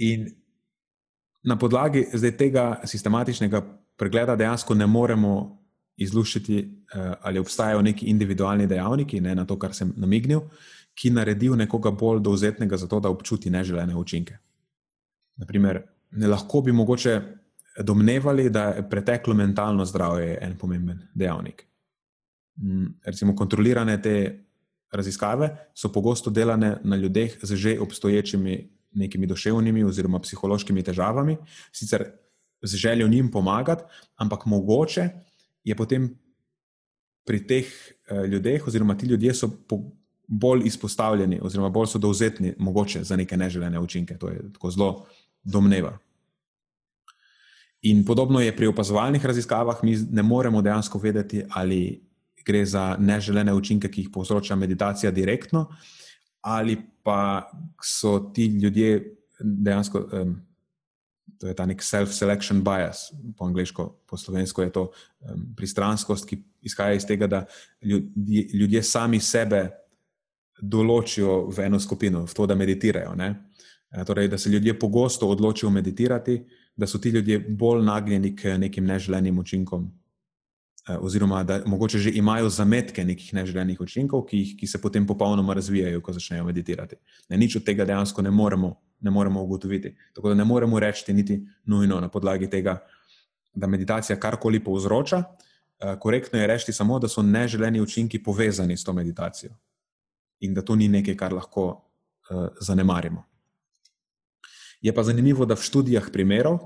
In 0.02 0.30
na 1.44 1.58
podlagi 1.58 2.06
tega 2.38 2.82
sistematičnega 2.86 3.62
pregleda 3.98 4.36
dejansko 4.36 4.76
ne 4.76 4.88
moremo 4.88 5.62
izluščiti, 6.02 6.58
eh, 6.58 7.14
ali 7.22 7.40
obstajajo 7.40 7.82
neki 7.82 8.06
individualni 8.10 8.68
dejavniki, 8.68 9.22
ne 9.22 9.36
na 9.36 9.46
to, 9.46 9.58
kar 9.60 9.74
sem 9.78 9.94
namignil, 9.98 10.42
ki 10.98 11.12
naredijo 11.14 11.56
nekoga 11.56 11.92
bolj 11.92 12.22
dovzetnega 12.26 12.78
za 12.78 12.88
to, 12.88 13.00
da 13.00 13.10
občuti 13.10 13.50
neželene 13.50 13.96
učinke. 13.96 14.38
Naprimer, 15.38 15.84
ne 16.12 16.28
lahko 16.28 16.62
bi 16.62 16.72
mogoče 16.72 17.22
domnevali, 17.86 18.50
da 18.50 18.64
je 18.76 18.90
preteklo 18.90 19.34
mentalno 19.34 19.86
zdravje 19.86 20.38
en 20.42 20.58
pomemben 20.58 21.00
dejavnik. 21.16 21.68
Mm, 22.62 22.86
recimo, 23.06 23.36
kontrolirane 23.36 23.98
te 24.02 24.16
raziskave 24.92 25.50
so 25.74 25.92
pogosto 25.92 26.30
delane 26.30 26.78
na 26.84 26.96
ljudeh 26.96 27.38
z 27.42 27.56
že 27.56 27.80
obstoječimi 27.80 28.70
nekimi 28.92 29.28
duševnimi 29.28 29.84
oziroma 29.84 30.20
psihološkimi 30.20 30.84
težavami, 30.84 31.38
sicer 31.72 32.06
z 32.62 32.76
željo 32.76 33.08
njim 33.08 33.32
pomagati, 33.32 33.84
ampak 34.16 34.46
mogoče 34.46 35.10
je 35.64 35.76
potem 35.76 36.10
pri 37.26 37.48
teh 37.48 37.66
uh, 37.66 38.26
ljudeh, 38.26 38.68
oziroma 38.68 38.98
ti 38.98 39.06
ljudje 39.06 39.34
so 39.34 39.50
po, 39.68 39.80
bolj 40.28 40.62
izpostavljeni, 40.66 41.40
oziroma 41.42 41.70
bolj 41.70 41.88
so 41.88 42.00
dovzetni 42.00 42.54
mogoče 42.58 43.04
za 43.04 43.16
neke 43.16 43.38
neželene 43.38 43.80
učinke. 43.80 44.18
To 44.18 44.30
je 44.30 44.54
tako 44.54 44.72
zelo 44.72 45.06
domneva. 45.44 45.98
In 47.82 48.06
podobno 48.06 48.40
je 48.40 48.56
pri 48.56 48.68
opazovalnih 48.68 49.26
raziskavah, 49.26 49.84
mi 49.84 49.98
ne 50.12 50.24
moremo 50.24 50.62
dejansko 50.62 51.00
vedeti, 51.00 51.44
ali 51.50 52.11
gre 52.46 52.66
za 52.66 52.96
neželene 53.00 53.54
učinke, 53.54 53.92
ki 53.92 54.06
jih 54.06 54.14
povzroča 54.14 54.56
meditacija 54.56 55.12
direktno, 55.12 55.68
ali 56.42 56.78
pa 57.04 57.50
so 57.84 58.20
ti 58.34 58.46
ljudje 58.46 59.18
dejansko. 59.40 60.08
Um, 60.14 60.40
To 61.42 61.48
je 61.50 61.56
ta 61.58 61.66
nek 61.66 61.82
self-selection 61.82 62.60
bias, 62.62 63.08
po 63.34 63.48
angliško, 63.50 63.88
po 64.06 64.18
slovensko 64.18 64.62
je 64.62 64.72
to 64.72 64.82
um, 64.86 65.48
pristranskost, 65.58 66.28
ki 66.30 66.38
izhaja 66.62 66.94
iz 66.94 67.06
tega, 67.10 67.28
da 67.28 67.46
ljudje, 67.82 68.44
ljudje 68.54 68.84
sami 68.84 69.20
sebe 69.20 69.64
določijo 70.62 71.48
v 71.50 71.66
eno 71.66 71.80
skupino, 71.80 72.26
v 72.26 72.34
to, 72.34 72.46
da 72.46 72.56
meditirajo. 72.56 73.16
E, 73.18 73.34
torej, 74.06 74.28
da 74.28 74.38
se 74.38 74.50
ljudje 74.50 74.80
pogosto 74.80 75.30
odločijo 75.30 75.70
meditirati, 75.70 76.44
da 76.76 76.88
so 76.88 76.98
ti 76.98 77.10
ljudje 77.10 77.40
bolj 77.40 77.84
nagnjeni 77.86 78.36
k 78.36 78.58
nekim 78.58 78.86
neželenim 78.86 79.40
učinkom, 79.40 79.90
oziroma 80.90 81.44
da 81.44 81.60
mogoče 81.66 82.00
že 82.00 82.12
imajo 82.16 82.50
zametke 82.50 83.06
nekih 83.06 83.34
neželenih 83.34 83.82
učinkov, 83.82 84.26
ki, 84.26 84.38
jih, 84.38 84.56
ki 84.60 84.68
se 84.68 84.82
potem 84.82 85.08
popolnoma 85.08 85.54
razvijajo, 85.54 86.02
ko 86.02 86.14
začnejo 86.14 86.46
meditirati. 86.46 86.96
Ne, 87.30 87.38
nič 87.38 87.56
od 87.56 87.66
tega 87.66 87.86
dejansko 87.86 88.22
ne 88.22 88.32
moremo 88.32 88.76
ne 89.02 89.12
moremo 89.12 89.44
ugotoviti. 89.44 89.96
Tako 90.14 90.30
da 90.30 90.36
ne 90.36 90.46
moremo 90.46 90.80
reči, 90.80 91.14
niti 91.14 91.48
nujno 91.66 92.00
na 92.00 92.10
podlagi 92.10 92.50
tega, 92.50 92.80
da 93.54 93.68
meditacija 93.68 94.20
karkoli 94.20 94.64
povzroča. 94.64 95.24
Eh, 95.80 95.96
korektno 96.00 96.40
je 96.40 96.48
reči 96.48 96.74
samo, 96.74 97.00
da 97.00 97.08
so 97.08 97.22
neželeni 97.22 97.82
učinki 97.82 98.24
povezani 98.24 98.78
s 98.78 98.84
to 98.84 98.94
meditacijo 98.94 99.56
in 100.40 100.54
da 100.54 100.62
to 100.62 100.76
ni 100.76 100.88
nekaj, 100.88 101.16
kar 101.18 101.34
lahko 101.34 101.64
uh, 101.68 102.48
zanemarimo. 102.60 103.24
Je 104.82 104.94
pa 104.96 105.04
zanimivo, 105.04 105.46
da 105.46 105.54
v 105.54 105.62
študijah 105.62 106.08
primerov 106.14 106.58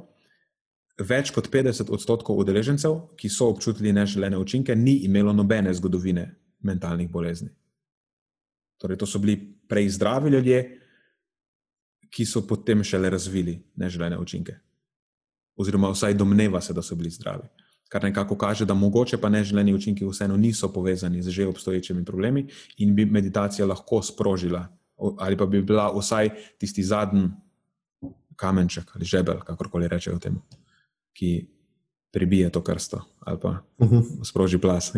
več 0.99 1.31
kot 1.35 1.49
50 1.51 1.91
odstotkov 1.91 2.39
udeležencev, 2.39 3.17
ki 3.19 3.29
so 3.29 3.49
občutili 3.51 3.93
neželene 3.93 4.37
učinke, 4.37 4.75
ni 4.75 5.03
imelo 5.07 5.33
nobene 5.33 5.73
zgodovine 5.73 6.29
mentalnih 6.63 7.09
bolezni. 7.11 7.49
Torej, 8.79 8.97
to 8.97 9.07
so 9.07 9.19
bili 9.19 9.35
prej 9.67 9.89
zdravi 9.97 10.29
ljudje, 10.29 10.61
ki 12.11 12.25
so 12.25 12.45
potem 12.47 12.83
šele 12.83 13.09
razvili 13.09 13.57
neželene 13.75 14.17
učinke. 14.19 14.55
Oziroma, 15.55 15.91
vsaj 15.91 16.15
domneva 16.15 16.61
se, 16.61 16.73
da 16.73 16.81
so 16.81 16.95
bili 16.95 17.09
zdravi. 17.09 17.47
Kar 17.89 18.03
nekako 18.03 18.37
kaže, 18.37 18.65
da 18.65 18.73
mogoče 18.73 19.17
pa 19.21 19.29
neželeni 19.29 19.73
učinki 19.73 20.05
vseeno 20.07 20.37
niso 20.37 20.71
povezani 20.73 21.21
z 21.21 21.29
že 21.29 21.47
obstoječimi 21.47 22.05
problemi 22.05 22.47
in 22.77 22.95
bi 22.95 23.05
meditacija 23.05 23.65
lahko 23.65 24.01
sprožila, 24.01 24.67
ali 25.19 25.37
pa 25.37 25.45
bi 25.45 25.61
bila 25.61 25.91
vsaj 25.99 26.29
tisti 26.57 26.83
zadnji 26.83 27.29
kamenček 28.35 28.91
ali 28.95 29.05
žebel, 29.05 29.39
kakorkoli 29.39 29.87
rečejo 29.87 30.19
temu, 30.19 30.41
ki 31.15 31.47
prebije 32.11 32.49
to 32.51 32.61
krsto 32.63 33.01
ali 33.25 33.39
pa 33.41 33.49
uh 33.77 33.87
mhm. 33.87 33.95
-huh. 33.95 34.23
sproži 34.23 34.57
plas. 34.57 34.93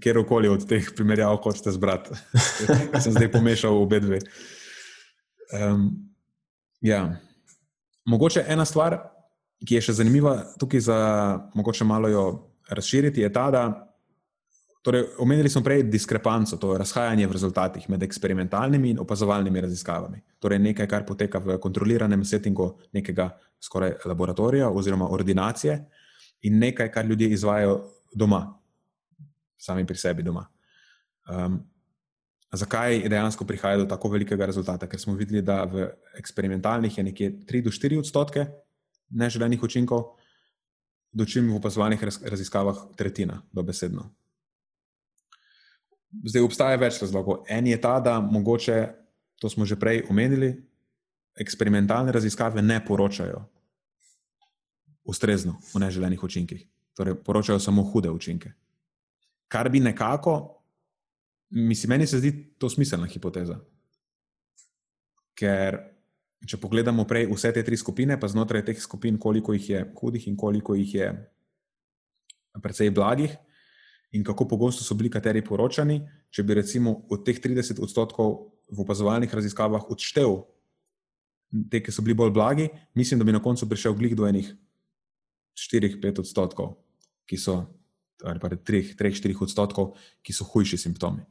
Kjerkoli 0.00 0.48
od 0.48 0.68
teh 0.68 0.90
primerjav, 0.96 1.36
kot 1.36 1.56
ste 1.56 1.70
zbrati, 1.70 2.10
sem 3.02 3.12
zdaj 3.12 3.32
pomešal 3.32 3.82
obe 3.82 4.00
dve. 4.00 4.18
Um, 5.52 6.06
Ja. 6.80 7.16
Mogoče 8.04 8.44
ena 8.48 8.64
stvar, 8.64 8.98
ki 9.66 9.78
je 9.78 9.86
še 9.88 9.96
zanimiva 9.98 10.36
tukaj, 10.60 10.80
za 10.80 10.98
mogoče 11.54 11.84
malo 11.84 12.08
jo 12.08 12.24
razširiti, 12.70 13.20
je 13.20 13.32
ta, 13.32 13.50
da 13.50 13.62
torej, 14.86 15.02
omenili 15.18 15.50
smo 15.50 15.64
prej 15.66 15.82
diskrepanco, 15.90 16.56
to 16.62 16.72
je 16.72 16.78
razhajanje 16.78 17.26
v 17.26 17.34
rezultatih 17.34 17.88
med 17.90 18.02
eksperimentalnimi 18.06 18.94
in 18.94 19.00
opazovalnimi 19.02 19.60
raziskavami. 19.60 20.22
Torej, 20.38 20.60
nekaj, 20.62 20.86
kar 20.86 21.06
poteka 21.06 21.42
v 21.42 21.58
kontroliranem 21.62 22.22
settingu 22.24 22.70
nekega 22.94 23.32
skoraj 23.60 23.96
laboratorija 24.06 24.70
oziroma 24.70 25.08
ordinacije, 25.10 25.80
in 26.46 26.58
nekaj, 26.58 26.90
kar 26.92 27.06
ljudje 27.06 27.30
izvajo 27.34 27.80
doma, 28.14 28.44
sami 29.58 29.86
pri 29.86 29.98
sebi 29.98 30.22
doma. 30.22 30.46
Um, 31.30 31.64
Zakaj 32.56 33.08
dejansko 33.10 33.44
prihaja 33.44 33.76
do 33.76 33.84
tako 33.90 34.08
velikega 34.08 34.46
rezultata? 34.46 34.86
Ker 34.86 35.00
smo 35.02 35.16
videli, 35.18 35.42
da 35.42 35.64
v 35.66 35.88
eksperimentalnih 36.16 36.98
je 36.98 37.04
nekje 37.04 37.30
3 37.48 37.62
do 37.64 37.72
4 37.74 37.98
odstotke 37.98 38.46
neželenih 39.10 39.62
učinkov, 39.62 40.14
dočim 41.12 41.50
v 41.50 41.58
opazovalnih 41.58 42.04
raziskavah 42.30 42.78
tretjina, 42.96 43.42
dobesedno. 43.52 44.06
Zdaj 46.26 46.42
obstaja 46.42 46.78
več 46.80 47.00
razlogov. 47.02 47.44
En 47.48 47.66
je 47.66 47.80
ta, 47.80 47.98
da 48.00 48.20
mogoče, 48.20 48.78
to 49.40 49.50
smo 49.52 49.66
že 49.66 49.76
prej 49.76 50.04
omenili, 50.10 50.54
eksperimentalne 51.36 52.12
raziskave 52.12 52.62
ne 52.62 52.80
poročajo 52.84 53.44
ustrezno 55.04 55.58
o 55.74 55.78
neželenih 55.78 56.22
učinkih, 56.22 56.62
torej 56.96 57.18
poročajo 57.22 57.60
samo 57.60 57.84
hude 57.84 58.10
učinke. 58.10 58.52
Kar 59.48 59.68
bi 59.70 59.80
nekako 59.80 60.56
Mislim, 61.50 61.90
meni 61.90 62.06
se 62.06 62.18
zdi 62.18 62.32
to 62.58 62.68
smiselna 62.68 63.06
hipoteza. 63.06 63.58
Ker, 65.38 65.78
če 66.46 66.58
pogledamo 66.58 67.04
prej 67.06 67.28
vse 67.30 67.52
te 67.54 67.62
tri 67.64 67.78
skupine, 67.78 68.18
pa 68.20 68.28
znotraj 68.28 68.64
teh 68.66 68.80
skupin, 68.82 69.18
koliko 69.18 69.54
jih 69.54 69.70
je 69.70 69.82
hudih 70.00 70.26
in 70.28 70.36
koliko 70.36 70.74
jih 70.74 70.94
je 70.94 71.10
precej 72.62 72.90
blagih, 72.90 73.36
in 74.12 74.24
kako 74.24 74.48
pogosto 74.48 74.84
so 74.84 74.94
bili 74.94 75.10
kateri 75.10 75.42
poročani, 75.44 76.00
če 76.30 76.42
bi 76.42 76.54
recimo 76.54 77.06
od 77.10 77.24
teh 77.26 77.38
30 77.42 77.82
odstotkov 77.82 78.36
v 78.70 78.82
opazovalnih 78.82 79.34
raziskavah 79.34 79.90
odštel 79.90 80.42
te, 81.70 81.80
ki 81.82 81.92
so 81.92 82.02
bili 82.02 82.16
bolj 82.18 82.32
blagi, 82.34 82.68
mislim, 82.94 83.20
da 83.20 83.24
bi 83.24 83.34
na 83.34 83.42
koncu 83.42 83.68
prišel 83.68 83.94
glih 83.94 84.16
do 84.16 84.26
enih 84.26 84.48
4-5 85.56 86.20
odstotkov, 86.20 86.74
ki 87.26 87.38
so, 87.40 87.60
ali 88.24 88.42
pa 88.42 88.50
3-4 88.50 89.36
odstotkov, 89.40 89.94
ki 90.22 90.34
so 90.36 90.44
hujši 90.44 90.78
simptomi. 90.80 91.24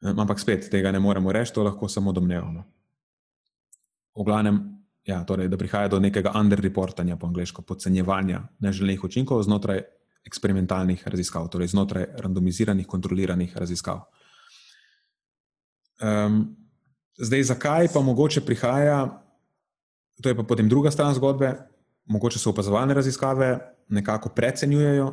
Ampak 0.00 0.40
spet 0.40 0.70
tega 0.72 0.92
ne 0.92 1.00
moremo 1.00 1.32
reči, 1.32 1.52
to 1.54 1.64
lahko 1.64 1.88
samo 1.88 2.12
domnevamo. 2.16 2.64
V 4.16 4.24
glavnem, 4.26 4.60
ja, 5.06 5.22
torej, 5.24 5.48
da 5.48 5.56
prihaja 5.60 5.88
do 5.92 6.00
nekega 6.00 6.32
underreportanja 6.36 7.16
po 7.16 7.28
angliško, 7.28 7.62
podcenjevanja 7.62 8.42
neželenih 8.64 9.04
učinkov 9.04 9.42
znotraj 9.46 9.84
eksperimentalnih 10.26 11.02
raziskav, 11.08 11.48
torej 11.48 11.72
znotraj 11.72 12.06
randomiziranih, 12.18 12.86
kontroliranih 12.86 13.56
raziskav. 13.56 14.04
Um, 16.00 16.56
zdaj, 17.18 17.42
zakaj 17.42 17.88
pa 17.94 18.00
mogoče 18.00 18.40
prihaja, 18.40 19.22
to 20.22 20.28
je 20.28 20.36
pa 20.36 20.42
potem 20.42 20.68
druga 20.68 20.90
stran 20.90 21.14
zgodbe, 21.14 21.54
mogoče 22.04 22.38
so 22.38 22.50
opazovalne 22.50 22.94
raziskave 22.94 23.58
nekako 23.88 24.28
precenjujejo 24.28 25.10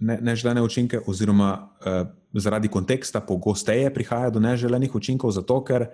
ne, 0.00 0.18
neželene 0.20 0.62
učinke, 0.62 1.00
oziroma 1.06 1.50
uh, 1.54 2.06
zaradi 2.32 2.68
konteksta 2.68 3.20
pogosteje 3.20 3.94
prihaja 3.94 4.30
do 4.30 4.40
neželenih 4.40 4.94
učinkov, 4.94 5.32
zato 5.34 5.60
ker 5.64 5.88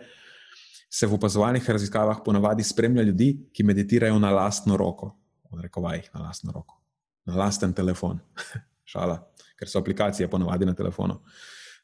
se 0.91 1.07
v 1.07 1.15
opazovalnih 1.15 1.71
raziskavah 1.71 2.21
ponavadi 2.25 2.65
spremlja 2.65 3.03
ljudi, 3.03 3.31
ki 3.53 3.65
meditirajo 3.65 4.19
na 4.19 4.31
lastno 4.31 4.77
roko, 4.77 5.13
v 5.51 5.67
rekovajih, 5.67 6.11
na 6.15 6.29
lastno 6.29 6.53
roko, 6.53 6.79
na 7.27 7.37
lasten 7.37 7.75
telefon. 7.75 8.21
Šala, 8.93 9.19
ker 9.59 9.69
so 9.69 9.81
aplikacije 9.83 10.29
ponovadi 10.31 10.67
na 10.67 10.75
telefonu. 10.75 11.19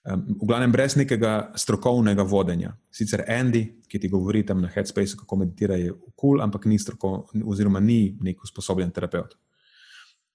Um, 0.02 0.24
v 0.40 0.46
glavnem, 0.50 0.72
brez 0.74 0.96
nekega 0.98 1.52
strokovnega 1.58 2.24
vodenja. 2.26 2.72
Sicer 2.90 3.22
Andy, 3.30 3.62
ki 3.86 4.00
ti 4.02 4.10
govori 4.10 4.42
tam 4.46 4.62
na 4.62 4.70
Headspace, 4.70 5.16
kako 5.20 5.38
meditira, 5.44 5.76
je 5.78 5.92
kul, 5.92 6.14
cool, 6.18 6.42
ampak 6.42 6.66
ni 6.66 6.78
strokovni, 6.78 7.44
oziroma 7.46 7.80
ni 7.80 8.16
nek 8.22 8.42
usposobljen 8.42 8.90
terapeut. 8.90 9.36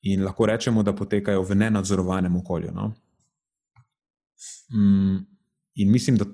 In 0.08 0.24
lahko 0.24 0.48
rečemo, 0.48 0.84
da 0.88 0.96
potekajo 0.96 1.44
v 1.44 1.58
nenadzorovanem 1.60 2.36
okolju. 2.40 2.72
No? 2.76 2.92
Um, 4.72 5.26
in 5.76 5.92
mislim, 5.92 6.16
da 6.18 6.26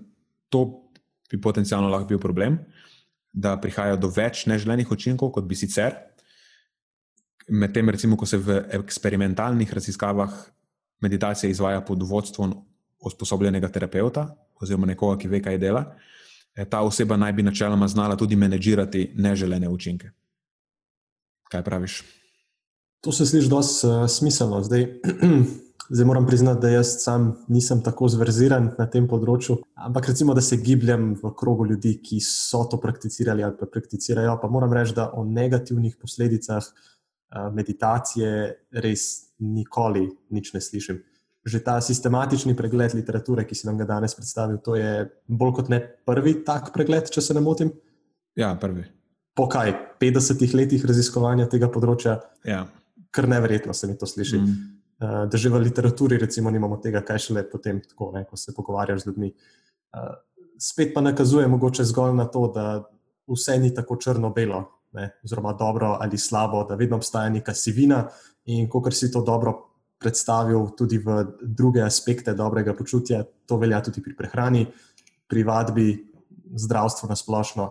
to 0.49 0.65
bi 1.31 1.41
potencialno 1.41 1.89
lahko 1.89 2.13
bil 2.13 2.21
problem, 2.21 2.59
da 3.33 3.55
prihaja 3.57 3.97
do 3.97 4.11
več 4.13 4.45
neželenih 4.45 4.91
učinkov, 4.93 5.31
kot 5.33 5.47
bi 5.49 5.57
sicer. 5.57 5.95
Medtem, 7.47 7.89
recimo, 7.89 8.17
ko 8.17 8.25
se 8.25 8.37
v 8.37 8.61
eksperimentalnih 8.79 9.73
raziskavah 9.73 10.31
meditacija 11.03 11.49
izvaja 11.49 11.81
pod 11.81 12.03
vodstvom 12.03 12.53
usposobljenega 13.03 13.67
terapeuta 13.67 14.29
oziroma 14.61 14.87
nekoga, 14.87 15.17
ki 15.19 15.27
ve, 15.27 15.41
kaj 15.43 15.57
dela, 15.59 15.83
eh, 16.55 16.65
ta 16.65 16.81
oseba 16.81 17.17
naj 17.17 17.33
bi 17.33 17.43
načeloma 17.43 17.87
znala 17.87 18.15
tudi 18.15 18.35
menedžirati 18.35 19.11
neželene 19.15 19.69
učinke. 19.69 20.11
Kaj 21.51 21.63
praviš? 21.63 22.03
To 23.03 23.11
se 23.11 23.25
sliši 23.25 23.49
dosti 23.49 23.87
uh, 23.87 24.07
smiselno. 24.07 24.61
Zdaj, 24.63 24.85
zdaj 25.95 26.05
moram 26.07 26.27
priznati, 26.27 26.61
da 26.61 26.69
jaz 26.69 26.95
sam 27.03 27.33
nisem 27.47 27.83
tako 27.83 28.07
zverziran 28.07 28.71
na 28.77 28.87
tem 28.87 29.09
področju. 29.11 29.57
Ampak 29.75 30.07
recimo, 30.13 30.33
da 30.33 30.41
se 30.41 30.57
gibljem 30.63 31.11
v 31.19 31.33
krogu 31.35 31.67
ljudi, 31.67 31.97
ki 31.99 32.21
so 32.23 32.63
to 32.71 32.79
prakticirali 32.79 33.43
ali 33.43 33.59
pa 33.59 33.67
prakticirajo, 33.67 34.37
pa 34.41 34.47
moram 34.47 34.73
reči, 34.73 34.95
da 34.95 35.09
o 35.11 35.25
negativnih 35.27 35.99
posledicah 35.99 36.63
uh, 36.63 36.92
meditacije 37.53 38.29
res 38.83 39.33
nikoli 39.39 40.05
nič 40.29 40.53
ne 40.53 40.61
slišim 40.61 41.01
že 41.43 41.59
ta 41.59 41.75
sistematični 41.83 42.55
pregled 42.55 42.95
literature, 42.95 43.43
ki 43.43 43.55
si 43.55 43.67
nam 43.67 43.77
ga 43.77 43.85
danes 43.87 44.15
predstavil, 44.15 44.61
to 44.63 44.79
je 44.79 45.03
bolj 45.27 45.51
kot 45.59 45.71
ne 45.71 45.81
prvi 45.83 46.39
tak 46.47 46.71
pregled, 46.75 47.11
če 47.11 47.21
se 47.21 47.35
ne 47.35 47.43
motim. 47.43 47.73
Ja, 48.39 48.53
prvi. 48.59 48.85
Po 49.35 49.49
kaj, 49.51 49.73
50 49.99 50.39
letih 50.55 50.85
raziskovanja 50.87 51.49
tega 51.51 51.67
področja, 51.73 52.15
ja. 52.47 52.63
kar 53.11 53.27
neverjetno 53.27 53.75
se 53.75 53.89
mi 53.91 53.97
to 53.99 54.07
sliši. 54.07 54.39
Mm. 54.39 54.69
Uh, 55.03 55.15
da 55.27 55.35
že 55.35 55.51
v 55.51 55.59
literaturi, 55.65 56.15
recimo, 56.21 56.53
nimamo 56.53 56.77
tega, 56.79 57.01
kaj 57.03 57.19
šele 57.27 57.43
potem, 57.49 57.81
tako, 57.83 58.13
ne, 58.15 58.23
ko 58.29 58.39
se 58.39 58.55
pogovarjaš 58.55 59.03
z 59.03 59.11
ljudmi. 59.11 59.33
Uh, 59.99 60.13
spet 60.61 60.93
pa 60.95 61.03
nakazuje 61.03 61.49
mogoče 61.51 61.83
zgolj 61.91 62.15
na 62.15 62.29
to, 62.31 62.45
da 62.55 62.85
vse 63.27 63.57
ni 63.59 63.73
tako 63.75 63.97
črno-belo, 63.99 64.63
oziroma 65.23 65.53
dobro 65.53 65.97
ali 66.01 66.17
slabo, 66.17 66.63
da 66.63 66.75
vedno 66.75 66.95
obstaja 66.95 67.29
neka 67.29 67.53
sivina 67.53 68.07
in 68.45 68.69
ko 68.69 68.91
si 68.91 69.11
to 69.11 69.21
dobro 69.21 69.73
predstavil 70.03 70.75
tudi 70.77 70.97
v 70.99 71.23
druge 71.41 71.81
aspekte 71.81 72.33
dobrega 72.33 72.73
počutja. 72.75 73.23
To 73.47 73.57
velja 73.57 73.79
tudi 73.81 74.03
pri 74.03 74.15
prehrani, 74.15 74.67
pri 75.27 75.43
vadbi, 75.43 75.87
zdravstvu 76.55 77.09
na 77.09 77.15
splošno. 77.15 77.69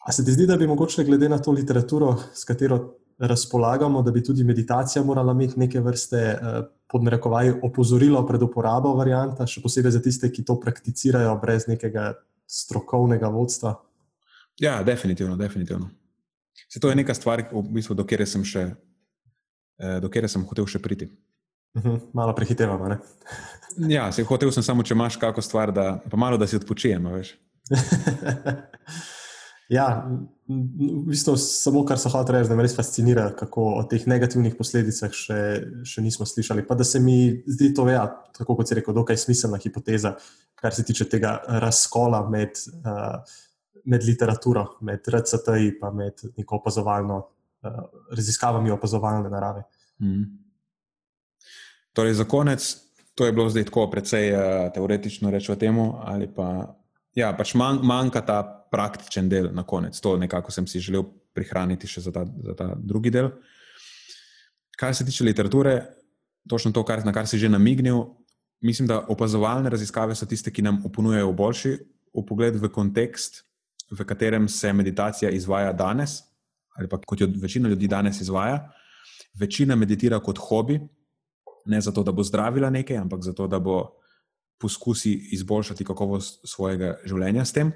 A 0.00 0.12
se 0.12 0.24
ti 0.24 0.32
zdi, 0.32 0.46
da 0.46 0.56
bi 0.56 0.66
mogoče 0.66 1.04
glede 1.04 1.28
na 1.28 1.38
to 1.38 1.52
literaturo, 1.52 2.16
s 2.34 2.44
katero 2.44 2.96
razpolagamo, 3.20 4.02
da 4.02 4.10
bi 4.10 4.24
tudi 4.24 4.44
meditacija 4.44 5.04
morala 5.04 5.32
imeti 5.32 5.60
neke 5.60 5.80
vrste 5.80 6.16
eh, 6.16 6.62
podnarekovaj 6.88 7.52
opozorilo 7.62 8.24
pred 8.26 8.42
uporabo 8.42 8.94
varianta, 8.96 9.46
še 9.46 9.60
posebej 9.62 9.92
za 9.92 10.02
tiste, 10.02 10.32
ki 10.32 10.44
to 10.44 10.56
prakticirajo 10.60 11.36
brez 11.42 11.68
nekega 11.68 12.14
strokovnega 12.48 13.28
vodstva? 13.28 13.76
Ja, 14.60 14.82
definitivno. 14.82 15.36
definitivno. 15.36 15.90
Se 16.68 16.80
to 16.80 16.88
je 16.88 16.98
neka 16.98 17.14
stvar, 17.14 17.46
v 17.52 17.62
bistvu, 17.72 17.94
do 17.94 18.04
kjer 18.04 18.26
sem 18.28 18.44
še 18.44 18.68
Eh, 19.80 20.00
do 20.00 20.10
kjer 20.12 20.28
sem 20.28 20.44
hotel 20.44 20.66
še 20.68 20.78
priti. 20.82 21.08
Uh 21.74 21.80
mhm, 21.80 21.90
-huh, 21.90 22.00
malo 22.12 22.34
prehitevamo. 22.34 22.96
ja, 23.96 24.12
se 24.12 24.22
hotel 24.22 24.52
sem 24.52 24.62
samo, 24.62 24.82
če 24.82 24.94
imaš 24.94 25.16
kakšno 25.16 25.42
stvar, 25.42 25.72
da 25.72 26.00
pa 26.10 26.16
malo 26.16 26.36
da 26.36 26.46
si 26.46 26.56
odpočijem. 26.56 27.06
ja, 29.76 30.10
v 30.48 31.06
bistvu 31.06 31.36
samo 31.36 31.84
kar 31.84 31.98
so 31.98 32.08
hotel 32.08 32.34
reči, 32.34 32.48
da 32.48 32.56
me 32.56 32.62
res 32.62 32.76
fascinira, 32.76 33.30
kako 33.38 33.62
o 33.78 33.82
teh 33.82 34.06
negativnih 34.06 34.56
posledicah 34.58 35.12
še, 35.12 35.62
še 35.84 36.02
nismo 36.02 36.26
slišali. 36.26 36.66
Pa 36.66 36.74
da 36.74 36.84
se 36.84 37.00
mi 37.00 37.42
zdi 37.46 37.74
to, 37.74 37.88
ja, 37.88 38.22
tako 38.36 38.56
kot 38.56 38.68
si 38.68 38.74
rekel, 38.74 38.94
dokaj 38.94 39.16
smiselna 39.16 39.56
hipoteza, 39.56 40.16
kar 40.60 40.74
se 40.74 40.84
tiče 40.84 41.08
tega 41.08 41.40
razkola 41.46 42.28
med, 42.28 42.50
uh, 42.84 43.22
med 43.84 44.04
literaturo, 44.04 44.64
med 44.80 45.08
RCT-ji 45.08 45.72
in 45.72 45.96
med 45.96 46.22
neko 46.36 46.56
opazovalno 46.60 47.18
uh, 47.18 47.80
raziskavami 48.16 48.70
opazovalne 48.70 49.30
narave. 49.30 49.62
Mm. 49.98 50.24
Torej, 51.92 52.14
za 52.14 52.24
konec, 52.24 52.76
to 53.14 53.26
je 53.26 53.32
bilo 53.32 53.50
zdaj 53.50 53.64
tako 53.68 53.88
precej 53.90 54.32
uh, 54.32 54.40
teoretično 54.74 55.30
rečeno 55.30 55.56
temu, 55.58 55.94
ali 56.04 56.28
pa, 56.34 56.76
ja, 57.14 57.32
pač 57.36 57.54
man, 57.54 57.80
manjka 57.82 58.20
ta 58.26 58.42
praktičen 58.70 59.28
del 59.28 59.50
na 59.52 59.62
konec. 59.62 59.98
To 60.00 60.16
nekako 60.16 60.52
sem 60.52 60.66
si 60.66 60.80
želel 60.80 61.04
prihraniti 61.34 61.88
še 61.90 62.04
za 62.06 62.12
ta, 62.14 62.24
za 62.26 62.54
ta 62.54 62.72
drugi 62.76 63.10
del. 63.10 63.30
Kar 64.78 64.94
se 64.94 65.04
tiče 65.04 65.24
literature, 65.24 65.74
točno 66.48 66.72
to, 66.72 66.84
kar, 66.84 67.04
na 67.04 67.12
kar 67.12 67.28
si 67.28 67.38
že 67.38 67.48
namignil, 67.48 68.04
mislim, 68.60 68.88
da 68.88 69.00
opazovalne 69.08 69.70
raziskave 69.70 70.14
so 70.14 70.26
tiste, 70.26 70.50
ki 70.50 70.62
nam 70.62 70.82
oponujejo 70.86 71.32
boljši 71.32 71.76
pogled 72.26 72.56
v 72.58 72.68
kontekst, 72.72 73.44
v 73.90 74.04
katerem 74.04 74.48
se 74.48 74.72
meditacija 74.72 75.30
izvaja 75.30 75.72
danes, 75.72 76.20
ali 76.76 76.88
pa 76.88 77.00
kot 77.00 77.20
jo 77.20 77.28
večina 77.42 77.68
ljudi 77.68 77.88
danes 77.88 78.20
izvaja. 78.20 78.70
Večina 79.34 79.76
meditira 79.76 80.20
kot 80.20 80.38
hobi, 80.38 80.80
ne 81.66 81.80
zato, 81.80 82.02
da 82.02 82.12
bo 82.12 82.22
zdravila 82.22 82.70
nekaj, 82.70 82.96
ampak 82.96 83.22
zato, 83.22 83.46
da 83.46 83.58
bo 83.58 84.00
poskusi 84.60 85.12
izboljšati 85.32 85.84
kakovost 85.84 86.40
svojega 86.44 86.98
življenja 87.04 87.44
s 87.44 87.52
tem. 87.52 87.72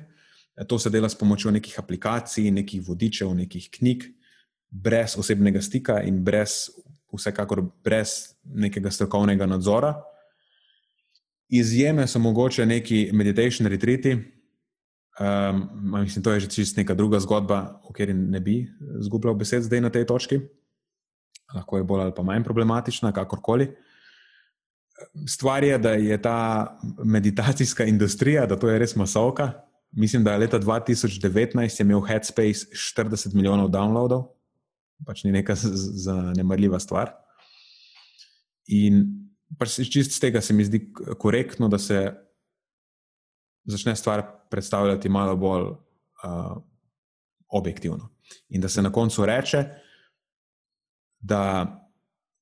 To 0.69 0.79
se 0.79 0.91
dela 0.91 1.09
s 1.09 1.19
pomočjo 1.19 1.51
nekih 1.51 1.79
aplikacij, 1.81 2.51
nekih 2.51 2.83
vodičev, 2.87 3.33
nekih 3.35 3.69
knjig, 3.75 4.05
brez 4.71 5.17
osebnega 5.19 5.63
stika 5.63 6.01
in 6.03 6.23
brez, 6.25 6.69
vsekakor 7.15 7.63
brez 7.85 8.35
nekega 8.45 8.91
strokovnega 8.91 9.47
nadzora. 9.47 9.95
Izjeme 11.49 12.07
so 12.07 12.19
mogoče 12.19 12.67
neki 12.67 13.09
meditation 13.13 13.69
retreati, 13.71 14.15
Um, 15.15 15.69
mislim, 16.01 16.23
to 16.23 16.33
je 16.33 16.41
že 16.41 16.49
čist 16.51 16.77
neka 16.77 16.95
druga 16.95 17.21
zgodba, 17.23 17.79
o 17.83 17.93
kateri 17.93 18.15
ne 18.15 18.41
bi 18.41 18.67
zgubljal 19.01 19.35
besed 19.39 19.63
zdaj 19.63 19.81
na 19.81 19.91
tej 19.91 20.07
točki. 20.11 20.41
Lahko 21.55 21.79
je 21.79 21.85
bolj 21.87 22.03
ali 22.03 22.15
pa 22.17 22.23
manj 22.23 22.43
problematična, 22.43 23.13
kakorkoli. 23.13 23.69
Stvar 25.29 25.65
je, 25.65 25.79
da 25.79 25.93
je 25.95 26.23
ta 26.23 26.79
meditacijska 27.05 27.85
industrija, 27.93 28.47
da 28.47 28.59
to 28.59 28.69
je 28.69 28.79
res 28.79 28.97
masovka. 28.97 29.53
Mislim, 29.93 30.25
da 30.25 30.33
je 30.33 30.39
leta 30.39 30.59
2019 30.59 31.81
imel 31.81 32.01
Headspace 32.01 32.75
40 32.75 33.35
milijonov 33.35 33.71
downloadov, 33.71 34.33
pač 35.07 35.23
ni 35.25 35.31
neka 35.31 35.55
zanemarljiva 36.07 36.81
stvar. 36.83 37.15
In 38.67 39.05
pač 39.59 39.79
čist 39.79 40.17
z 40.17 40.27
tega 40.27 40.43
se 40.43 40.55
mi 40.55 40.65
zdi 40.67 40.89
korektno, 41.19 41.69
da 41.69 41.79
se 41.79 42.11
začne 43.65 43.95
stvar 43.97 44.27
predstavljati 44.55 45.09
malo 45.09 45.35
bolj 45.37 45.65
uh, 45.67 46.57
objektivno. 47.51 48.09
In 48.49 48.63
da 48.63 48.69
se 48.69 48.83
na 48.83 48.93
koncu 48.93 49.27
reče, 49.27 49.65
da 51.19 51.43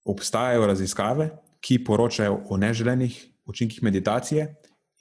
obstajajo 0.04 0.66
raziskave, 0.66 1.30
ki 1.60 1.84
poročajo 1.84 2.42
o 2.50 2.56
neželenih 2.56 3.16
učinkih 3.48 3.82
meditacije, 3.82 4.50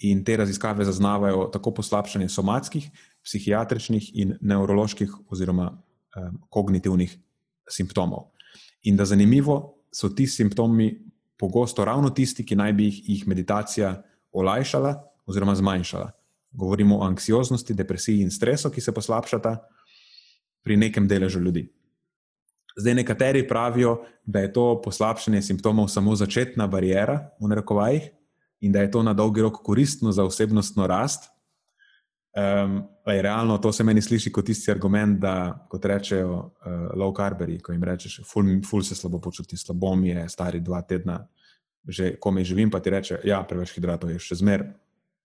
in 0.02 0.24
te 0.26 0.38
raziskave 0.38 0.86
zaznavajo 0.86 1.50
tako 1.54 1.74
poslabšanje 1.78 2.30
somatskih, 2.30 2.88
psihiatričnih 3.24 4.12
in 4.18 4.38
nevroloških, 4.42 5.12
oziroma 5.30 5.68
um, 5.72 6.40
kognitivnih 6.50 7.18
simptomov. 7.70 8.32
In 8.90 8.98
da 8.98 9.06
zanimivo 9.06 9.76
so 9.94 10.10
ti 10.10 10.28
simptomi 10.28 10.96
pogosto 11.38 11.86
ravno 11.86 12.10
tisti, 12.10 12.46
ki 12.46 12.56
naj 12.56 12.74
bi 12.74 12.88
jih, 12.90 13.04
jih 13.10 13.28
meditacija 13.28 13.94
olajšala, 14.32 14.96
oziroma 15.26 15.56
zmanjšala. 15.56 16.12
Govorimo 16.52 16.98
o 17.00 17.06
anksioznosti, 17.08 17.74
depresiji 17.74 18.22
in 18.22 18.32
stresu, 18.32 18.70
ki 18.70 18.82
se 18.82 18.92
poslabšata 18.92 19.56
pri 20.64 20.78
nekem 20.78 21.08
deležu 21.08 21.40
ljudi. 21.40 21.70
Zdaj, 22.78 22.94
nekateri 22.94 23.48
pravijo, 23.48 24.02
da 24.24 24.40
je 24.40 24.54
to 24.54 24.82
poslabšanje 24.82 25.42
simptomov 25.42 25.88
samo 25.88 26.16
začetna 26.16 26.68
barijera, 26.68 27.30
v 27.40 27.52
narekovajih, 27.52 28.10
in 28.62 28.72
da 28.72 28.82
je 28.82 28.92
to 28.92 29.04
na 29.04 29.14
dolgi 29.14 29.42
rok 29.42 29.60
koristno 29.64 30.12
za 30.12 30.24
osebnostno 30.24 30.88
rast. 30.88 31.30
Um, 32.32 32.84
realno 33.06 33.58
to 33.58 33.72
se 33.72 33.84
meni 33.84 34.02
sliši 34.02 34.32
kot 34.32 34.50
isti 34.50 34.72
argument, 34.72 35.20
da 35.20 35.66
kot 35.70 35.86
rečejo 35.86 36.36
uh, 36.36 36.52
low 36.96 37.12
carberi, 37.18 37.60
ko 37.60 37.74
jim 37.74 37.84
rečeš, 37.84 38.22
ful, 38.28 38.46
ful 38.70 38.84
se 38.84 38.96
slabo 38.96 39.20
počuti, 39.20 39.58
slabo 39.58 39.96
mi 39.96 40.10
je, 40.10 40.30
stari 40.30 40.60
dva 40.60 40.82
tedna, 40.82 41.28
že 41.88 42.16
komaj 42.20 42.44
živim, 42.44 42.72
pa 42.72 42.80
ti 42.80 42.90
reče, 42.90 43.20
ja, 43.24 43.42
preveč 43.44 43.74
hidratov 43.76 44.14
je 44.14 44.20
še 44.20 44.38
zmer, 44.40 44.64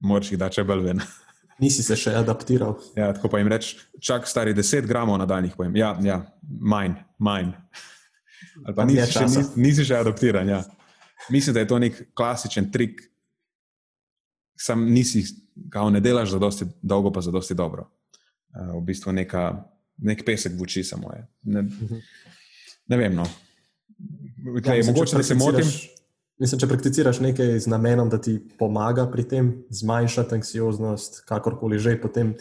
moraš 0.00 0.32
jih 0.32 0.38
dati 0.38 0.62
bolj 0.62 0.84
ven. 0.84 1.00
Nisi 1.62 1.82
se 1.82 1.96
še 1.96 2.12
adaptiral. 2.18 2.76
Ja, 2.96 3.12
tako 3.16 3.30
pa 3.32 3.40
jim 3.40 3.48
reč, 3.48 3.72
čak 4.04 4.28
stari 4.28 4.52
10 4.54 4.86
gramov 4.88 5.16
na 5.18 5.26
dan 5.26 5.46
jih 5.48 5.54
pojem. 5.56 5.76
Ja, 5.76 5.94
ja 6.04 6.20
manj, 6.44 6.98
manj. 7.18 7.54
Ali 8.64 8.74
pa 8.76 8.84
nisi 8.84 9.06
še, 9.12 9.24
nisi, 9.24 9.44
nisi 9.60 9.86
še 9.88 10.02
adaptiran. 10.04 10.48
Ja. 10.48 10.60
Mislim, 11.32 11.56
da 11.56 11.64
je 11.64 11.70
to 11.70 11.78
nek 11.80 12.02
klasičen 12.16 12.68
trik, 12.72 13.00
sam 14.60 14.84
nisi, 14.92 15.24
kao 15.72 15.88
ne 15.90 16.00
delaš 16.04 16.34
za 16.36 16.40
dosti 16.40 16.68
dolgo, 16.82 17.12
pa 17.12 17.24
za 17.24 17.32
dosti 17.32 17.56
dobro. 17.56 17.88
Uh, 18.52 18.76
v 18.76 18.84
bistvu 18.90 19.16
neka, 19.16 19.48
nek 20.04 20.24
pesek 20.28 20.56
v 20.56 20.68
oči 20.68 20.84
samo 20.84 21.12
je. 21.12 21.24
Ne, 21.56 21.64
ne 22.92 23.00
vem. 23.00 23.16
No. 23.16 23.24
Ja, 23.26 24.60
Tlej, 24.60 24.82
mislim, 24.84 24.84
če 24.84 24.92
mogoče, 24.92 25.16
da 25.16 25.24
se 25.24 25.34
motim. 25.40 25.70
Mislim, 26.36 26.60
če 26.60 26.68
prakticiraš 26.68 27.22
nekaj 27.24 27.54
z 27.64 27.70
namenom, 27.72 28.10
da 28.12 28.18
ti 28.20 28.36
pomaga 28.58 29.06
pri 29.08 29.24
tem 29.28 29.46
zmanjšati 29.72 30.36
anksioznost, 30.36 31.22
kakorkoli 31.28 31.78
že, 31.80 31.94
potem 32.00 32.34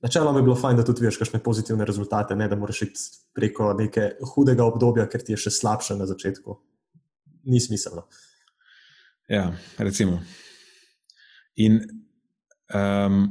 načeloma 0.00 0.40
bi 0.40 0.46
bilo 0.46 0.56
fajn, 0.56 0.80
da 0.80 0.86
tudi 0.88 1.04
vidiš 1.04 1.18
kakšne 1.20 1.42
pozitivne 1.44 1.84
rezultate, 1.84 2.36
ne 2.36 2.48
da 2.48 2.56
moraš 2.56 2.82
iti 2.88 3.04
preko 3.36 3.74
neke 3.76 4.14
hudega 4.32 4.64
obdobja, 4.64 5.04
ker 5.12 5.24
ti 5.24 5.36
je 5.36 5.42
še 5.44 5.52
slabše 5.58 5.98
na 6.00 6.08
začetku. 6.08 6.56
Ni 7.52 7.60
smiselno. 7.60 8.06
Ja, 9.28 9.50
recimo. 9.76 10.22
In 11.60 11.82
um, 12.72 13.22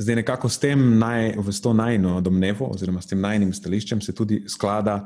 zdaj 0.00 0.22
nekako 0.22 0.48
s 0.48 0.62
tem, 0.64 0.94
naj, 0.98 1.34
s 1.52 1.60
to 1.60 1.76
najno 1.76 2.22
domnevo, 2.24 2.70
oziroma 2.72 3.04
s 3.04 3.12
tem 3.12 3.20
najnim 3.20 3.52
stališčem, 3.52 4.00
se 4.00 4.16
tudi 4.16 4.46
sklada, 4.48 5.02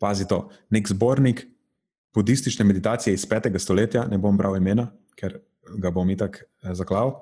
pazi 0.00 0.24
to, 0.28 0.46
nek 0.72 0.88
zbornik 0.88 1.44
budistične 2.14 2.64
meditacije 2.64 3.14
iz 3.14 3.26
5. 3.28 3.58
stoletja, 3.58 4.06
ne 4.06 4.18
bom 4.18 4.36
bral 4.36 4.56
imena, 4.56 4.88
ker 5.18 5.38
ga 5.78 5.90
bom 5.90 6.10
itak 6.10 6.42
eh, 6.42 6.74
zaklal. 6.74 7.16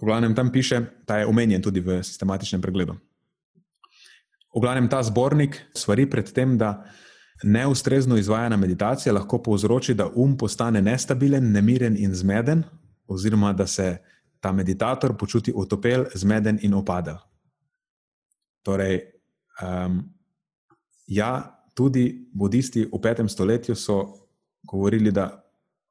V 0.00 0.06
glavnem 0.06 0.34
tam 0.34 0.52
piše, 0.52 0.80
ta 1.06 1.18
je 1.18 1.26
omenjen 1.26 1.62
tudi 1.62 1.80
v 1.80 2.02
sistematičnem 2.02 2.62
pregledu. 2.62 2.94
V 4.54 4.60
glavnem 4.60 4.88
ta 4.88 5.02
zbornik 5.02 5.58
svari 5.74 6.06
pred 6.06 6.30
tem, 6.32 6.58
da 6.58 6.84
neustrezno 7.42 8.16
izvajana 8.16 8.56
meditacija 8.56 9.12
lahko 9.12 9.42
povzroči, 9.42 9.94
da 9.94 10.08
um 10.14 10.36
postane 10.36 10.82
nestabilen, 10.82 11.52
nemiren 11.52 11.96
in 11.98 12.14
zmeden, 12.14 12.62
oziroma 13.06 13.52
da 13.52 13.66
se 13.66 13.98
ta 14.40 14.52
meditator 14.52 15.16
počuti 15.16 15.52
otopel, 15.54 16.04
zmeden 16.14 16.58
in 16.62 16.74
opadel. 16.74 17.16
Torej, 18.62 19.00
um, 19.62 20.02
ja, 21.06 21.57
tudi 21.78 22.26
budisti 22.34 22.88
v 22.90 22.98
petem 23.02 23.28
stoletju 23.28 23.76
so 23.78 24.00
govorili, 24.66 25.12
da 25.14 25.44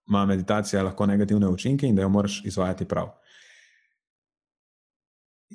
ima 0.07 0.25
meditacija 0.25 0.83
lahko 0.83 1.05
negativne 1.05 1.47
učinke 1.47 1.87
in 1.87 1.95
da 1.95 2.01
jo 2.01 2.09
moraš 2.09 2.41
izvajati 2.45 2.85
prav. 2.85 3.13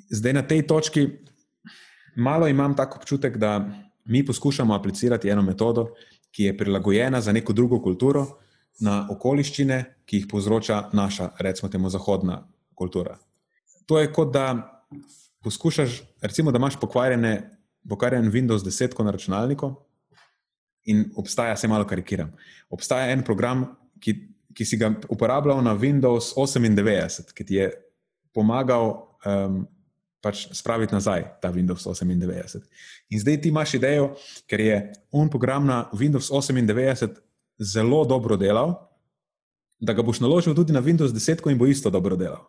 Zdaj 0.09 0.33
na 0.33 0.41
tej 0.41 0.65
točki 0.67 1.07
malo 2.15 2.47
imam 2.47 2.75
tako 2.75 2.97
občutek, 2.97 3.37
da 3.37 3.69
mi 4.05 4.25
poskušamo 4.25 4.73
aplicirati 4.73 5.29
eno 5.29 5.41
metodo, 5.41 5.87
ki 6.31 6.43
je 6.43 6.57
prilagojena 6.57 7.21
za 7.21 7.31
neko 7.31 7.53
drugo 7.53 7.81
kulturo, 7.81 8.25
na 8.81 9.07
okoliščine, 9.09 9.83
ki 10.05 10.17
jih 10.17 10.27
povzroča 10.31 10.89
naša, 10.93 11.29
recimo, 11.39 11.69
temu 11.69 11.89
zahodna 11.93 12.41
kultura. 12.75 13.19
To 13.85 13.99
je 13.99 14.09
kot 14.13 14.33
da 14.33 14.47
poskušaš, 15.43 16.01
recimo, 16.21 16.51
da 16.51 16.57
imaš 16.57 16.79
pokvarjene, 16.81 17.33
pokvarjen 17.89 18.31
Windows 18.31 18.65
10 18.65 19.03
na 19.03 19.11
računalniku 19.11 19.75
in 20.85 21.05
obstaja, 21.15 21.55
se 21.57 21.67
malo 21.67 21.87
karikiram, 21.87 22.31
obstaja 22.69 23.11
en 23.11 23.23
program, 23.23 23.65
ki, 24.03 24.15
ki 24.53 24.65
si 24.67 24.77
ga 24.77 24.91
uporabljal 25.09 25.61
na 25.63 25.73
Windows 25.79 26.33
98, 26.35 27.33
ki 27.33 27.45
ti 27.47 27.59
je 27.61 27.69
pomagal 28.35 28.91
um, 29.25 29.63
pač 30.23 30.47
spraviti 30.55 30.95
nazaj 30.95 31.25
ta 31.43 31.51
Windows 31.51 31.83
98. 31.83 32.63
In 33.11 33.19
zdaj 33.19 33.41
ti 33.43 33.51
imaš 33.51 33.75
idejo, 33.79 34.13
ker 34.47 34.63
je 34.63 34.77
on 35.11 35.29
program 35.29 35.67
na 35.67 35.85
Windows 35.91 36.31
98 36.31 37.19
zelo 37.59 38.03
dobro 38.05 38.37
delal, 38.39 38.75
da 39.83 39.93
ga 39.93 40.03
boš 40.03 40.23
naložil 40.23 40.55
tudi 40.55 40.73
na 40.73 40.81
Windows 40.81 41.11
10 41.11 41.43
in 41.51 41.59
bo 41.59 41.67
isto 41.67 41.91
dobro 41.91 42.15
delal. 42.15 42.47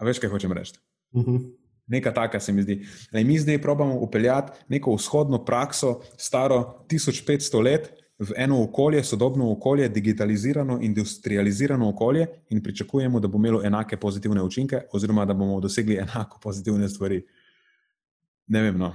A 0.00 0.08
veš, 0.08 0.18
kaj 0.18 0.32
hočem 0.32 0.52
reči? 0.52 0.80
Mhm. 1.14 1.61
Neka 1.92 2.12
taka 2.16 2.40
se 2.40 2.52
mi 2.52 2.62
zdi. 2.64 2.78
Lej, 3.12 3.24
mi 3.24 3.38
zdaj 3.38 3.60
probujemo 3.62 3.98
upeljati 4.00 4.64
neko 4.68 4.94
vzhodno 4.96 5.44
prakso, 5.44 6.00
staro 6.16 6.86
1500 6.88 7.62
let, 7.62 7.92
v 8.22 8.34
eno 8.36 8.62
okolje, 8.62 9.04
sodobno 9.04 9.50
okolje, 9.52 9.88
digitalizirano, 9.88 10.78
industrializirano 10.82 11.88
okolje 11.88 12.26
in 12.50 12.62
pričakujemo, 12.62 13.20
da 13.20 13.28
bo 13.28 13.38
imelo 13.38 13.62
enake 13.64 13.96
pozitivne 13.96 14.42
učinke, 14.42 14.80
oziroma 14.92 15.24
da 15.24 15.34
bomo 15.34 15.60
dosegli 15.60 15.96
enako 15.96 16.38
pozitivne 16.42 16.88
stvari. 16.88 17.22
Ne 18.46 18.62
vem. 18.62 18.78
No. 18.78 18.94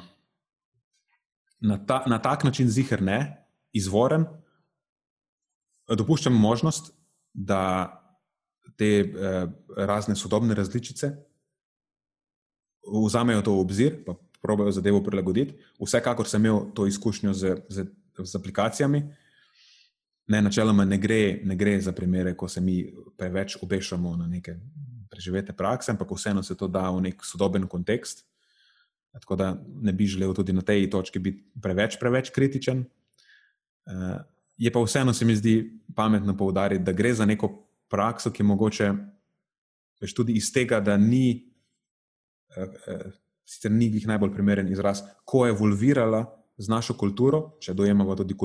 Na, 1.60 1.78
ta, 1.86 2.04
na 2.08 2.22
tak 2.22 2.44
način 2.44 2.70
zihar 2.70 3.02
ne, 3.02 3.46
izvoren. 3.74 4.26
Dopuščam 5.90 6.34
možnost, 6.34 6.94
da 7.34 7.94
te 8.78 8.86
eh, 8.86 9.48
razne 9.78 10.16
sodobne 10.16 10.56
različice 10.56 11.12
vzamejo 12.88 13.42
to 13.42 13.54
v 13.54 13.60
obzir, 13.60 14.04
pa 14.06 14.16
probajo 14.42 14.72
zadevo 14.72 15.04
prilagoditi. 15.04 15.56
Vsekakor 15.80 16.28
sem 16.28 16.46
imel 16.46 16.72
to 16.74 16.88
izkušnjo 16.88 17.34
z, 17.34 17.56
z, 17.70 17.86
z 18.24 18.36
aplikacijami. 18.36 19.04
Ne, 20.28 20.42
načeloma 20.42 20.86
ne 20.86 20.98
gre, 20.98 21.40
ne 21.44 21.56
gre 21.56 21.82
za 21.82 21.92
primere, 21.92 22.36
ko 22.36 22.48
se 22.48 22.62
mi 22.62 22.82
preveč 23.18 23.58
obešamo 23.62 24.16
na 24.18 24.28
neke 24.28 24.58
preživete 25.10 25.54
prakse, 25.54 25.92
ampak 25.92 26.12
vseeno 26.12 26.44
se 26.44 26.56
to 26.56 26.68
da 26.68 26.90
v 26.92 27.02
nek 27.02 27.24
sodoben 27.26 27.68
kontekst. 27.68 28.26
Tako 29.18 29.36
da 29.36 29.56
ne 29.82 29.94
bi 29.94 30.06
želel 30.06 30.34
tudi 30.34 30.54
na 30.54 30.62
tej 30.62 30.90
točki 30.90 31.20
biti 31.20 31.44
preveč, 31.62 31.98
preveč 32.00 32.30
kritičen. 32.30 32.84
Uh, 33.88 34.20
je 34.58 34.72
pa 34.72 34.84
vseeno 34.84 35.14
se 35.14 35.26
mi 35.26 35.36
zdi 35.36 35.80
pametno 35.96 36.38
poudariti, 36.38 36.84
da 36.84 36.92
gre 36.92 37.14
za 37.14 37.26
neko 37.26 37.50
prakso, 37.90 38.32
ki 38.32 38.44
mogoče 38.44 38.92
veš, 40.02 40.14
tudi 40.14 40.34
iz 40.38 40.52
tega, 40.54 40.80
da 40.80 40.98
ni, 40.98 41.47
sicer 43.48 43.72
ni 43.72 43.88
jih 43.94 44.08
najbolj 44.08 44.34
primeren 44.34 44.68
izraz, 44.72 45.02
ko 45.26 45.46
je 45.46 45.54
evolvirala 45.56 46.26
z 46.58 46.70
našo 46.70 46.96
kulturo, 46.98 47.58
če 47.62 47.74
dojemamo 47.78 48.16
tudi 48.18 48.36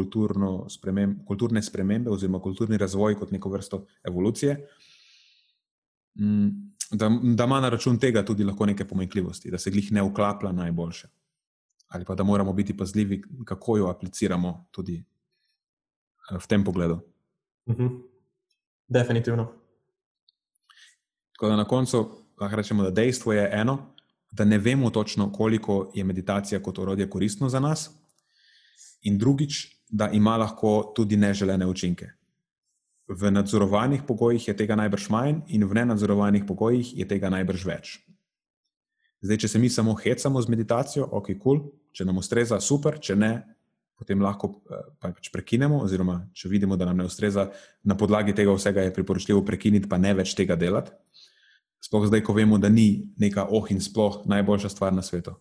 sprememb, 0.68 1.24
kulturne 1.26 1.62
spremembe 1.62 2.10
oziroma 2.10 2.40
kulturni 2.40 2.76
razvoj 2.78 3.16
kot 3.18 3.32
neko 3.32 3.50
vrsto 3.50 3.86
evolucije, 4.04 4.56
mm, 6.20 6.48
da, 6.92 7.08
da 7.08 7.44
ima 7.44 7.60
na 7.60 7.68
račun 7.72 7.98
tega 7.98 8.24
tudi 8.24 8.44
lahko 8.44 8.66
neke 8.66 8.84
pomanjkljivosti, 8.84 9.50
da 9.50 9.58
se 9.58 9.70
glih 9.70 9.92
ne 9.92 10.02
uklaplja 10.02 10.52
najboljše. 10.52 11.08
Ali 11.88 12.04
pa 12.04 12.14
da 12.14 12.24
moramo 12.24 12.52
biti 12.52 12.76
pazljivi, 12.76 13.22
kako 13.44 13.76
jo 13.76 13.88
apliciramo 13.88 14.66
tudi 14.70 14.98
eh, 16.30 16.38
v 16.38 16.46
tem 16.48 16.64
pogledu. 16.64 17.00
Mhm. 17.68 17.86
Definitivno. 18.88 19.48
Tako 21.32 21.48
da 21.48 21.56
na 21.56 21.64
koncu 21.64 22.08
lahko 22.40 22.56
rečemo, 22.56 22.82
da 22.82 22.90
dejstvo 22.90 23.32
je 23.32 23.50
eno, 23.52 23.94
da 24.32 24.44
ne 24.44 24.58
vemo 24.58 24.90
točno, 24.90 25.32
koliko 25.32 25.92
je 25.94 26.04
meditacija 26.04 26.62
kot 26.62 26.78
orodje 26.78 27.10
koristno 27.10 27.48
za 27.48 27.60
nas, 27.60 27.90
in 29.02 29.18
drugič, 29.18 29.66
da 29.88 30.08
ima 30.08 30.36
lahko 30.36 30.92
tudi 30.96 31.16
neželene 31.16 31.66
učinke. 31.66 32.08
V 33.08 33.30
nadzorovanih 33.30 34.02
pogojih 34.08 34.48
je 34.48 34.56
tega 34.56 34.76
najbrž 34.76 35.08
manj, 35.10 35.42
in 35.48 35.64
v 35.64 35.74
nenadzorovanih 35.74 36.44
pogojih 36.48 36.98
je 36.98 37.08
tega 37.08 37.30
najbrž 37.30 37.66
več. 37.66 37.98
Zdaj, 39.22 39.38
če 39.44 39.48
se 39.48 39.58
mi 39.58 39.68
samo 39.70 39.94
hecamo 39.94 40.40
z 40.42 40.48
meditacijo, 40.48 41.04
ok, 41.04 41.26
kul, 41.26 41.38
cool. 41.42 41.60
če 41.92 42.06
nam 42.08 42.18
ustreza, 42.18 42.56
super, 42.60 42.96
če 42.98 43.16
ne, 43.16 43.32
potem 43.98 44.22
lahko 44.22 44.48
eh, 44.48 44.86
pač 45.02 45.28
prekinemo, 45.34 45.82
oziroma 45.84 46.22
če 46.34 46.48
vidimo, 46.48 46.76
da 46.76 46.88
nam 46.88 47.02
ne 47.02 47.06
ustreza, 47.06 47.50
na 47.84 47.94
podlagi 47.98 48.34
tega 48.34 48.54
vsega 48.56 48.86
je 48.86 48.94
priporočljivo 48.96 49.44
prekiniti, 49.44 49.90
pa 49.90 50.00
ne 50.00 50.14
več 50.16 50.34
tega 50.38 50.56
delati. 50.56 50.94
Sploh 51.82 52.06
zdaj, 52.06 52.22
ko 52.22 52.32
vemo, 52.32 52.58
da 52.62 52.68
ni 52.70 53.02
neka 53.18 53.48
oh 53.50 53.66
in 53.70 53.80
sploh 53.82 54.22
najboljša 54.30 54.68
stvar 54.68 54.92
na 54.94 55.02
svetu. 55.02 55.34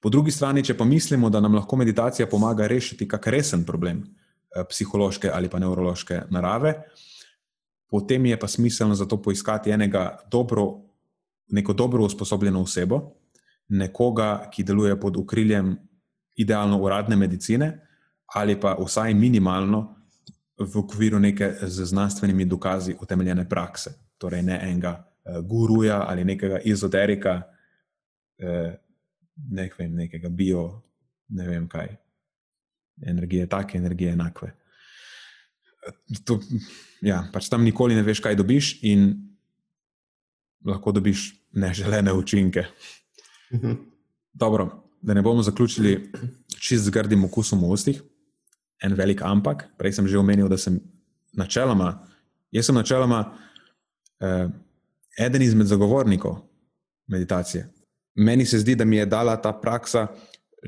Po 0.00 0.10
drugi 0.12 0.30
strani, 0.30 0.62
če 0.64 0.76
pa 0.76 0.84
mislimo, 0.84 1.30
da 1.30 1.40
nam 1.40 1.56
lahko 1.56 1.76
meditacija 1.80 2.26
pomaga 2.30 2.66
rešiti 2.70 3.08
kak 3.08 3.26
resen 3.32 3.64
problem 3.64 4.04
eh, 4.04 4.62
psihološke 4.68 5.30
ali 5.32 5.48
pa 5.48 5.58
nevrološke 5.58 6.22
narave, 6.30 6.74
potem 7.90 8.26
je 8.26 8.38
pa 8.38 8.48
smiselno 8.48 8.94
za 8.94 9.08
to 9.08 9.22
poiskati 9.22 9.70
enega 9.70 10.18
dobro, 10.30 10.66
neko 11.48 11.72
dobro 11.72 12.04
usposobljeno 12.04 12.62
osebo, 12.62 13.00
nekoga, 13.68 14.50
ki 14.52 14.62
deluje 14.62 15.00
pod 15.00 15.16
okriljem 15.16 15.76
idealno 16.36 16.78
uradne 16.82 17.16
medicine 17.16 17.80
ali 18.34 18.60
pa 18.60 18.76
vsaj 18.78 19.14
minimalno 19.14 19.94
v 20.58 20.78
okviru 20.78 21.18
neke 21.18 21.52
z 21.62 21.84
znanstvenimi 21.84 22.44
dokazi 22.44 22.96
utemeljene 23.00 23.48
prakse. 23.48 24.03
Torej, 24.24 24.40
ne 24.46 24.56
enega 24.64 24.94
uh, 24.96 25.42
guruja 25.44 26.00
ali 26.08 26.24
nekega 26.24 26.62
ezoterika, 26.64 27.36
uh, 28.40 28.72
ne 29.52 29.68
vem, 29.78 29.94
nekega 30.04 30.30
bio, 30.32 30.64
ne 31.36 31.48
vem 31.48 31.68
kaj. 31.68 31.92
Energije, 33.04 33.46
take 33.50 33.78
energije, 33.78 34.14
enake. 34.14 34.52
To, 36.24 36.38
ja, 37.04 37.24
pač 37.32 37.50
tam 37.52 37.64
nikoli 37.66 37.96
ne 37.98 38.04
veš, 38.06 38.22
kaj 38.24 38.38
dobiš. 38.38 38.78
In 38.88 39.10
lahko 40.64 40.94
dobiš 40.96 41.34
neželene 41.52 42.12
učinke. 42.12 42.64
Mhm. 43.52 43.72
Dobro, 44.32 44.84
da 45.02 45.14
ne 45.14 45.22
bomo 45.22 45.42
zaključili 45.42 46.12
čist 46.58 46.84
z 46.84 46.90
grdim 46.90 47.24
okusom 47.24 47.60
v 47.60 47.70
ustih, 47.70 48.02
en 48.82 48.94
velik 48.94 49.22
ampak. 49.22 49.68
Prej 49.78 49.92
sem 49.92 50.08
že 50.08 50.18
omenil, 50.18 50.48
da 50.48 50.56
sem 50.58 50.80
načeloma, 51.32 52.06
jaz 52.50 52.66
sem 52.66 52.74
načeloma 52.74 53.36
eh, 54.24 54.48
eden 55.26 55.42
izmed 55.42 55.66
zagovornikov 55.66 56.36
meditacije. 57.06 57.68
Meni 58.14 58.46
se 58.46 58.58
zdi, 58.58 58.74
da 58.74 58.84
mi 58.84 58.96
je 58.96 59.06
dala 59.06 59.36
ta 59.42 59.52
praksa 59.52 60.06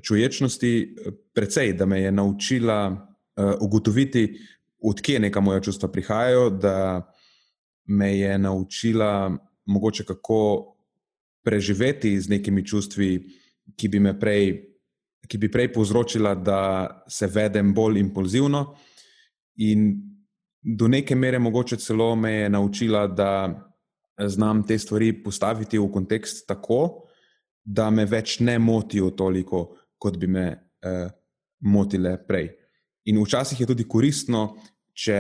čuječnosti 0.03 0.83
eh, 0.83 1.11
precej, 1.35 1.73
da 1.73 1.87
me 1.87 2.01
je 2.01 2.13
naučila 2.13 3.09
uh, 3.37 3.55
ugotoviti, 3.61 4.41
odkje 4.81 5.21
neka 5.21 5.41
moja 5.41 5.61
čustva 5.61 5.89
prihajajo, 5.89 6.51
da 6.51 7.13
me 7.85 8.19
je 8.19 8.39
naučila 8.39 9.37
mogoče 9.65 10.05
kako 10.05 10.73
preživeti 11.45 12.21
z 12.21 12.29
nekimi 12.29 12.67
čustvi, 12.67 13.27
ki 13.77 13.89
bi 13.89 14.01
me 14.01 14.19
prej. 14.21 14.73
Ki 15.27 15.39
bi 15.39 15.51
prej 15.51 15.73
povzročila, 15.73 16.35
da 16.35 17.03
se 17.11 17.27
vedem 17.27 17.73
bolj 17.75 17.99
impulzivno, 17.99 18.77
in 19.57 20.16
do 20.67 20.89
neke 20.89 21.15
mere, 21.15 21.39
mogoče 21.39 21.77
celo 21.77 22.15
me 22.17 22.33
je 22.33 22.49
naučila, 22.51 23.07
da 23.07 23.63
znam 24.27 24.67
te 24.67 24.79
stvari 24.79 25.13
postaviti 25.23 25.79
v 25.79 25.91
kontekst 25.93 26.47
tako, 26.49 27.07
da 27.65 27.91
me 27.91 28.05
več 28.05 28.41
ne 28.41 28.59
motijo 28.59 29.11
toliko, 29.11 29.77
kot 29.99 30.19
bi 30.19 30.27
me 30.27 30.47
eh, 30.47 31.09
motile 31.61 32.17
prej. 32.27 32.51
In 33.07 33.23
včasih 33.23 33.61
je 33.61 33.67
tudi 33.67 33.87
koristno, 33.89 34.57
če 34.95 35.19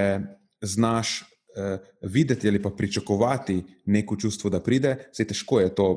znaš 0.63 1.21
eh, 1.23 1.79
videti 2.03 2.49
ali 2.49 2.63
pa 2.63 2.71
pričakovati 2.71 3.61
neko 3.87 4.17
čustvo, 4.17 4.51
da 4.51 4.61
pride. 4.63 4.97
Vse 5.13 5.29
težko 5.31 5.61
je 5.61 5.75
to 5.75 5.89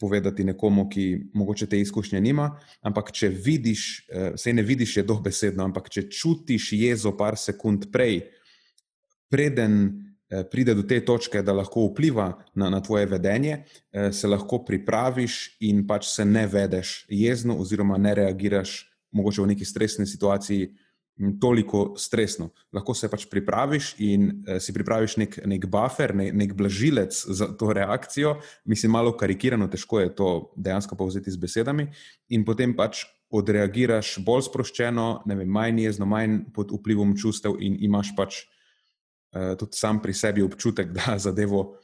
povedati 0.00 0.44
nekomu, 0.44 0.88
ki 0.88 1.30
mogoče 1.34 1.66
te 1.66 1.80
izkušnje 1.80 2.20
nima, 2.20 2.50
ampak 2.82 3.12
če 3.12 3.28
vidiš, 3.28 3.86
eh, 4.08 4.32
vse 4.36 4.52
ne 4.52 4.62
vidiš, 4.62 4.96
je 4.96 5.08
dobesedno, 5.08 5.64
ampak 5.64 5.88
če 5.88 6.10
čutiš 6.10 6.72
jezo 6.76 7.16
par 7.16 7.40
sekund 7.40 7.88
prej, 7.92 8.26
preden 9.30 9.74
eh, 10.28 10.44
pride 10.50 10.74
do 10.74 10.82
te 10.82 11.00
točke, 11.04 11.42
da 11.42 11.52
lahko 11.52 11.88
vpliva 11.88 12.32
na, 12.54 12.70
na 12.70 12.82
tvoje 12.82 13.06
vedenje, 13.06 13.64
eh, 13.92 14.12
se 14.12 14.28
lahko 14.28 14.62
pripraviš 14.64 15.58
in 15.60 15.86
pač 15.86 16.10
se 16.12 16.24
ne 16.24 16.46
vedeš 16.46 17.06
jezno, 17.08 17.56
oziroma 17.60 17.98
ne 17.98 18.14
reagiraš, 18.14 18.84
mogoče 19.12 19.42
v 19.42 19.50
neki 19.54 19.64
stresni 19.64 20.06
situaciji 20.06 20.68
toliko 21.40 21.94
stresno. 21.98 22.50
Lahko 22.72 22.94
se 22.94 23.08
pač 23.10 23.24
pripraviš 23.30 23.94
in 23.98 24.28
uh, 24.28 24.58
si 24.62 24.72
pripraviš 24.72 25.16
nek, 25.18 25.38
nek 25.50 25.66
buffer, 25.66 26.14
ne, 26.14 26.28
nek 26.32 26.54
blažilec 26.54 27.16
za 27.26 27.48
to 27.58 27.72
reakcijo. 27.74 28.36
Mislim, 28.64 28.92
malo 28.94 29.16
karikirano, 29.16 29.66
težko 29.68 30.00
je 30.00 30.12
to 30.14 30.28
dejansko 30.56 30.96
povzeti 30.96 31.34
z 31.34 31.40
besedami, 31.42 31.88
in 32.30 32.44
potem 32.46 32.74
pač 32.76 33.02
odreagiraš 33.34 34.18
bolj 34.24 34.46
sproščeno, 34.46 35.08
vem, 35.26 35.42
manj 35.50 35.82
jezno, 35.88 36.06
manj 36.06 36.44
pod 36.54 36.70
vplivom 36.72 37.16
čustev, 37.18 37.58
in 37.60 37.76
imaš 37.82 38.14
pač 38.16 38.44
uh, 38.44 38.57
tudi 39.32 39.76
sam 39.76 40.02
pri 40.02 40.14
sebi 40.14 40.42
občutek, 40.42 40.92
da 40.98 41.18
zadevo 41.18 41.76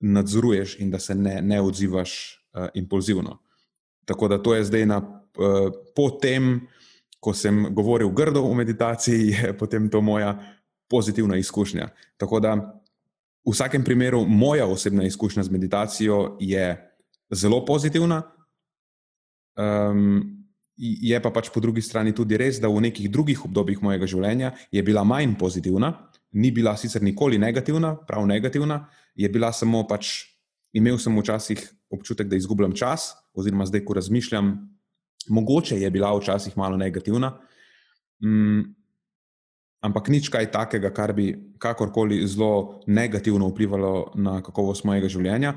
nadzoruješ 0.00 0.78
in 0.80 0.90
da 0.90 0.98
se 0.98 1.14
ne, 1.14 1.42
ne 1.42 1.60
odzivaš 1.60 2.12
uh, 2.52 2.68
impulzivno. 2.74 3.38
Tako 4.04 4.28
da 4.28 4.42
to 4.42 4.54
je 4.54 4.64
zdaj 4.64 4.86
na, 4.86 4.98
uh, 4.98 5.72
po 5.96 6.10
tem, 6.10 6.60
ko 7.20 7.34
sem 7.34 7.66
govoril 7.74 8.10
grdo 8.10 8.42
o 8.42 8.54
meditaciji, 8.54 9.30
je 9.42 9.58
potem 9.58 9.90
to 9.90 10.00
moja 10.00 10.36
pozitivna 10.88 11.36
izkušnja. 11.36 11.88
Tako 12.16 12.40
da 12.40 12.54
v 13.46 13.52
vsakem 13.52 13.84
primeru 13.84 14.24
moja 14.26 14.66
osebna 14.66 15.04
izkušnja 15.04 15.42
z 15.42 15.50
meditacijo 15.50 16.36
je 16.40 16.92
zelo 17.30 17.64
pozitivna. 17.64 18.22
Um, 19.56 20.36
je 20.76 21.22
pa 21.22 21.30
pač 21.30 21.48
po 21.48 21.60
drugi 21.60 21.80
strani 21.80 22.12
tudi 22.12 22.36
res, 22.36 22.60
da 22.60 22.68
v 22.68 22.80
nekih 22.84 23.08
drugih 23.10 23.44
obdobjih 23.44 23.80
mojega 23.82 24.06
življenja 24.06 24.52
je 24.72 24.82
bila 24.82 25.04
manj 25.04 25.32
pozitivna, 25.40 25.94
ni 26.36 26.50
bila 26.52 26.76
sicer 26.76 27.02
nikoli 27.02 27.38
negativna, 27.38 27.94
prav 28.06 28.26
negativna, 28.26 28.86
je 29.14 29.28
bila 29.28 29.52
samo 29.52 29.86
pač. 29.88 30.32
Imel 30.76 30.98
sem 31.00 31.14
včasih 31.16 31.60
občutek, 31.88 32.28
da 32.28 32.36
izgubljam 32.36 32.74
čas, 32.76 33.14
oziroma 33.32 33.64
zdaj, 33.64 33.80
ko 33.86 33.94
razmišljam, 33.96 34.50
mogoče 35.32 35.78
je 35.80 35.90
bila 35.90 36.10
včasih 36.18 36.56
malo 36.58 36.76
negativna, 36.76 37.30
mm, 38.20 38.60
ampak 39.80 40.10
nič 40.12 40.28
kaj 40.28 40.50
takega, 40.52 40.90
kar 40.92 41.14
bi 41.16 41.30
kakorkoli 41.58 42.20
zelo 42.28 42.82
negativno 42.86 43.48
vplivalo 43.48 44.12
na 44.20 44.42
kakovost 44.42 44.84
mojega 44.84 45.08
življenja. 45.08 45.54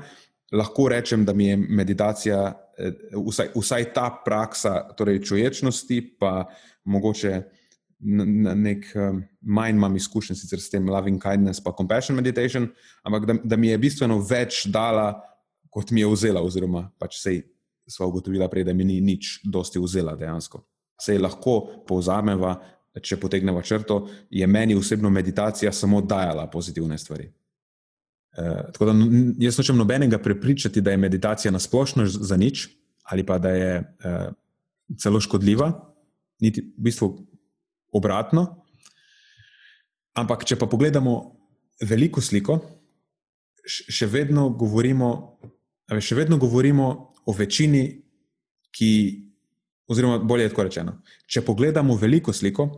Lahko 0.56 0.88
rečem, 0.88 1.24
da 1.24 1.34
mi 1.36 1.50
je 1.50 1.56
meditacija, 1.56 2.40
eh, 2.78 2.92
vsaj, 3.12 3.52
vsaj 3.54 3.92
ta 3.92 4.08
praksa, 4.24 4.94
torej 4.96 5.20
čuječnosti, 5.20 6.00
pa 6.18 6.48
mogoče 6.84 7.42
na 8.00 8.54
nek 8.54 8.86
eh, 8.96 9.20
manj 9.40 9.76
imam 9.76 9.96
izkušen 9.96 10.36
sicer 10.36 10.60
s 10.60 10.70
tem 10.70 10.88
loving 10.88 11.20
kindness, 11.22 11.62
pa 11.64 11.74
compassion 11.76 12.16
meditation, 12.16 12.68
ampak 13.04 13.26
da, 13.26 13.36
da 13.44 13.56
mi 13.56 13.68
je 13.68 13.78
bistveno 13.78 14.18
več 14.24 14.64
dala, 14.72 15.12
kot 15.70 15.90
mi 15.90 16.00
je 16.00 16.10
vzela, 16.10 16.42
oziroma 16.42 16.88
pač 16.98 17.20
sej 17.20 17.42
sva 17.90 18.06
ugotovila 18.06 18.48
prej, 18.48 18.64
da 18.64 18.74
mi 18.74 18.84
ni 18.86 19.00
nič 19.00 19.40
dosti 19.44 19.80
vzela 19.82 20.14
dejansko. 20.16 20.62
Se 21.00 21.18
lahko 21.18 21.84
povzameva, 21.88 22.54
če 23.02 23.18
potegneva 23.20 23.62
črto, 23.62 24.02
je 24.30 24.46
meni 24.46 24.74
osebno 24.74 25.10
meditacija 25.10 25.72
samo 25.72 26.00
dajala 26.02 26.46
pozitivne 26.50 26.98
stvari. 26.98 27.26
E, 27.26 28.50
tako 28.72 28.90
da 28.90 28.94
jaz 29.42 29.58
nočem 29.58 29.78
nobenega 29.78 30.18
prepričati, 30.18 30.80
da 30.80 30.90
je 30.90 31.02
meditacija 31.02 31.52
nasplošno 31.52 32.06
za 32.06 32.36
nič 32.36 32.68
ali 33.10 33.24
pa 33.26 33.38
da 33.38 33.50
je 33.50 33.70
e, 33.74 34.10
celo 34.98 35.20
škodljiva, 35.20 35.72
niti 36.40 36.62
v 36.62 36.84
bistvu 36.86 37.08
obratno. 37.92 38.46
Ampak, 40.18 40.44
če 40.44 40.58
pa 40.58 40.66
pogledamo 40.66 41.14
veliko 41.86 42.20
sliko, 42.20 42.58
še 43.66 44.06
vedno 44.10 44.48
govorimo, 44.50 45.10
še 45.98 46.18
vedno 46.18 46.38
govorimo 46.40 46.86
o 47.26 47.34
večini, 47.36 47.84
ki, 48.70 48.92
oziroma 49.90 50.20
bolje 50.22 50.48
tako 50.50 50.66
rečeno, 50.68 50.96
če 51.26 51.42
pogledamo 51.46 51.96
veliko 51.98 52.32
sliko, 52.34 52.68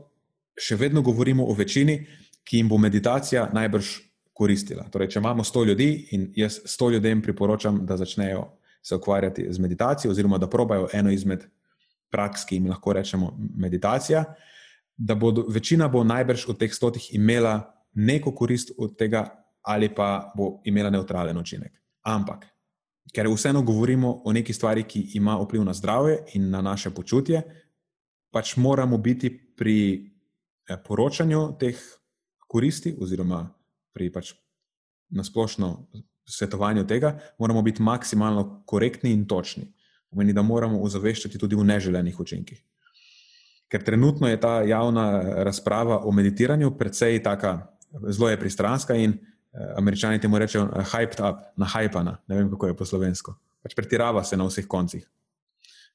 še 0.57 0.77
vedno 0.81 1.03
govorimo 1.05 1.45
o 1.49 1.55
večini, 1.57 1.99
ki 2.45 2.61
jim 2.61 2.69
bo 2.69 2.79
meditacija 2.81 3.47
najbrž 3.55 3.93
koristila. 4.37 4.87
Torej, 4.91 5.13
če 5.15 5.21
imamo 5.21 5.45
sto 5.45 5.65
ljudi 5.65 5.91
in 6.17 6.31
jaz 6.37 6.61
sto 6.69 6.91
ljudem 6.91 7.23
priporočam, 7.23 7.83
da 7.87 7.97
začnejo 8.01 8.47
se 8.83 8.97
ukvarjati 8.97 9.47
z 9.53 9.63
meditacijo, 9.63 10.11
oziroma 10.11 10.39
da 10.39 10.49
probajo 10.51 10.89
eno 10.93 11.13
izmed 11.13 11.45
praks, 12.11 12.45
ki 12.49 12.59
jim 12.59 12.67
lahko 12.73 12.93
rečemo 12.97 13.31
meditacija, 13.39 14.25
da 14.97 15.15
bo 15.15 15.33
večina 15.49 15.89
bo 15.89 16.05
najbrž 16.05 16.49
od 16.49 16.59
teh 16.59 16.75
stotih 16.75 17.15
imela 17.15 17.75
neko 17.93 18.35
korist 18.35 18.71
od 18.79 18.97
tega, 18.99 19.27
ali 19.63 19.95
pa 19.95 20.33
bo 20.37 20.61
imela 20.65 20.91
neutralen 20.91 21.39
učinek. 21.39 21.73
Ampak 22.03 22.47
ker 23.13 23.29
vseeno 23.29 23.63
govorimo 23.63 24.23
o 24.25 24.33
neki 24.33 24.53
stvari, 24.53 24.85
ki 24.89 25.01
ima 25.15 25.37
vpliv 25.41 25.65
na 25.65 25.75
zdravje 25.75 26.19
in 26.35 26.51
na 26.51 26.63
naše 26.63 26.91
počutje, 26.91 27.43
pač 28.31 28.57
moramo 28.57 28.99
biti 28.99 29.31
pri 29.57 29.79
eh, 30.69 30.77
poročanju 30.85 31.57
teh 31.61 31.77
koristi, 32.49 32.95
oziroma 33.01 33.45
pri 33.93 34.13
pač 34.13 34.33
nasplošno 35.11 35.89
svetovanju 36.25 36.87
tega, 36.87 37.19
moramo 37.39 37.63
biti 37.63 37.83
maksimalno 37.83 38.63
korektni 38.67 39.13
in 39.13 39.27
točni. 39.27 39.67
Pomeni, 40.11 40.33
da 40.33 40.43
moramo 40.43 40.81
ozaveščati 40.83 41.39
tudi 41.39 41.57
v 41.57 41.65
neželenih 41.65 42.21
učinkih. 42.21 42.63
Ker 43.73 43.81
trenutno 43.85 44.29
je 44.29 44.37
ta 44.41 44.61
javna 44.69 45.07
razprava 45.45 46.03
o 46.05 46.13
meditiranju 46.13 46.75
precej 46.77 47.23
taka, 47.25 47.55
zelo 48.13 48.29
je 48.29 48.41
pristranska 48.41 48.95
in 48.95 49.17
Eh, 49.53 49.75
američani 49.77 50.21
temu 50.21 50.39
rečejo 50.39 50.65
hyped 50.65 51.21
up, 51.21 51.41
nahajpana, 51.57 52.17
ne 52.27 52.37
vem 52.37 52.51
kako 52.51 52.67
je 52.67 52.77
po 52.77 52.85
slovensko. 52.85 53.35
Pač 53.63 53.75
pretirava 53.77 54.25
se 54.25 54.37
na 54.37 54.47
vseh 54.49 54.67
koncih. 54.67 55.05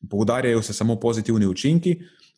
Poudarjajo 0.09 0.61
se 0.61 0.73
samo 0.73 0.99
pozitivni 0.99 1.47
učinki, 1.47 1.95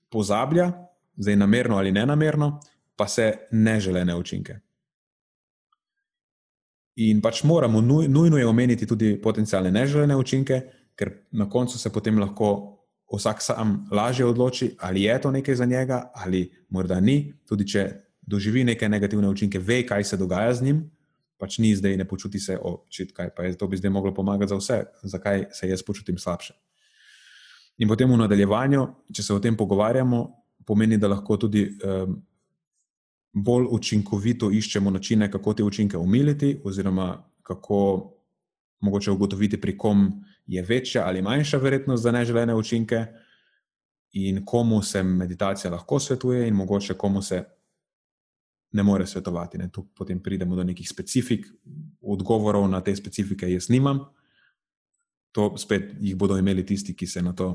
pozablja, 0.10 0.72
zdaj 1.18 1.36
namerno 1.36 1.78
ali 1.78 1.92
ne 1.92 2.06
namerno, 2.06 2.62
pa 2.96 3.08
se 3.08 3.34
neželene 3.52 4.16
učinke. 4.16 4.60
In 6.96 7.20
pač 7.22 7.44
moramo 7.44 7.82
nuj, 7.82 8.08
nujno 8.08 8.38
je 8.38 8.48
omeniti 8.48 8.88
tudi 8.88 9.18
potencijalne 9.22 9.72
neželene 9.72 10.16
učinke, 10.16 10.62
ker 10.96 11.12
na 11.32 11.50
koncu 11.50 11.80
se 11.80 11.92
potem 11.92 12.20
lahko 12.20 12.79
vsak 13.18 13.42
sam 13.42 13.88
lažje 13.92 14.26
odloči, 14.26 14.76
ali 14.80 15.04
je 15.04 15.22
to 15.22 15.32
nekaj 15.32 15.56
za 15.56 15.66
njega, 15.66 16.12
ali 16.14 16.52
morda 16.70 17.00
ni. 17.00 17.34
Tudi 17.50 17.68
če 17.68 17.90
doživi 18.22 18.64
neke 18.64 18.90
negativne 18.90 19.30
učinke, 19.30 19.60
ve, 19.60 19.82
kaj 19.86 20.04
se 20.04 20.18
dogaja 20.18 20.54
z 20.54 20.64
njim, 20.64 20.84
pač 21.40 21.58
ni 21.58 21.74
zdaj, 21.76 21.98
ne 21.98 22.06
počuti 22.08 22.40
se, 22.40 22.58
očitkaj, 22.58 23.32
pa 23.36 23.44
je 23.44 23.58
to 23.58 23.68
bi 23.68 23.78
zdaj 23.78 23.92
moglo 23.92 24.14
pomagati 24.14 24.50
za 24.50 24.58
vse, 24.60 24.84
zakaj 25.04 25.46
se 25.52 25.70
jaz 25.70 25.84
počutim 25.84 26.18
slabše. 26.18 26.54
In 27.80 27.88
potem 27.88 28.12
v 28.12 28.18
nadaljevanju, 28.20 28.86
če 29.16 29.24
se 29.24 29.34
o 29.34 29.40
tem 29.40 29.58
pogovarjamo, 29.58 30.26
pomeni, 30.68 30.98
da 31.00 31.08
lahko 31.08 31.38
tudi 31.40 31.64
um, 31.80 32.20
bolj 33.34 33.70
učinkovito 33.72 34.52
iščemo 34.52 34.92
načine, 34.92 35.32
kako 35.32 35.54
te 35.54 35.64
učinke 35.64 35.98
umiliti, 35.98 36.60
oziroma 36.64 37.14
kako 37.44 37.80
mogoče 38.82 39.12
ugotoviti, 39.12 39.62
pri 39.62 39.78
kom 39.78 40.10
je 40.50 40.62
večja 40.62 41.04
ali 41.06 41.22
manjša 41.22 41.58
verjetnost 41.58 42.04
za 42.04 42.12
neželene 42.12 42.56
učinke, 42.56 43.06
in 44.12 44.46
komu 44.46 44.82
se 44.82 45.04
meditacija 45.04 45.72
lahko 45.72 46.00
svetuje, 46.00 46.48
in 46.48 46.54
mogoče 46.54 46.94
komu 46.94 47.22
se 47.22 47.44
ne 48.72 48.84
more 48.84 49.08
svetovati. 49.08 49.58
Ne. 49.58 49.70
Tu 49.70 49.84
potem 49.96 50.24
pridemo 50.24 50.56
do 50.56 50.64
nekih 50.64 50.90
specifik, 50.90 51.46
odgovorov 52.02 52.68
na 52.70 52.82
te 52.82 52.96
specifike, 52.96 53.52
jaz 53.52 53.70
nimam. 53.70 54.00
To 55.32 55.54
spet 55.58 55.94
jih 56.02 56.16
bodo 56.18 56.38
imeli 56.38 56.66
tisti, 56.66 56.96
ki 56.98 57.08
se 57.08 57.22
na 57.22 57.34
to 57.34 57.52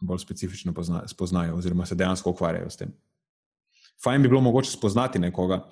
bolj 0.00 0.18
specifično 0.18 0.74
pozna, 0.74 1.04
spoznajo, 1.08 1.56
oziroma 1.56 1.86
se 1.86 1.94
dejansko 1.94 2.30
ukvarjajo 2.30 2.70
s 2.70 2.76
tem. 2.76 2.90
Fajn 4.02 4.22
bi 4.22 4.28
bilo 4.28 4.40
mogoče 4.40 4.70
spoznati 4.70 5.18
nekoga, 5.22 5.62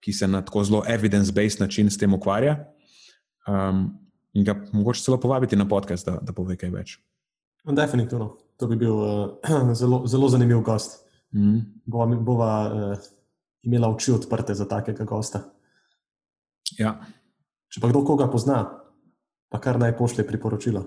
ki 0.00 0.12
se 0.12 0.28
na 0.28 0.44
tako 0.44 0.62
zelo 0.64 0.84
evidence-based 0.86 1.60
način 1.60 1.90
s 1.90 1.98
tem 1.98 2.14
ukvarja, 2.14 2.54
um, 3.48 3.90
in 4.32 4.44
ga 4.44 4.56
mogoče 4.72 5.02
celo 5.02 5.20
povabiti 5.20 5.56
na 5.56 5.68
podcast, 5.68 6.06
da, 6.06 6.18
da 6.22 6.32
pove 6.32 6.56
kaj 6.56 6.70
več. 6.70 6.96
Definitivno. 7.64 8.34
To 8.60 8.68
bi 8.68 8.76
bil 8.76 8.96
uh, 8.96 9.72
zelo, 9.80 10.02
zelo 10.06 10.28
zanimiv 10.28 10.62
gost. 10.66 11.00
Mm. 11.34 11.60
Bova, 11.86 12.06
bova 12.16 12.50
uh, 12.66 13.08
imela 13.62 13.90
oči 13.90 14.12
odprte 14.12 14.54
za 14.54 14.66
takega 14.68 15.04
gosta. 15.04 15.44
Ja. 16.78 16.96
Če 17.70 17.82
pa 17.82 17.90
kdo 17.90 18.02
koga 18.06 18.26
pozna, 18.30 18.64
pa 19.50 19.60
kar 19.62 19.78
naj 19.78 19.96
pošlje 19.98 20.26
priporočilo. 20.26 20.84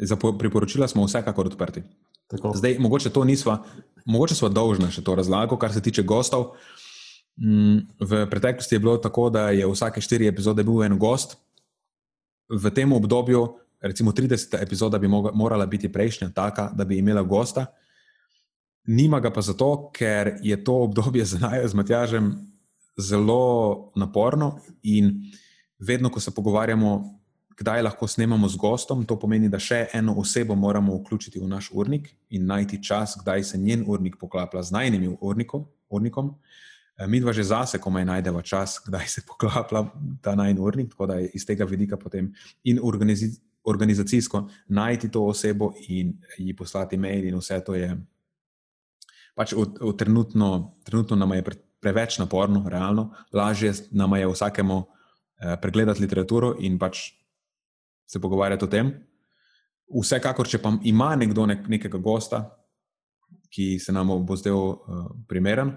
Za 0.00 0.16
priporočila 0.16 0.88
smo 0.88 1.04
vsekakor 1.04 1.48
odprti. 1.52 1.82
Tako. 2.30 2.52
Zdaj, 2.56 2.78
mogoče 2.78 3.10
to 3.10 3.24
nismo, 3.24 3.58
mogoče 4.06 4.36
smo 4.38 4.48
dolžni 4.48 4.90
še 4.94 5.02
to 5.04 5.16
razlago, 5.18 5.58
kar 5.58 5.74
se 5.74 5.82
tiče 5.82 6.04
gostov. 6.06 6.54
Mm, 7.40 7.88
v 8.00 8.24
preteklosti 8.30 8.76
je 8.76 8.82
bilo 8.82 8.96
tako, 9.02 9.28
da 9.34 9.48
je 9.50 9.66
vsake 9.66 10.00
štiri 10.00 10.28
epizode 10.30 10.64
bil 10.64 10.84
en 10.86 10.98
gost. 10.98 11.36
V 12.50 12.70
tem 12.74 12.92
obdobju, 12.92 13.56
recimo 13.80 14.12
30. 14.12 14.62
epizoda, 14.62 14.98
bi 14.98 15.08
morala 15.08 15.66
biti 15.66 15.92
prejšnja 15.92 16.30
taka, 16.34 16.70
da 16.74 16.84
bi 16.84 16.98
imela 16.98 17.22
gosta. 17.22 17.66
Nima 18.86 19.20
ga 19.20 19.30
pa 19.30 19.40
zato, 19.40 19.90
ker 19.94 20.38
je 20.42 20.64
to 20.64 20.82
obdobje 20.82 21.24
naj 21.40 21.68
z 21.68 21.74
Matjažem 21.74 22.34
zelo 22.98 23.92
naporno 23.96 24.58
in 24.82 25.30
vedno, 25.78 26.10
ko 26.10 26.20
se 26.20 26.34
pogovarjamo 26.34 27.20
kdaj 27.60 27.82
lahko 27.82 28.08
snemamo 28.08 28.48
z 28.48 28.56
gostom, 28.56 29.04
to 29.04 29.18
pomeni, 29.20 29.48
da 29.52 29.58
še 29.60 29.90
eno 29.92 30.14
osebo 30.18 30.56
moramo 30.56 30.96
vključiti 30.96 31.40
v 31.42 31.48
naš 31.48 31.68
urnik 31.76 32.08
in 32.32 32.46
najti 32.48 32.80
čas, 32.82 33.18
kdaj 33.20 33.44
se 33.44 33.58
njen 33.60 33.84
urnik 33.86 34.16
poklaplja 34.20 34.62
z 34.62 34.72
najnim 34.72 35.16
urnikom. 35.20 36.30
Eh, 36.32 36.69
mi 37.08 37.20
dva 37.20 37.32
že 37.32 37.44
zase, 37.48 37.78
ko 37.80 37.90
maj 37.90 38.04
najdemo 38.04 38.42
čas, 38.42 38.78
kdaj 38.86 39.06
se 39.08 39.22
poklaplja 39.26 39.84
ta 40.22 40.34
najn 40.34 40.58
urnik, 40.58 40.90
tako 40.90 41.06
da 41.06 41.20
je 41.20 41.30
iz 41.34 41.46
tega 41.46 41.64
vidika 41.64 41.96
potem 41.96 42.32
in 42.64 42.80
organizi, 42.82 43.32
organizacijsko 43.64 44.48
najti 44.68 45.10
to 45.10 45.24
osebo 45.24 45.72
in 45.88 46.14
ji 46.38 46.56
poslati 46.56 46.96
mail, 46.96 47.24
in 47.24 47.36
vse 47.36 47.60
to 47.64 47.74
je. 47.74 47.96
Pač 49.36 49.52
v, 49.52 49.64
v 49.80 49.92
trenutno, 49.96 50.76
trenutno 50.84 51.16
nam 51.16 51.32
je 51.32 51.44
pre, 51.44 51.56
preveč 51.80 52.18
naporno, 52.18 52.64
realno, 52.68 53.10
lažje 53.32 53.72
nam 53.92 54.16
je 54.16 54.28
vsakemu 54.28 54.78
eh, 54.80 55.56
pregledati 55.60 56.02
literaturo 56.02 56.56
in 56.58 56.78
pač 56.78 57.12
se 58.06 58.20
pogovarjati 58.20 58.64
o 58.64 58.68
tem. 58.68 58.90
Vsekakor, 59.90 60.48
če 60.48 60.58
pa 60.62 60.72
ima 60.86 61.14
nekdo 61.18 61.46
nek, 61.46 61.68
nekega 61.70 61.98
gosta, 61.98 62.44
ki 63.50 63.78
se 63.82 63.92
nam 63.92 64.10
bo 64.26 64.36
zdel 64.38 64.54
uh, 64.54 65.06
primeren, 65.26 65.72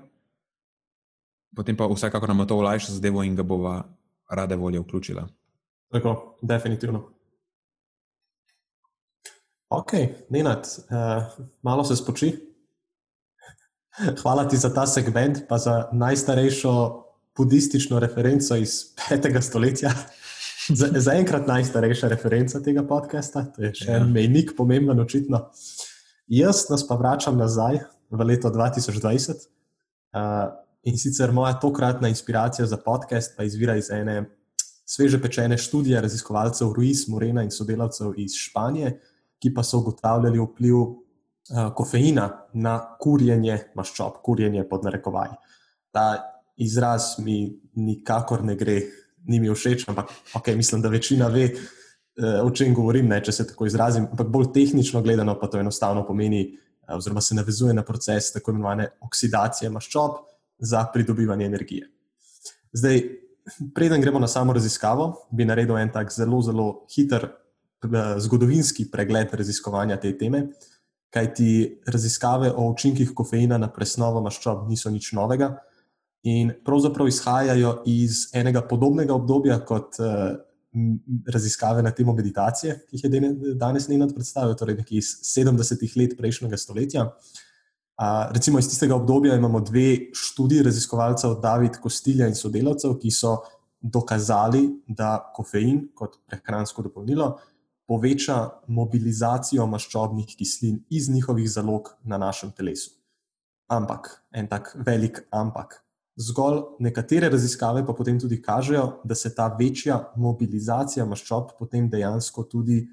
potem 1.55 1.77
pa 1.77 1.87
vsekakor 1.87 2.29
nam 2.29 2.47
to 2.47 2.57
olajša 2.57 2.97
zadevo 2.97 3.23
in 3.23 3.35
ga 3.35 3.43
bova 3.43 3.83
rade 4.29 4.55
volje 4.55 4.79
vključila. 4.79 5.27
Tako, 5.91 6.37
definitivno. 6.41 7.03
Ok, 9.69 9.91
Nenad, 10.29 10.67
uh, 10.89 11.45
malo 11.61 11.83
se 11.83 11.95
spoči. 11.95 12.33
Hvala 14.21 14.47
ti 14.47 14.57
za 14.57 14.73
ta 14.73 14.87
segment, 14.87 15.47
pa 15.49 15.57
za 15.57 15.89
najstarejšo 15.91 17.03
budistično 17.37 17.99
referenco 17.99 18.55
iz 18.55 18.95
5. 19.09 19.41
stoletja. 19.41 19.91
Zaenkrat 21.05 21.41
za 21.41 21.53
najstarejša 21.53 22.07
referenca 22.07 22.61
tega 22.63 22.83
podcasta, 22.87 23.45
to 23.55 23.65
je 23.65 23.73
še 23.75 23.89
ja. 23.91 23.97
en 23.97 24.11
mejnik, 24.13 24.53
pomemben, 24.57 24.99
očitno. 24.99 25.49
Jaz 26.31 26.69
nas 26.69 26.85
pa 26.87 26.95
vračam 26.95 27.37
nazaj 27.37 27.81
v 28.09 28.29
leto 28.29 28.49
2020. 28.53 29.49
Uh, 30.13 30.53
in 30.83 30.97
sicer 30.97 31.31
moja 31.31 31.53
tokratna 31.59 32.07
inspiracija 32.07 32.65
za 32.65 32.77
podcast 32.77 33.33
pa 33.37 33.43
izvira 33.43 33.75
iz 33.75 33.89
ene 33.91 34.23
sveže 34.85 35.21
pečene 35.21 35.57
študije 35.57 36.01
raziskovalcev 36.01 36.73
Ruiz, 36.75 37.07
Morena 37.07 37.43
in 37.43 37.51
sodelavcev 37.51 38.13
iz 38.17 38.35
Španije, 38.35 38.99
ki 39.39 39.53
pa 39.53 39.63
so 39.63 39.79
ugotavljali 39.79 40.39
vpliv 40.39 40.75
uh, 40.77 40.97
kofeina 41.75 42.29
na 42.53 42.75
kurjenje 42.99 43.59
maščob, 43.75 44.19
kurjenje 44.23 44.67
pod 44.69 44.83
narekovaj. 44.83 45.29
Ta 45.91 46.05
izraz 46.57 47.15
mi 47.19 47.59
nikakor 47.75 48.43
ne 48.43 48.55
gre 48.55 48.81
ni 49.25 49.39
mi 49.39 49.49
všeč, 49.49 49.87
ampak 49.87 50.11
okay, 50.35 50.55
mislim, 50.55 50.81
da 50.81 50.89
večina 50.91 51.27
ve, 51.31 51.45
uh, 51.53 52.43
o 52.43 52.51
čem 52.51 52.73
govorim, 52.75 53.07
ne, 53.07 53.21
če 53.23 53.31
se 53.31 53.47
tako 53.47 53.65
izrazim. 53.71 54.09
Ampak 54.11 54.27
bolj 54.27 54.51
tehnično 54.53 55.01
gledano, 55.01 55.37
pa 55.39 55.47
to 55.47 55.59
enostavno 55.59 56.03
pomeni, 56.07 56.43
uh, 56.51 56.97
oziroma 56.97 57.21
se 57.21 57.35
navezuje 57.35 57.73
na 57.73 57.83
proces 57.87 58.33
tako 58.35 58.51
imenovane 58.51 58.89
oksidacije 59.01 59.71
maščob 59.71 60.32
za 60.63 60.85
pridobivanje 60.93 61.45
energije. 61.45 61.89
Zdaj, 62.73 63.01
preden 63.75 64.01
gremo 64.01 64.19
na 64.19 64.27
samo 64.27 64.53
raziskavo, 64.53 65.27
bi 65.31 65.45
naredil 65.45 65.77
en 65.77 65.91
tak 65.91 66.11
zelo, 66.11 66.41
zelo 66.41 66.67
hiter 66.95 67.27
uh, 67.27 68.15
zgodovinski 68.17 68.87
pregled 68.91 69.33
raziskovanja 69.33 69.99
te 69.99 70.13
teme. 70.17 70.47
Kaj 71.13 71.33
ti 71.33 71.49
raziskave 71.85 72.51
o 72.51 72.69
učinkih 72.71 73.11
kofeina 73.15 73.59
na 73.61 73.69
presnovo 73.69 74.23
maščob 74.23 74.65
niso 74.69 74.89
nič 74.89 75.11
novega, 75.13 75.51
in 76.23 76.53
pravzaprav 76.65 77.07
izhajajo 77.11 77.75
iz 77.91 78.29
enega 78.33 78.63
podobnega 78.63 79.13
obdobja 79.13 79.59
kot 79.67 79.99
uh, 79.99 80.31
raziskave 81.27 81.83
na 81.83 81.91
temo 81.91 82.15
meditacije, 82.15 82.79
ki 82.87 82.97
jih 82.97 83.03
je 83.03 83.55
danes 83.59 83.89
Nenad 83.91 84.15
predstavil, 84.15 84.55
torej 84.55 84.79
nekje 84.79 85.03
iz 85.03 85.11
70-ih 85.35 85.97
let 85.99 86.15
prejšnjega 86.17 86.57
stoletja. 86.57 87.03
Uh, 87.03 87.41
recimo 88.31 88.59
iz 88.59 88.69
tistega 88.69 88.95
obdobja 88.95 89.35
imamo 89.35 89.59
dve 89.61 90.09
študiji 90.13 90.63
raziskovalcev, 90.63 91.39
David 91.41 91.77
Kostilja 91.81 92.27
in 92.27 92.35
sodelavcev, 92.35 92.97
ki 92.99 93.11
so 93.11 93.37
dokazali, 93.81 94.69
da 94.87 95.31
kofein 95.35 95.89
kot 95.95 96.19
prehransko 96.27 96.83
dopolnilo 96.83 97.33
poveča 97.87 98.37
mobilizacijo 98.67 99.65
maščobnih 99.67 100.35
kislin 100.39 100.77
iz 100.89 101.09
njihovih 101.11 101.49
zalog 101.51 101.89
na 102.03 102.17
našem 102.17 102.51
telesu. 102.55 102.93
Ampak, 103.67 104.07
en 104.31 104.47
tak 104.47 104.71
velik 104.85 105.19
ampak, 105.31 105.83
Zgolj 106.15 106.59
nekatere 106.79 107.29
raziskave 107.29 107.81
pa 107.85 107.93
potem 107.97 108.19
tudi 108.21 108.37
kažejo, 108.41 108.99
da 109.03 109.15
se 109.15 109.31
ta 109.35 109.47
večja 109.59 110.11
mobilizacija 110.15 111.05
maščob 111.09 111.55
potem 111.57 111.87
dejansko 111.89 112.43
tudi 112.43 112.83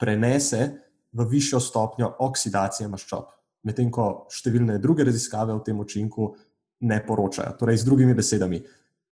prenese 0.00 0.70
v 1.12 1.26
višjo 1.28 1.60
stopnjo 1.60 2.08
oksidacije 2.24 2.88
maščob, 2.88 3.26
medtem 3.66 3.90
ko 3.92 4.26
številne 4.32 4.78
druge 4.80 5.04
raziskave 5.04 5.54
o 5.54 5.62
tem 5.64 5.78
učinku 5.80 6.30
ne 6.88 7.00
poročajo. 7.06 7.56
Torej, 7.60 7.82
z 7.82 7.88
drugimi 7.88 8.14
besedami, 8.16 8.60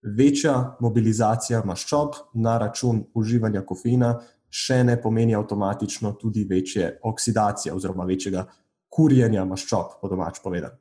večja 0.03 0.55
mobilizacija 0.81 1.63
maščob 1.67 2.17
na 2.41 2.57
račun 2.59 3.03
uživanja 3.19 3.65
kofeina 3.67 4.15
še 4.49 4.83
ne 4.85 4.97
pomeni 5.01 5.35
avtomatično 5.37 6.15
tudi 6.21 6.47
večje 6.49 6.99
oksidacije 7.05 7.75
oziroma 7.75 8.07
večjega 8.09 8.47
kurjenja 8.89 9.45
maščob, 9.45 9.99
po 10.01 10.09
domač 10.09 10.41
povedano. 10.43 10.79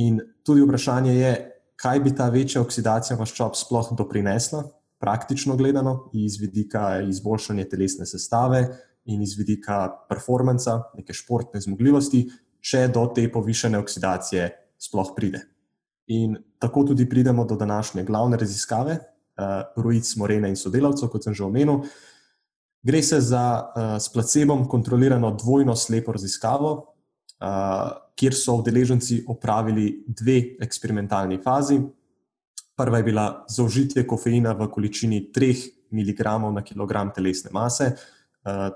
In 0.00 0.20
tudi 0.44 0.64
vprašanje 0.64 1.12
je, 1.14 1.32
kaj 1.76 2.00
bi 2.00 2.14
ta 2.16 2.30
večja 2.32 2.62
oksidacija 2.64 3.18
maščob 3.20 3.56
sploh 3.56 3.92
doprinesla, 3.96 4.64
praktično 5.00 5.56
gledano, 5.56 6.08
iz 6.16 6.38
vidika 6.40 7.02
izboljšanja 7.04 7.66
telesne 7.68 8.06
sestave 8.08 8.62
in 9.04 9.20
iz 9.22 9.36
vidika 9.38 9.90
performansa, 10.08 10.80
neke 10.96 11.14
športne 11.14 11.60
zmogljivosti, 11.60 12.24
če 12.66 12.88
do 12.94 13.06
te 13.14 13.28
povišene 13.32 13.78
oksidacije 13.78 14.48
sploh 14.78 15.12
pride. 15.16 15.42
In 16.14 16.36
tako 16.62 16.84
tudi 16.90 17.06
pridemo 17.08 17.44
do 17.44 17.56
današnje 17.56 18.04
glavne 18.04 18.36
raziskave, 18.36 18.98
uh, 18.98 19.82
Ruiz, 19.82 20.16
Morena 20.16 20.48
in 20.48 20.56
sodelavcev, 20.56 21.10
kot 21.10 21.24
sem 21.24 21.34
že 21.34 21.44
omenil. 21.44 21.84
Gre 22.86 23.02
se 23.02 23.20
za 23.20 23.44
uh, 23.62 23.96
s 24.02 24.12
placebom 24.12 24.66
kontrolirano 24.68 25.32
dvojno 25.34 25.76
slepo 25.76 26.14
raziskavo, 26.14 26.72
uh, 26.76 27.90
kjer 28.16 28.34
so 28.34 28.56
udeleženci 28.62 29.24
opravili 29.28 30.04
dve 30.06 30.56
eksperimentalni 30.62 31.38
fazi. 31.42 31.80
Prva 32.76 32.98
je 32.98 33.04
bila 33.04 33.26
zaužitje 33.48 34.06
kofeina 34.06 34.52
v 34.52 34.68
količini 34.70 35.30
3 35.34 35.54
mg 35.90 36.20
na 36.54 36.62
kg 36.64 37.14
telesne 37.14 37.50
mase. 37.52 37.84
Eh, 37.84 38.15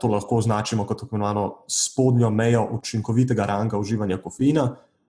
to 0.01 0.09
lahko 0.09 0.37
označimo 0.37 0.85
kot 0.87 1.01
tako 1.01 1.17
imenovano 1.17 1.65
spodnjo 1.69 2.31
mejo 2.31 2.69
učinkovitega 2.73 3.45
ranga 3.47 3.79
uživanja 3.79 4.19
kofeina, 4.19 4.65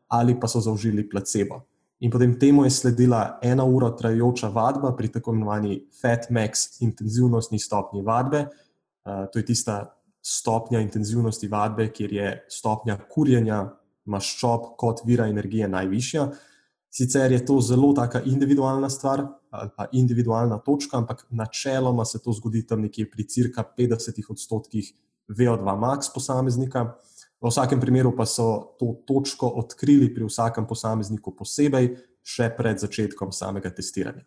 ali 0.08 0.40
pa 0.40 0.48
so 0.48 0.60
zaužili 0.60 1.10
placebo. 1.10 1.62
In 2.00 2.12
potem 2.12 2.40
temu 2.40 2.64
je 2.66 2.70
sledila 2.70 3.40
ena 3.42 3.66
ura 3.66 3.90
trajajoča 3.96 4.48
vadba 4.48 4.96
pri 4.98 5.08
tako 5.12 5.34
imenovani 5.34 5.80
FatMax 6.02 6.82
intenzivnostni 6.82 7.60
stopni 7.60 8.02
vadbe, 8.02 8.46
Uh, 9.06 9.26
to 9.34 9.40
je 9.40 9.46
tista 9.46 9.98
stopnja 10.22 10.80
intenzivnosti 10.80 11.48
vadbe, 11.48 11.88
kjer 11.90 12.14
je 12.14 12.28
stopnja 12.50 12.98
kurjenja 13.10 13.64
maščob 14.06 14.76
kot 14.78 15.02
vira 15.06 15.26
energije 15.28 15.68
najvišja. 15.68 16.28
Sicer 16.92 17.32
je 17.32 17.46
to 17.46 17.62
zelo 17.62 17.94
taka 17.94 18.22
individualna 18.26 18.90
stvar 18.90 19.24
ali 19.50 19.70
pa 19.78 19.86
individualna 19.92 20.58
točka, 20.58 20.98
ampak 20.98 21.26
načeloma 21.30 22.06
se 22.06 22.20
to 22.20 22.32
zgodi 22.32 22.66
tam 22.68 22.82
nekje 22.82 23.10
pri 23.12 23.28
cirka 23.28 23.64
50 23.78 24.22
odstotkih 24.30 24.94
VO2 25.30 25.80
max 25.80 26.12
posameznika. 26.14 26.96
V 27.42 27.50
vsakem 27.50 27.80
primeru 27.82 28.14
pa 28.16 28.26
so 28.26 28.76
to 28.80 28.94
točko 29.08 29.48
odkrili 29.48 30.14
pri 30.14 30.28
vsakem 30.28 30.68
posamezniku 30.68 31.34
posebej, 31.36 31.90
še 32.24 32.52
pred 32.58 32.80
začetkom 32.80 33.32
samega 33.32 33.72
testiranja. 33.74 34.24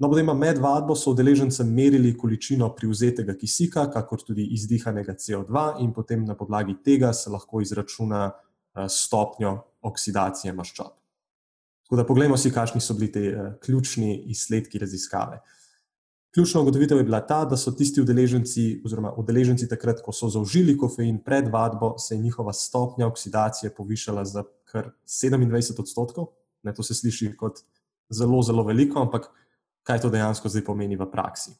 No, 0.00 0.08
potem 0.08 0.32
med 0.38 0.58
vadbo 0.58 0.96
so 0.96 1.12
udeležencem 1.12 1.68
merili 1.68 2.14
količino 2.18 2.70
privzetega 2.74 3.36
kisika, 3.38 3.84
kakor 3.92 4.22
tudi 4.24 4.48
izdihanega 4.56 5.14
CO2, 5.14 5.66
in 5.84 5.92
potem 5.92 6.24
na 6.24 6.34
podlagi 6.34 6.78
tega 6.82 7.12
se 7.12 7.30
lahko 7.30 7.60
izračuna 7.60 8.24
eh, 8.30 8.88
stopnjo 8.88 9.58
oksidacije 9.82 10.54
maščob. 10.56 11.01
Tako 11.84 11.96
da 11.96 12.06
pogledamo 12.06 12.36
si, 12.36 12.52
kakšni 12.52 12.80
so 12.80 12.94
bili 12.94 13.12
ti 13.12 13.26
eh, 13.26 13.52
ključni 13.60 14.16
izsledki 14.32 14.78
raziskave. 14.78 15.40
Ključna 16.34 16.60
ugotovitev 16.60 16.98
je 16.98 17.04
bila 17.04 17.20
ta, 17.26 17.44
da 17.44 17.56
so 17.56 17.70
tisti 17.76 18.00
udeleženci, 18.00 18.80
oziroma 18.84 19.12
udeleženci 19.20 19.68
takrat, 19.68 20.00
ko 20.00 20.12
so 20.16 20.30
zaužili 20.32 20.76
kofein 20.78 21.18
pred 21.24 21.50
vadbo, 21.52 21.98
se 21.98 22.14
je 22.14 22.20
njihova 22.22 22.52
stopnja 22.52 23.06
oksidacije 23.06 23.74
povišala 23.74 24.24
za 24.24 24.44
kar 24.64 24.90
27 25.06 25.80
odstotkov. 25.80 26.26
Ne, 26.62 26.74
to 26.74 26.82
se 26.82 26.94
sliši 26.94 27.34
kot 27.36 27.60
zelo, 28.10 28.42
zelo 28.42 28.64
veliko, 28.64 29.00
ampak 29.02 29.28
kaj 29.82 30.00
to 30.00 30.10
dejansko 30.10 30.48
zdaj 30.48 30.64
pomeni 30.64 30.96
v 30.96 31.10
praksi? 31.10 31.52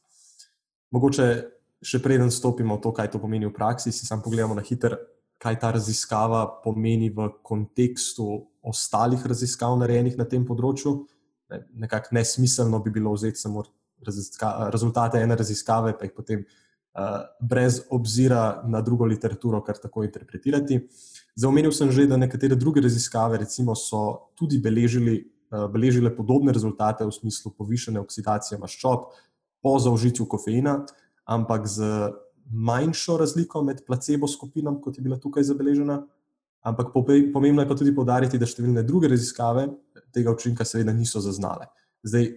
Mogoče 0.91 1.27
še 1.83 1.99
preden 2.03 2.31
stopimo 2.31 2.79
v 2.79 2.81
to, 2.81 2.93
kaj 2.97 3.11
to 3.13 3.21
pomeni 3.21 3.51
v 3.51 3.53
praksi, 3.53 3.93
si 3.93 4.07
sam 4.07 4.23
pogledamo 4.23 4.55
na 4.55 4.65
hitro, 4.65 4.97
kaj 5.43 5.59
ta 5.59 5.73
raziskava 5.75 6.45
pomeni 6.63 7.11
v 7.11 7.29
kontekstu 7.43 8.45
ostalih 8.63 9.25
raziskav, 9.27 9.75
narejenih 9.81 10.19
na 10.19 10.27
tem 10.29 10.45
področju. 10.47 11.01
Ne, 11.51 11.65
nekako 11.85 12.15
nesmiselno 12.15 12.79
bi 12.85 12.93
bilo 12.95 13.15
vzeti 13.17 13.43
samo 13.43 13.65
rezultate 14.73 15.23
ene 15.23 15.37
raziskave, 15.39 15.97
pa 15.99 16.07
jih 16.07 16.15
potem 16.15 16.45
uh, 16.45 17.19
brez 17.41 17.83
obzira 17.91 18.63
na 18.67 18.81
drugo 18.87 19.07
literaturo 19.07 19.61
kar 19.67 19.83
tako 19.83 20.07
interpretirati. 20.07 20.81
Zaomenil 21.35 21.75
sem 21.75 21.91
že, 21.91 22.07
da 22.07 22.21
nekatere 22.21 22.59
druge 22.59 22.83
raziskave 22.85 23.43
recimo, 23.43 23.75
so 23.75 24.33
tudi 24.39 24.63
beležili, 24.63 25.19
uh, 25.51 25.67
beležile 25.73 26.15
podobne 26.15 26.55
rezultate 26.55 27.07
v 27.07 27.15
smislu 27.15 27.55
povišene 27.59 28.01
oksidacije 28.01 28.61
maščob 28.63 29.11
po 29.63 29.79
zaužitju 29.79 30.27
kofeina, 30.27 30.83
ampak 31.27 31.67
z 31.67 31.91
manjšo 32.51 33.17
razliko 33.17 33.63
med 33.63 33.85
placebo 33.87 34.29
skupinami, 34.29 34.81
kot 34.83 34.99
je 34.99 35.03
bila 35.03 35.19
tukaj 35.19 35.45
zabeležena. 35.45 36.03
Ampak 36.63 36.93
pomembno 36.95 37.63
je 37.63 37.69
pa 37.69 37.75
tudi 37.75 37.95
povdariti, 37.95 38.39
da 38.39 38.47
številne 38.47 38.85
druge 38.87 39.11
raziskave 39.11 39.67
tega 40.15 40.31
učinka 40.31 40.65
seveda 40.65 40.93
niso 40.95 41.21
zaznale. 41.21 41.67
Zdaj, 42.07 42.29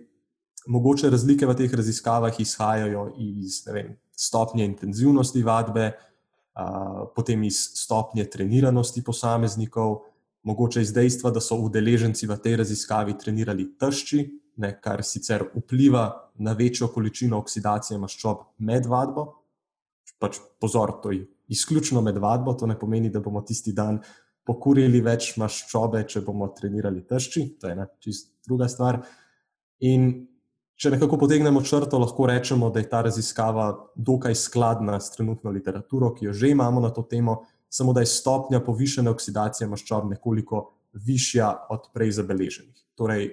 mogoče 0.67 1.09
razlike 1.09 1.45
v 1.45 1.55
teh 1.59 1.73
raziskavah 1.73 2.39
izhajajo 2.39 3.11
iz 3.21 3.61
vem, 3.69 3.93
stopnje 4.17 4.65
intenzivnosti 4.65 5.43
vadbe, 5.43 5.91
a, 6.55 7.05
potem 7.15 7.43
iz 7.43 7.59
stopnje 7.83 8.25
treniranosti 8.31 9.03
posameznikov, 9.03 9.99
mogoče 10.45 10.81
iz 10.81 10.93
dejstva, 10.93 11.31
da 11.33 11.41
so 11.41 11.57
udeleženci 11.61 12.27
v 12.29 12.37
tej 12.41 12.59
raziskavi 12.61 13.17
trenirali 13.17 13.67
tršči, 13.77 14.25
ne, 14.61 14.71
kar 14.81 15.03
sicer 15.03 15.43
vpliva 15.55 16.31
na 16.39 16.53
večjo 16.53 16.87
količino 16.93 17.37
oksidacije 17.41 17.99
maščob 17.99 18.45
med 18.57 18.85
vadbo. 18.85 19.33
Pač 20.19 20.39
pozor, 20.61 20.95
to 21.03 21.11
je 21.11 21.25
izključno 21.51 22.01
med 22.01 22.17
vadbo, 22.17 22.53
to 22.53 22.67
ne 22.67 22.77
pomeni, 22.79 23.11
da 23.11 23.19
bomo 23.19 23.41
tisti 23.45 23.73
dan 23.75 23.99
pokurili 24.45 25.01
več 25.01 25.33
maščobe, 25.41 26.05
če 26.07 26.21
bomo 26.25 26.47
trenirali 26.55 27.03
tršči, 27.05 27.47
to 27.59 27.67
je 27.67 27.75
ena 27.75 27.87
čist 27.99 28.31
druga 28.45 28.69
stvar. 28.71 29.01
In 29.85 30.25
Če 30.75 30.91
nekako 30.91 31.15
potegnemo 31.21 31.61
črto, 31.63 31.95
lahko 32.01 32.25
rečemo, 32.27 32.67
da 32.67 32.81
je 32.81 32.89
ta 32.91 32.99
raziskava 33.05 33.69
dokaj 33.95 34.35
skladna 34.35 34.97
s 34.99 35.13
trenutno 35.13 35.53
literaturo, 35.55 36.09
ki 36.11 36.27
jo 36.27 36.33
že 36.35 36.51
imamo 36.51 36.81
na 36.83 36.89
to 36.91 37.05
temo, 37.07 37.45
samo 37.71 37.93
da 37.95 38.03
je 38.03 38.11
stopnja 38.11 38.59
povišene 38.59 39.09
oksidacije 39.09 39.69
maščob 39.71 40.09
nekoliko 40.11 40.65
višja 41.07 41.47
od 41.71 41.87
prej 41.95 42.17
zabeleženih. 42.19 42.75
Torej, 42.99 43.29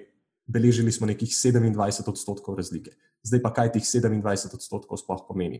beležili 0.47 0.91
smo 0.91 1.07
nekih 1.07 1.27
27 1.27 2.09
odstotkov 2.09 2.55
razlike. 2.55 2.95
Zdaj 3.27 3.43
pa 3.43 3.51
kaj 3.59 3.73
tih 3.75 3.83
27 3.83 4.55
odstotkov 4.55 5.03
sploh 5.03 5.27
pomeni? 5.27 5.59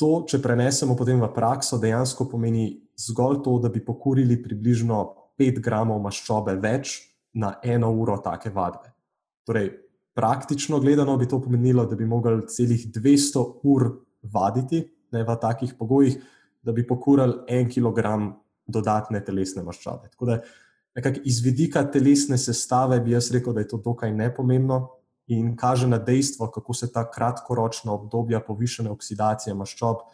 To, 0.00 0.24
če 0.26 0.40
prenesemo 0.42 0.96
potem 0.98 1.20
v 1.22 1.30
prakso, 1.34 1.78
dejansko 1.78 2.26
pomeni 2.30 2.66
zgolj 2.98 3.42
to, 3.44 3.58
da 3.62 3.70
bi 3.70 3.82
pokurili 3.84 4.40
približno 4.42 5.00
5 5.38 5.60
gramov 5.62 6.00
maščobe 6.02 6.56
več 6.62 6.96
na 7.38 7.56
eno 7.62 7.92
uro 7.94 8.18
take 8.22 8.50
vadbe. 8.54 8.90
Torej, 9.46 9.70
praktično 10.14 10.80
gledano 10.82 11.16
bi 11.18 11.28
to 11.30 11.40
pomenilo, 11.42 11.86
da 11.86 11.98
bi 11.98 12.06
mogli 12.06 12.46
celih 12.50 12.86
200 12.94 13.44
ur 13.70 13.86
vaditi 14.34 14.82
ne, 15.12 15.22
v 15.22 15.36
takih 15.40 15.74
pogojih, 15.78 16.18
da 16.64 16.72
bi 16.72 16.86
pokurali 16.86 17.44
en 17.48 17.70
kilogram 17.70 18.32
dodatne 18.66 19.20
telesne 19.24 19.62
maščobe. 19.62 20.10
Tako 20.14 20.30
da, 20.30 20.38
nekako 20.96 21.22
iz 21.28 21.42
vidika 21.44 21.84
telesne 21.90 22.38
sestave 22.38 23.00
bi 23.04 23.14
jaz 23.14 23.30
rekel, 23.34 23.54
da 23.54 23.62
je 23.62 23.70
to 23.74 23.82
dokaj 23.84 24.14
nepomembno 24.14 24.80
in 25.26 25.56
kaže 25.56 25.88
na 25.88 25.98
dejstvo, 25.98 26.50
kako 26.50 26.74
se 26.74 26.92
ta 26.92 27.10
kratkoročna 27.10 27.92
obdobja 27.92 28.40
povišene 28.40 28.90
oksidacije 28.90 29.54
maščob 29.54 30.04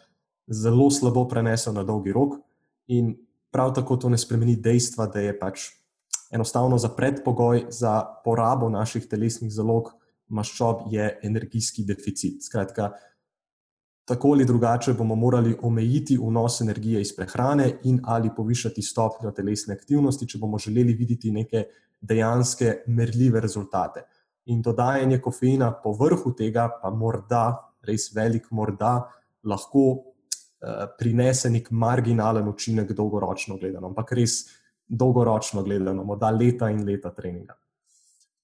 zelo 0.47 0.89
slabo 0.91 1.27
prenesel 1.27 1.73
na 1.73 1.83
dolgi 1.83 2.11
rok. 2.11 2.39
In 2.87 3.15
prav 3.51 3.73
tako 3.75 3.97
to 3.97 4.09
ne 4.09 4.17
spremeni 4.17 4.55
dejstva, 4.55 5.07
da 5.07 5.19
je 5.19 5.37
pač 5.39 5.69
enostavno 6.31 6.77
za 6.77 6.89
predpogoj 6.89 7.65
za 7.69 8.01
porabo 8.23 8.69
naših 8.69 9.07
telesnih 9.07 9.51
zalog 9.51 9.91
maščob 10.31 10.87
je 10.91 11.19
energijski 11.23 11.83
deficit. 11.83 12.43
Skratka, 12.43 12.91
tako 14.07 14.31
ali 14.31 14.45
drugače 14.45 14.93
bomo 14.93 15.15
morali 15.15 15.57
omejiti 15.61 16.17
vnos 16.17 16.61
energije 16.61 17.01
iz 17.01 17.15
prehrane 17.15 17.73
in 17.83 17.99
ali 18.03 18.31
povišati 18.35 18.81
stopnjo 18.81 19.31
telesne 19.31 19.75
aktivnosti, 19.75 20.27
če 20.27 20.39
bomo 20.39 20.59
želeli 20.59 20.93
videti 20.93 21.31
neke 21.31 21.65
dejanske 22.01 22.83
merljive 22.87 23.41
rezultate. 23.41 24.03
In 24.49 24.61
dodajanje 24.61 25.19
kofeina 25.21 25.69
po 25.83 25.93
vrhu 25.93 26.33
tega, 26.37 26.67
pa 26.81 26.89
morda, 26.89 27.43
res 27.85 28.09
velik, 28.15 28.47
morda 28.51 28.95
lahko 29.45 29.83
uh, 29.91 30.87
prinese 30.97 31.49
nek 31.53 31.69
marginalen 31.71 32.47
učinek 32.49 32.93
dolgoročno 32.97 33.57
gledano, 33.61 33.91
ampak 33.91 34.15
res 34.17 34.41
dolgoročno 34.87 35.63
gledano, 35.63 36.03
morda 36.03 36.31
leta 36.33 36.69
in 36.73 36.83
leta 36.85 37.13
treninga. 37.15 37.55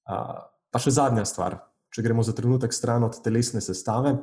Uh, 0.07 0.38
pa 0.72 0.80
še 0.80 0.94
zadnja 0.95 1.26
stvar, 1.26 1.57
če 1.94 2.06
gremo 2.06 2.24
za 2.24 2.36
trenutek 2.38 2.74
stran 2.74 3.03
od 3.07 3.18
telesne 3.24 3.61
sestave, 3.64 4.14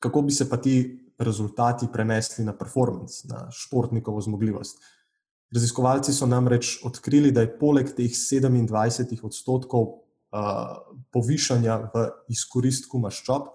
kako 0.00 0.24
bi 0.24 0.32
se 0.32 0.48
pa 0.48 0.56
ti 0.56 0.80
rezultati 1.20 1.90
prenesli 1.92 2.44
na 2.44 2.54
performance, 2.56 3.28
na 3.28 3.50
športnikovo 3.52 4.20
zmogljivost. 4.24 4.80
Raziskovalci 5.52 6.14
so 6.16 6.26
namreč 6.26 6.78
odkrili, 6.86 7.32
da 7.34 7.44
je 7.44 7.52
poleg 7.58 7.90
teh 7.92 8.08
27 8.08 9.20
odstotkov 9.26 9.99
povišanja 11.12 11.76
v 11.94 12.04
izkoristku 12.28 12.98
maščob, 13.02 13.48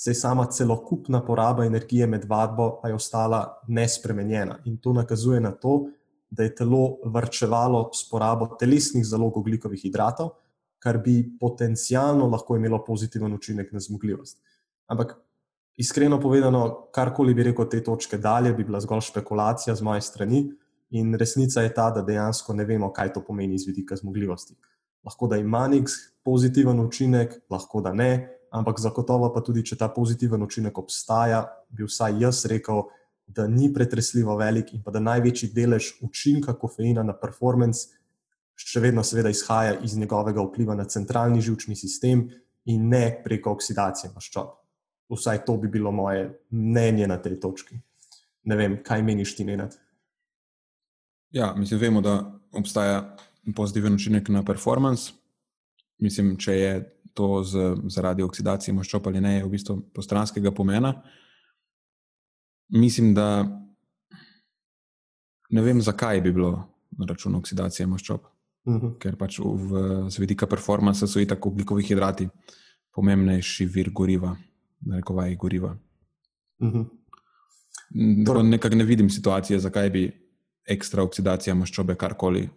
se 0.00 0.10
je 0.10 0.14
sama 0.14 0.46
celokupna 0.46 1.20
poraba 1.26 1.66
energije 1.66 2.06
med 2.06 2.24
vadbo 2.24 2.78
pa 2.82 2.88
je 2.88 2.94
ostala 2.94 3.40
nespremenjena. 3.68 4.60
In 4.64 4.78
to 4.80 4.92
nakazuje 4.96 5.40
na 5.40 5.50
to, 5.52 5.90
da 6.30 6.46
je 6.46 6.54
telo 6.54 6.96
vrčevalo 7.04 7.90
s 7.92 8.06
porabo 8.08 8.46
telesnih 8.60 9.04
zalog 9.04 9.36
oglikovih 9.36 9.82
hidratov, 9.82 10.30
kar 10.78 10.98
bi 11.04 11.18
potencialno 11.40 12.30
lahko 12.30 12.56
imelo 12.56 12.80
pozitiven 12.84 13.34
učinek 13.34 13.72
na 13.72 13.80
zmogljivost. 13.80 14.38
Ampak, 14.86 15.18
iskreno 15.76 16.20
povedano, 16.20 16.88
karkoli 16.94 17.34
bi 17.34 17.50
rekel 17.50 17.68
te 17.68 17.82
točke 17.84 18.18
dalje, 18.18 18.54
bi 18.54 18.64
bila 18.64 18.80
zgolj 18.80 19.04
špekulacija 19.10 19.74
z 19.76 19.82
moje 19.82 20.00
strani. 20.00 20.46
In 20.90 21.14
resnica 21.14 21.62
je 21.62 21.74
ta, 21.74 21.90
da 21.90 22.02
dejansko 22.02 22.54
ne 22.54 22.64
vemo, 22.64 22.88
kaj 22.92 23.12
to 23.12 23.20
pomeni 23.26 23.54
iz 23.54 23.66
vidika 23.66 23.96
zmogljivosti. 23.96 24.56
Lahko 25.04 25.28
da 25.28 25.38
ima 25.40 25.66
nek 25.68 25.88
pozitiven 26.24 26.80
učinek, 26.80 27.38
lahko 27.50 27.80
da 27.80 27.92
ne, 27.96 28.10
ampak 28.52 28.80
zagotovo 28.80 29.30
pa 29.34 29.40
tudi, 29.40 29.64
če 29.64 29.78
ta 29.80 29.88
pozitiven 29.88 30.42
učinek 30.42 30.78
obstaja, 30.78 31.44
bi 31.70 31.86
vsaj 31.86 32.18
jaz 32.20 32.44
rekel, 32.50 32.84
da 33.30 33.46
ni 33.46 33.70
pretresljivo 33.72 34.34
velik 34.36 34.72
in 34.74 34.82
pa 34.82 34.90
da 34.90 35.00
največji 35.00 35.52
delež 35.54 35.92
učinka 36.02 36.56
kofeina 36.58 37.04
na 37.06 37.14
performance 37.14 38.00
še 38.60 38.80
vedno 38.82 39.04
seveda 39.06 39.30
izhaja 39.32 39.78
iz 39.84 39.96
njegovega 39.96 40.42
vpliva 40.44 40.74
na 40.76 40.84
centralni 40.84 41.40
žilčni 41.40 41.76
sistem 41.76 42.26
in 42.68 42.88
ne 42.88 43.04
preko 43.24 43.54
oksidacije 43.56 44.12
maščob. 44.14 44.50
Vsaj 45.10 45.44
to 45.46 45.56
bi 45.58 45.68
bilo 45.68 45.92
moje 45.92 46.28
mnenje 46.50 47.06
na 47.08 47.16
tej 47.22 47.38
točki. 47.40 47.80
Ne 48.44 48.56
vem, 48.56 48.76
kaj 48.84 49.02
meniš 49.02 49.34
ti, 49.36 49.44
Nenad? 49.44 49.74
Ja, 51.30 51.52
mislim, 51.56 51.80
vemo, 51.80 52.00
da 52.00 52.20
obstaja 52.52 53.16
pozitiven 53.56 53.94
učinek 53.94 54.28
na 54.28 54.42
performance. 54.44 55.12
Mislim, 55.98 56.36
če 56.40 56.52
je 56.52 56.72
to 57.14 57.42
z, 57.44 57.74
zaradi 57.92 58.22
oksidacije 58.22 58.74
maščob 58.74 59.06
ali 59.06 59.20
ne, 59.20 59.34
je 59.38 59.44
v 59.44 59.50
bistvu 59.54 59.76
postranskega 59.94 60.52
pomena. 60.54 60.94
Mislim, 62.70 63.14
da 63.14 63.44
ne 65.50 65.62
vem, 65.62 65.80
zakaj 65.82 66.20
bi 66.20 66.32
bilo 66.32 66.52
na 66.98 67.08
račun 67.10 67.34
oksidacije 67.34 67.86
maščob. 67.86 68.20
Uh 68.64 68.74
-huh. 68.74 68.98
Ker 68.98 69.16
pač 69.16 69.38
v, 69.38 69.82
z 70.10 70.18
vidika 70.18 70.46
performansa 70.46 71.06
so 71.06 71.20
itak 71.20 71.46
oglikovi 71.46 71.82
hidrati 71.82 72.28
pomembnejši 72.94 73.66
vir 73.66 73.90
goriva, 73.90 74.36
rekovaj 74.92 75.36
goriva. 75.36 75.76
Uh 76.58 76.72
-huh. 76.72 76.86
Torej, 78.26 78.42
nekako 78.42 78.76
ne 78.76 78.84
vidim 78.84 79.10
situacije, 79.10 79.58
zakaj 79.58 79.90
bi 79.90 80.10
ekstra 80.66 81.02
oksidacija 81.02 81.54
maščobe 81.54 81.94
karkoli 81.94 82.48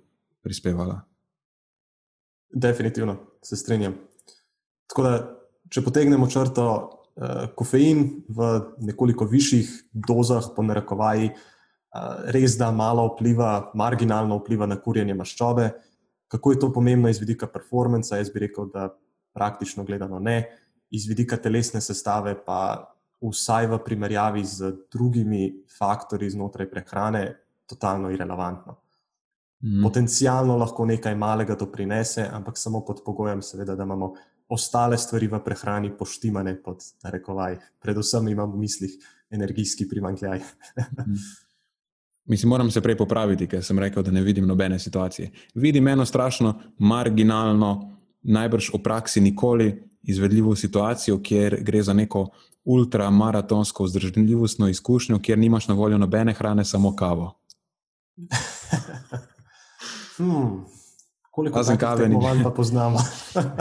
prispevala. 0.44 1.02
Definitivno 2.54 3.18
se 3.42 3.58
strinjam. 3.58 3.96
Tako 4.88 5.04
da, 5.04 5.14
če 5.74 5.82
potegnemo 5.82 6.28
črto, 6.30 6.68
uh, 6.70 7.48
kofein 7.58 8.04
v 8.30 8.50
nekoliko 8.86 9.26
višjih 9.26 9.72
dozah, 9.94 10.52
po 10.56 10.66
narekovaji, 10.66 11.32
uh, 11.34 12.28
res 12.36 12.58
da 12.60 12.70
malo 12.72 13.08
vpliva, 13.14 13.72
marginalno 13.74 14.38
vpliva 14.44 14.68
na 14.70 14.78
kurjenje 14.78 15.16
maščobe. 15.18 15.72
Kako 16.34 16.52
je 16.52 16.60
to 16.60 16.70
pomembno 16.74 17.10
iz 17.10 17.22
vidika 17.22 17.48
performansa? 17.48 18.20
Jaz 18.22 18.30
bi 18.34 18.46
rekel, 18.46 18.70
da 18.74 18.92
praktično 19.34 19.84
gledano 19.84 20.20
ne, 20.20 20.44
iz 20.94 21.08
vidika 21.10 21.38
telesne 21.42 21.82
sestave 21.82 22.36
pa 22.46 22.94
vsaj 23.24 23.68
v 23.72 23.80
primerjavi 23.86 24.44
z 24.46 24.74
drugimi 24.92 25.64
faktorji 25.78 26.30
znotraj 26.36 26.70
prehrane, 26.70 27.24
totalno 27.66 28.12
irrelevantno. 28.12 28.83
Mhm. 29.64 29.84
Potencialno 29.84 30.58
lahko 30.58 30.86
nekaj 30.86 31.16
malega 31.16 31.56
doprinese, 31.56 32.28
ampak 32.32 32.58
samo 32.58 32.84
pod 32.86 33.02
pogojem, 33.06 33.42
seveda, 33.42 33.76
da 33.76 33.84
imamo 33.84 34.14
ostale 34.50 34.98
stvari 34.98 35.28
v 35.28 35.40
prehrani 35.44 35.92
poštimane, 35.98 36.58
pod 36.64 36.84
narekovaj. 37.04 37.58
Predvsem 37.80 38.28
imam 38.28 38.52
v 38.52 38.60
mislih 38.66 38.98
energijski 39.30 39.88
primankljaj. 39.90 40.40
Mhm. 40.80 41.14
Mislim, 42.26 42.50
moram 42.50 42.72
se 42.72 42.82
prej 42.82 42.96
popraviti, 42.98 43.48
ker 43.48 43.64
sem 43.64 43.80
rekel, 43.80 44.04
da 44.04 44.12
ne 44.12 44.22
vidim 44.22 44.46
nobene 44.48 44.80
situacije. 44.80 45.32
Vidim 45.56 45.88
eno 45.88 46.06
strašno 46.06 46.54
marginalno, 46.78 48.00
najbrž 48.22 48.70
v 48.74 48.80
praksi 48.84 49.22
nikoli 49.22 49.84
izvedljivo 50.04 50.56
situacijo, 50.56 51.20
kjer 51.24 51.58
gre 51.62 51.84
za 51.84 51.94
neko 51.94 52.30
ultramaratonsko 52.64 53.84
vzdržljivostno 53.84 54.70
izkušnjo, 54.70 55.20
kjer 55.20 55.38
nimaš 55.38 55.68
na 55.68 55.74
voljo 55.76 55.98
nobene 55.98 56.34
hrane, 56.34 56.66
samo 56.66 56.96
kavo. 56.96 57.34
hmm. 60.18 60.66
Koliko 61.32 61.64
takih 61.64 61.80
kave 61.80 62.08
ni. 62.08 62.16
tekmovanj 62.16 62.44
pa 62.44 62.52
poznamo? 62.52 63.00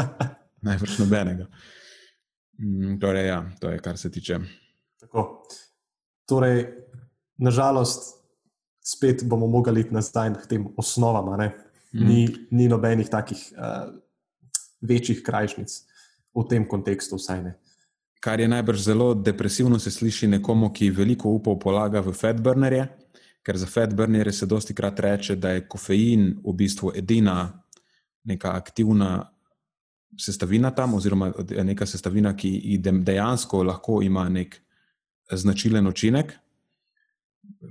Najbrž 0.66 0.98
nobenega. 0.98 1.46
Mm, 2.60 2.98
torej, 3.00 3.26
ja, 3.26 3.38
to 3.60 3.70
je, 3.70 3.78
kar 3.78 3.98
se 3.98 4.10
tiče. 4.10 4.38
Tako. 5.00 5.42
Torej, 6.28 6.66
nažalost, 7.36 8.22
spet 8.84 9.24
bomo 9.24 9.46
mogli 9.46 9.80
iti 9.80 9.94
nazaj 9.94 10.34
k 10.42 10.46
tem 10.46 10.68
osnovam. 10.76 11.32
Mhm. 11.32 12.06
Ni, 12.08 12.28
ni 12.50 12.68
nobenih 12.68 13.08
takih 13.08 13.40
uh, 13.56 13.88
večjih 14.80 15.22
krajšnic 15.22 15.72
v 16.34 16.44
tem 16.48 16.68
kontekstu, 16.68 17.16
vsaj 17.16 17.42
ne. 17.42 17.56
Kar 18.22 18.40
je 18.40 18.48
najbrž 18.48 18.80
zelo 18.80 19.14
depresivno, 19.14 19.78
se 19.78 19.90
sliši 19.90 20.28
nekomu, 20.28 20.70
ki 20.72 20.90
veliko 20.90 21.28
upov 21.28 21.58
polaga 21.58 22.00
v 22.00 22.12
fatburnerje, 22.14 22.86
ker 23.42 23.58
za 23.58 23.66
fatburnerje 23.66 24.32
se 24.32 24.46
dosti 24.46 24.74
krat 24.74 25.00
reče, 25.00 25.36
da 25.36 25.50
je 25.50 25.68
kofein 25.68 26.36
v 26.44 26.52
bistvu 26.54 26.92
edina 26.94 27.62
neka 28.24 28.52
aktivna 28.56 29.32
sestavina 30.18 30.70
tam, 30.70 30.94
oziroma 30.94 31.32
neka 31.64 31.86
sestavina, 31.86 32.36
ki 32.36 32.78
dejansko 32.78 33.62
lahko 33.62 34.02
ima 34.02 34.28
nek 34.28 34.60
značilen 35.32 35.86
učinek. 35.86 36.32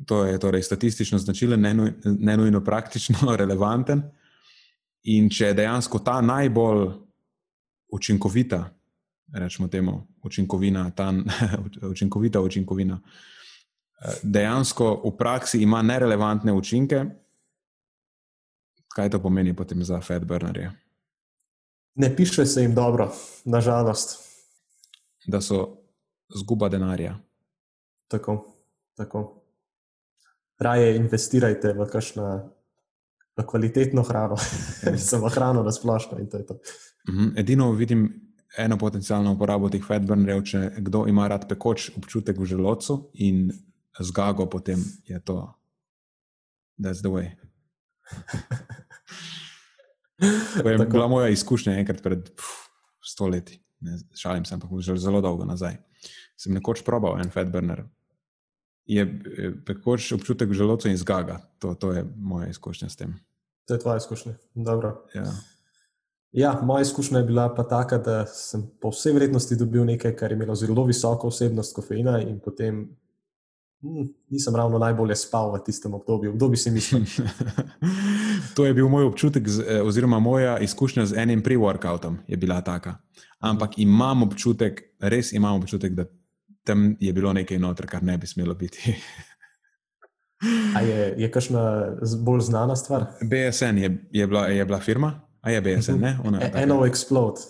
To 0.06 0.26
je 0.26 0.40
torej 0.40 0.64
statistično 0.64 1.18
značilen, 1.18 1.62
ne 1.62 1.74
nuj- 1.74 1.94
ne 2.20 2.38
nujno 2.38 2.64
praktično 2.64 3.36
relevanten. 3.42 4.04
In 5.04 5.30
če 5.30 5.46
je 5.46 5.54
dejansko 5.54 6.00
ta 6.00 6.22
najbolj 6.22 6.90
učinkovita, 7.92 8.66
rečemo 9.34 9.68
temu, 9.68 10.08
učinkovina, 10.24 10.90
ta 10.92 11.14
učinkovita 11.94 12.42
učinkovina, 12.42 13.00
eh, 13.04 13.41
dejansko 14.24 15.02
v 15.06 15.18
praksi 15.18 15.62
ima 15.62 15.82
nerelevantne 15.82 16.54
učinke, 16.54 17.06
kaj 18.96 19.10
to 19.10 19.20
pomeni 19.20 19.56
potem 19.56 19.84
za 19.84 20.02
fatburnerje? 20.02 20.72
Ne 21.96 22.16
piše 22.16 22.46
se 22.46 22.62
jim 22.62 22.76
dobro, 22.76 23.12
nažalost. 23.46 24.20
Da 25.28 25.42
so 25.42 25.78
zguba 26.36 26.70
denarja. 26.70 27.18
Tako, 28.08 28.56
tako. 28.98 29.44
Raje 30.60 30.96
investirajte 30.96 31.74
v 31.74 31.86
kakšno 31.90 32.26
v 33.38 33.46
kvalitetno 33.48 34.04
hrano, 34.04 34.36
samo 34.98 35.30
hrano 35.30 35.64
na 35.64 35.72
splošno 35.72 36.18
to 36.32 36.40
to. 36.44 36.60
Mhm, 37.10 37.38
Edino 37.38 37.72
vidim 37.72 38.32
eno 38.58 38.78
potencijalno 38.78 39.34
uporabo 39.34 39.70
teh 39.70 39.84
fatburnerjev, 39.88 40.44
če 40.44 40.72
kdo 40.78 41.06
ima 41.08 41.28
rad 41.28 41.48
pekoč 41.48 41.92
občutek 41.98 42.38
v 42.38 42.46
želodcu 42.46 43.12
in 43.14 43.52
zgago, 44.00 44.50
potem 44.50 44.80
je 45.04 45.20
to. 45.20 45.54
That's 46.80 47.02
the 47.02 47.12
way. 47.12 47.36
To 50.62 50.70
je 50.70 50.78
Tako. 50.82 50.92
bila 50.92 51.08
moja 51.08 51.30
izkušnja 51.30 51.74
enkrat 51.80 52.02
pred 52.04 52.30
pf, 52.36 52.46
sto 53.04 53.28
leti. 53.28 53.62
Ne, 53.80 53.98
šalim 54.16 54.46
se, 54.46 54.54
ampak 54.54 54.70
že 54.80 54.98
zelo 54.98 55.22
dolgo 55.22 55.46
nazaj. 55.46 55.78
Sem 56.38 56.54
nekoč 56.54 56.84
probal 56.86 57.20
en 57.22 57.30
fatburner. 57.30 57.84
Je 58.86 59.06
pekoč 59.66 60.12
občutek 60.12 60.50
v 60.50 60.58
želodcu 60.58 60.90
in 60.90 60.98
zgaga. 60.98 61.40
To, 61.60 61.74
to 61.76 61.92
je 61.94 62.06
moja 62.16 62.50
izkušnja 62.50 62.90
s 62.90 62.96
tem. 62.96 63.20
To 63.66 63.74
je 63.74 63.80
tvoja 63.80 63.98
izkušnja. 63.98 64.34
Dobro. 64.56 65.06
Ja. 65.14 65.26
Ja, 66.32 66.62
moja 66.64 66.82
izkušnja 66.82 67.20
je 67.20 67.26
bila 67.26 67.56
pa 67.56 67.64
taka, 67.64 67.98
da 67.98 68.26
sem 68.26 68.64
po 68.82 68.90
vsej 68.90 69.14
vrednosti 69.14 69.56
dobil 69.56 69.86
nekaj, 69.86 70.16
kar 70.16 70.32
je 70.32 70.36
imelo 70.36 70.56
zelo 70.56 70.86
visoko 70.86 71.28
vsebnost 71.28 71.76
kofeina, 71.76 72.22
in 72.22 72.40
potem 72.40 72.86
nisem 74.30 74.56
ravno 74.56 74.80
najbolje 74.80 75.16
spal 75.16 75.52
v 75.54 75.64
tistem 75.66 75.94
obdobju. 75.94 76.34
Kdo 76.34 76.48
bi 76.48 76.58
si 76.58 76.72
mislil? 76.72 77.02
to 78.56 78.66
je 78.66 78.74
bil 78.74 78.90
moj 78.90 79.06
občutek, 79.10 79.48
z, 79.48 79.64
eh, 79.68 79.82
oziroma 79.82 80.20
moja 80.20 80.58
izkušnja 80.60 81.06
z 81.06 81.18
enim 81.18 81.44
pre-workoutom 81.44 82.18
je 82.28 82.38
bila 82.38 82.62
taka. 82.62 82.98
Ampak 83.40 83.78
imam 83.78 84.24
občutek, 84.24 84.82
res 85.00 85.34
imam 85.34 85.62
občutek, 85.62 85.94
da 85.94 86.06
tam 86.64 86.96
je 87.00 87.14
bilo 87.14 87.34
nekaj 87.34 87.58
noter, 87.60 87.88
kar 87.88 88.04
ne 88.04 88.18
bi 88.18 88.28
smelo 88.28 88.54
biti. 88.54 88.96
A 90.76 90.82
je, 90.82 91.14
je 91.18 91.32
kakšna 91.32 91.98
bolj 92.26 92.40
znana 92.42 92.76
stvar? 92.76 93.06
BSN 93.22 93.78
je, 93.78 93.90
je, 94.12 94.28
bila, 94.28 94.46
je 94.48 94.66
bila 94.66 94.80
firma, 94.80 95.22
a 95.42 95.52
je 95.52 95.62
BSN, 95.62 96.00
ne? 96.00 96.20
Ona, 96.24 96.42
je. 96.42 96.52
Eno 96.56 96.86
Explode, 96.86 97.42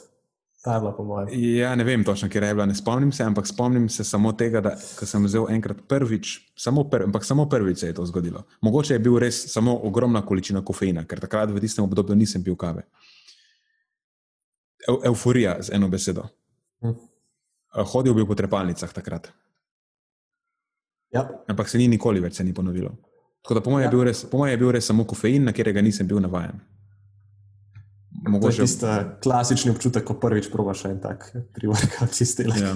ta 0.62 0.74
je 0.74 0.80
bila 0.80 0.92
po 0.92 1.04
mojem. 1.04 1.30
Ja, 1.56 1.76
ne 1.76 1.84
vem 1.84 2.04
točno, 2.04 2.30
kje 2.30 2.42
je 2.42 2.54
bila, 2.54 2.66
ne 2.66 2.76
spomnim 2.76 3.12
se, 3.12 3.24
ampak 3.24 3.48
spomnim 3.48 3.90
se 3.90 4.04
samo 4.04 4.32
tega, 4.32 4.62
da 4.62 4.76
sem 4.78 5.24
vzel 5.26 5.50
enkrat 5.50 5.78
prvič, 5.88 6.40
samo, 6.56 6.84
pr, 6.84 7.04
ampak 7.04 7.26
samo 7.26 7.46
prvič 7.46 7.78
se 7.78 7.88
je 7.88 7.94
to 7.94 8.06
zgodilo. 8.06 8.44
Mogoče 8.62 8.94
je 8.94 9.00
bil 9.00 9.18
res 9.18 9.48
samo 9.48 9.74
ogromna 9.84 10.22
količina 10.22 10.62
kofeina, 10.62 11.06
ker 11.06 11.20
takrat 11.20 11.50
v 11.50 11.60
tistem 11.60 11.84
obdobju 11.84 12.16
nisem 12.16 12.44
pil 12.44 12.56
kave. 12.56 12.84
Eu, 14.88 15.02
euforija 15.06 15.58
z 15.62 15.70
eno 15.72 15.88
besedo. 15.88 16.28
Hm. 16.82 16.90
Eh, 17.72 17.84
Hodil 17.86 18.14
bil 18.14 18.26
po 18.26 18.36
trepalnicah 18.36 18.94
takrat, 18.94 19.32
Ja, 21.12 21.26
ampak 21.48 21.68
se 21.70 21.78
ni 21.78 21.88
nikoli 21.88 22.20
več 22.20 22.34
se 22.34 22.44
ni 22.44 22.54
ponovilo. 22.54 22.94
Tako 23.44 23.54
da 23.54 23.62
po 23.62 23.70
mojem 23.72 23.84
Ja. 23.84 23.90
je, 23.90 23.92
bil 23.92 24.04
res- 24.04 24.26
po 24.32 24.38
mojem 24.38 24.54
je 24.54 24.58
bil 24.58 24.72
res 24.72 24.86
samo 24.86 25.04
kofein, 25.04 25.44
na 25.44 25.52
katerega 25.52 25.82
nisem 25.82 26.08
bil 26.08 26.20
navajen. 26.20 26.60
To 28.22 28.30
je 28.30 28.32
Mogoče, 28.32 28.62
tisti 28.62 28.86
klasični 29.24 29.72
občutek, 29.72 30.06
ko 30.06 30.14
prvič 30.14 30.52
probaš 30.54 30.86
en 30.86 31.00
tak 31.02 31.32
pre-workout 31.56 32.14
sistem. 32.14 32.54
Ja. 32.54 32.76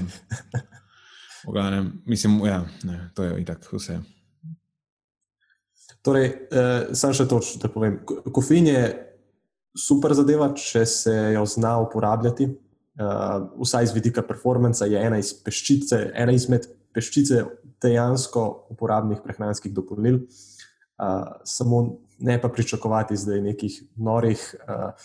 V 1.46 1.54
glavnem, 1.54 2.02
mislim, 2.06 2.40
ja, 2.46 2.66
ne, 2.84 3.12
to 3.14 3.24
je 3.24 3.42
itak 3.42 3.68
vse. 3.74 4.00
Torej, 6.02 6.26
eh, 6.26 6.94
sam 6.94 7.14
še 7.14 7.28
točno, 7.30 7.62
da 7.62 7.70
povem. 7.70 8.00
Ko- 8.06 8.22
Kofein 8.34 8.68
je 8.68 8.82
super 9.78 10.14
zadeva, 10.14 10.50
če 10.54 10.86
se 10.86 11.14
jo 11.34 11.46
zna 11.46 11.78
uporabljati. 11.84 12.50
Uh, 12.96 13.52
vsaj 13.60 13.90
z 13.90 13.94
vidika 13.98 14.22
performansa 14.24 14.86
je 14.88 14.96
ena, 14.96 15.18
iz 15.20 15.34
peščice, 15.44 15.98
ena 16.16 16.32
izmed 16.32 16.64
peščice 16.96 17.42
dejansko 17.84 18.44
uporabnih 18.72 19.20
prehranskih 19.20 19.74
dopolnil. 19.76 20.22
Uh, 20.96 21.26
samo 21.44 22.00
ne 22.24 22.38
pa 22.40 22.48
pričakovati 22.48 23.18
zdaj 23.20 23.42
nekih 23.42 23.82
norih 24.00 24.40
uh, 24.64 24.96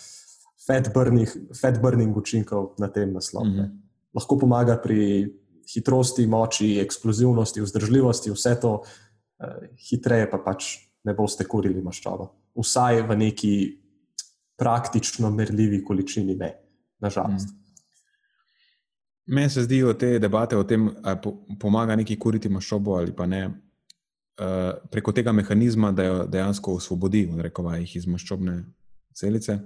fat, 0.70 0.92
burning, 0.94 1.28
fat 1.60 1.80
burning 1.82 2.16
učinkov 2.16 2.74
na 2.78 2.88
tem 2.88 3.12
naslovu. 3.12 3.46
Mm. 3.46 3.58
-hmm. 3.58 3.70
Lahko 4.14 4.38
pomaga 4.38 4.76
pri 4.76 5.28
hitrosti, 5.74 6.26
moči, 6.26 6.78
eksplozivnosti, 6.80 7.60
vzdržljivosti, 7.60 8.30
vse 8.30 8.60
to, 8.60 8.72
uh, 8.82 9.46
hitreje 9.90 10.30
pa 10.30 10.38
pač 10.38 10.76
ne 11.04 11.14
boste 11.14 11.44
kurili 11.44 11.82
maščobo. 11.82 12.30
Vsaj 12.58 13.02
v 13.02 13.16
neki 13.16 13.54
praktično 14.58 15.30
merljivi 15.30 15.84
količini, 15.84 16.34
ne, 16.36 16.54
nažalost. 16.98 17.48
Mm. 17.48 17.56
Meni 19.26 19.50
se 19.50 19.62
zdijo 19.62 19.94
te 19.94 20.18
debate 20.18 20.56
o 20.56 20.64
tem, 20.64 20.90
ali 21.02 21.18
po, 21.22 21.32
pomaga 21.60 21.96
neki 21.96 22.18
kuriti 22.18 22.48
maščobo 22.48 22.96
ali 22.98 23.12
pa 23.16 23.26
ne, 23.26 23.46
uh, 23.46 24.72
preko 24.90 25.12
tega 25.12 25.32
mehanizma, 25.32 25.92
da 25.92 26.04
jo 26.04 26.26
dejansko 26.26 26.74
osvobodi 26.74 27.28
jih 27.78 27.96
iz 27.96 28.06
maščobne 28.06 28.64
celice. 29.14 29.58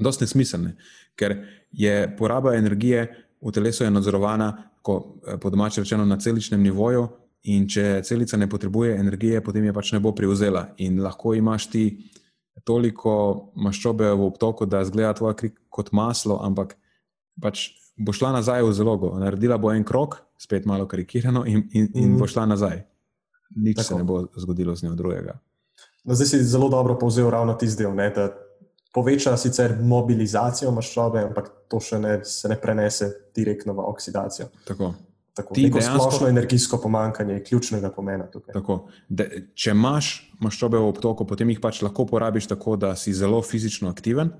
Dosti 0.00 0.24
nesmiselne, 0.24 0.76
ker 1.16 1.36
je 1.72 2.16
poraba 2.18 2.54
energije 2.56 3.06
v 3.42 3.52
telesu 3.52 3.90
nadzorovana, 3.90 4.52
ko 4.82 5.20
eh, 5.26 5.36
po 5.38 5.50
domači 5.50 5.82
rečeno, 5.82 6.04
na 6.04 6.18
celičnem 6.18 6.62
nivoju. 6.62 7.08
In 7.50 7.64
če 7.66 8.04
celica 8.06 8.38
ne 8.38 8.46
potrebuje 8.46 8.94
energije, 9.00 9.40
potem 9.42 9.64
je 9.66 9.72
pač 9.74 9.88
ne 9.92 9.98
bo 9.98 10.12
prevzela. 10.14 10.68
In 10.78 11.00
lahko 11.02 11.34
imaš 11.34 11.66
ti 11.72 11.86
toliko 12.62 13.50
maščobe 13.58 14.12
v 14.14 14.28
obtoku, 14.28 14.66
da 14.66 14.84
zgleda 14.86 15.16
tvoja 15.18 15.34
kri 15.34 15.50
kot 15.66 15.90
maslo, 15.90 16.38
ampak 16.38 16.76
pač 17.42 17.72
bo 17.98 18.14
šla 18.14 18.30
nazaj 18.36 18.62
v 18.62 18.76
zalogo. 18.76 19.10
Naredila 19.18 19.58
bo 19.58 19.72
en 19.74 19.82
krok, 19.84 20.20
spet 20.38 20.68
malo 20.70 20.86
karikirano, 20.86 21.42
in, 21.50 21.66
in, 21.74 21.90
in 21.98 22.14
bo 22.18 22.30
šla 22.30 22.46
nazaj. 22.46 22.84
Nič 23.56 23.82
Tako. 23.82 23.88
se 23.88 23.98
ne 23.98 24.06
bo 24.06 24.22
zgodilo 24.38 24.76
z 24.76 24.86
njo 24.86 24.94
drugega. 24.94 25.36
No, 26.04 26.14
zdaj 26.14 26.30
si 26.30 26.44
zelo 26.46 26.68
dobro 26.68 26.94
povzel 26.98 27.30
ravno 27.30 27.54
tisti 27.58 27.82
del, 27.82 27.94
ne, 27.94 28.08
da 28.14 28.30
poveča 28.92 29.36
sicer 29.40 29.78
mobilizacijo 29.80 30.72
maščobe, 30.74 31.22
ampak 31.28 31.48
to 31.70 31.80
še 31.80 31.98
ne, 32.02 32.18
se 32.28 32.50
ne 32.50 32.58
prenese 32.60 33.08
direktno 33.36 33.74
v 33.76 33.88
oksidacijo. 33.92 34.50
Tako. 34.68 34.92
Tako, 35.32 35.54
neko 35.56 35.78
dejansko, 35.80 35.96
splošno 35.96 36.26
energijsko 36.28 36.76
pomankanje 36.82 37.38
je 37.38 37.44
ključnega 37.44 37.88
pomena 37.90 38.26
tukaj. 38.28 38.52
Tako, 38.52 38.74
de, 39.08 39.46
če 39.56 39.72
imaš 39.72 40.10
maščobe 40.44 40.76
v 40.76 40.90
obtoku, 40.90 41.24
potem 41.24 41.48
jih 41.54 41.60
pač 41.62 41.80
lahko 41.80 42.04
porabiš 42.10 42.50
tako, 42.50 42.76
da 42.76 42.90
si 43.00 43.14
zelo 43.16 43.38
fizično 43.40 43.88
aktiven 43.88 44.34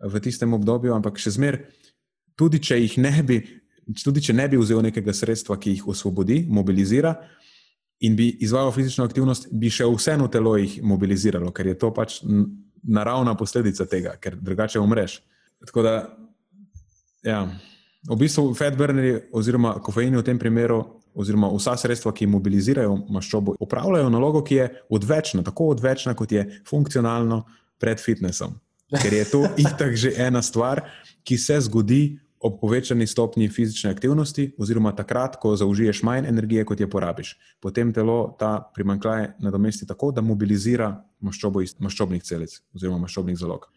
v 0.00 0.22
tistem 0.24 0.56
obdobju, 0.56 0.94
ampak 0.96 1.20
še 1.20 1.34
zmeraj, 1.36 1.66
tudi 2.40 2.62
če 2.64 2.80
jih 2.80 2.96
ne 3.04 3.12
bi. 3.28 3.38
Tudi 4.00 4.22
če 4.24 4.32
ne 4.32 4.46
bi 4.48 4.56
vzel 4.56 4.80
nekega 4.86 5.12
sredstva, 5.12 5.58
ki 5.60 5.76
jih 5.76 5.86
osvobodi, 5.92 6.46
mobilizira 6.48 7.12
in 8.02 8.16
bi 8.16 8.30
izvajal 8.42 8.72
fizično 8.72 9.04
aktivnost, 9.04 9.50
bi 9.52 9.68
še 9.70 9.84
vseeno 9.90 10.30
telo 10.32 10.56
jih 10.56 10.80
mobiliziralo, 10.86 11.52
ker 11.54 11.68
je 11.70 11.76
to 11.78 11.92
pač 11.94 12.22
naravna 12.82 13.34
posledica 13.38 13.86
tega, 13.86 14.16
ker 14.20 14.36
drugače 14.40 14.80
umreš. 14.80 15.20
Tako 15.66 15.82
da, 15.82 15.94
ja, 17.22 17.44
v 18.08 18.16
bistvu, 18.18 18.50
fedbrneri 18.58 19.14
oziroma 19.32 19.76
kofeini 19.82 20.18
v 20.18 20.24
tem 20.26 20.38
primeru, 20.38 20.82
oziroma 21.14 21.50
vsa 21.52 21.76
sredstva, 21.76 22.12
ki 22.16 22.26
mobilizirajo 22.32 22.96
maščobo, 23.12 23.56
upravljajo 23.60 24.10
nalogo, 24.10 24.42
ki 24.44 24.54
je 24.54 24.68
odvečna, 24.90 25.44
tako 25.44 25.70
odvečna, 25.74 26.14
kot 26.18 26.32
je 26.32 26.46
funkcionalno 26.68 27.42
pred 27.78 28.00
fitnessom. 28.00 28.56
Ker 28.92 29.14
je 29.14 29.24
to 29.30 29.44
itak 29.66 29.96
že 29.96 30.14
ena 30.16 30.42
stvar, 30.42 30.82
ki 31.24 31.38
se 31.38 31.60
zgodi 31.60 32.18
ob 32.42 32.58
povečani 32.60 33.06
stopnji 33.06 33.48
fizične 33.48 33.90
aktivnosti, 33.90 34.48
oziroma 34.58 34.92
takrat, 34.96 35.36
ko 35.38 35.54
zaužiješ 35.56 36.02
manj 36.02 36.26
energije, 36.28 36.64
kot 36.66 36.80
je 36.80 36.90
porabiš. 36.90 37.36
Potem 37.62 37.92
telo 37.94 38.34
ta 38.38 38.70
primankljaj 38.74 39.28
nadomesti 39.38 39.86
tako, 39.86 40.10
da 40.10 40.20
mobilizira 40.20 40.90
maščobo 41.22 41.62
iz 41.62 41.76
maščobnih 41.78 42.22
celic 42.26 42.58
oziroma 42.74 42.98
maščobnih 43.06 43.38
zalog. 43.38 43.68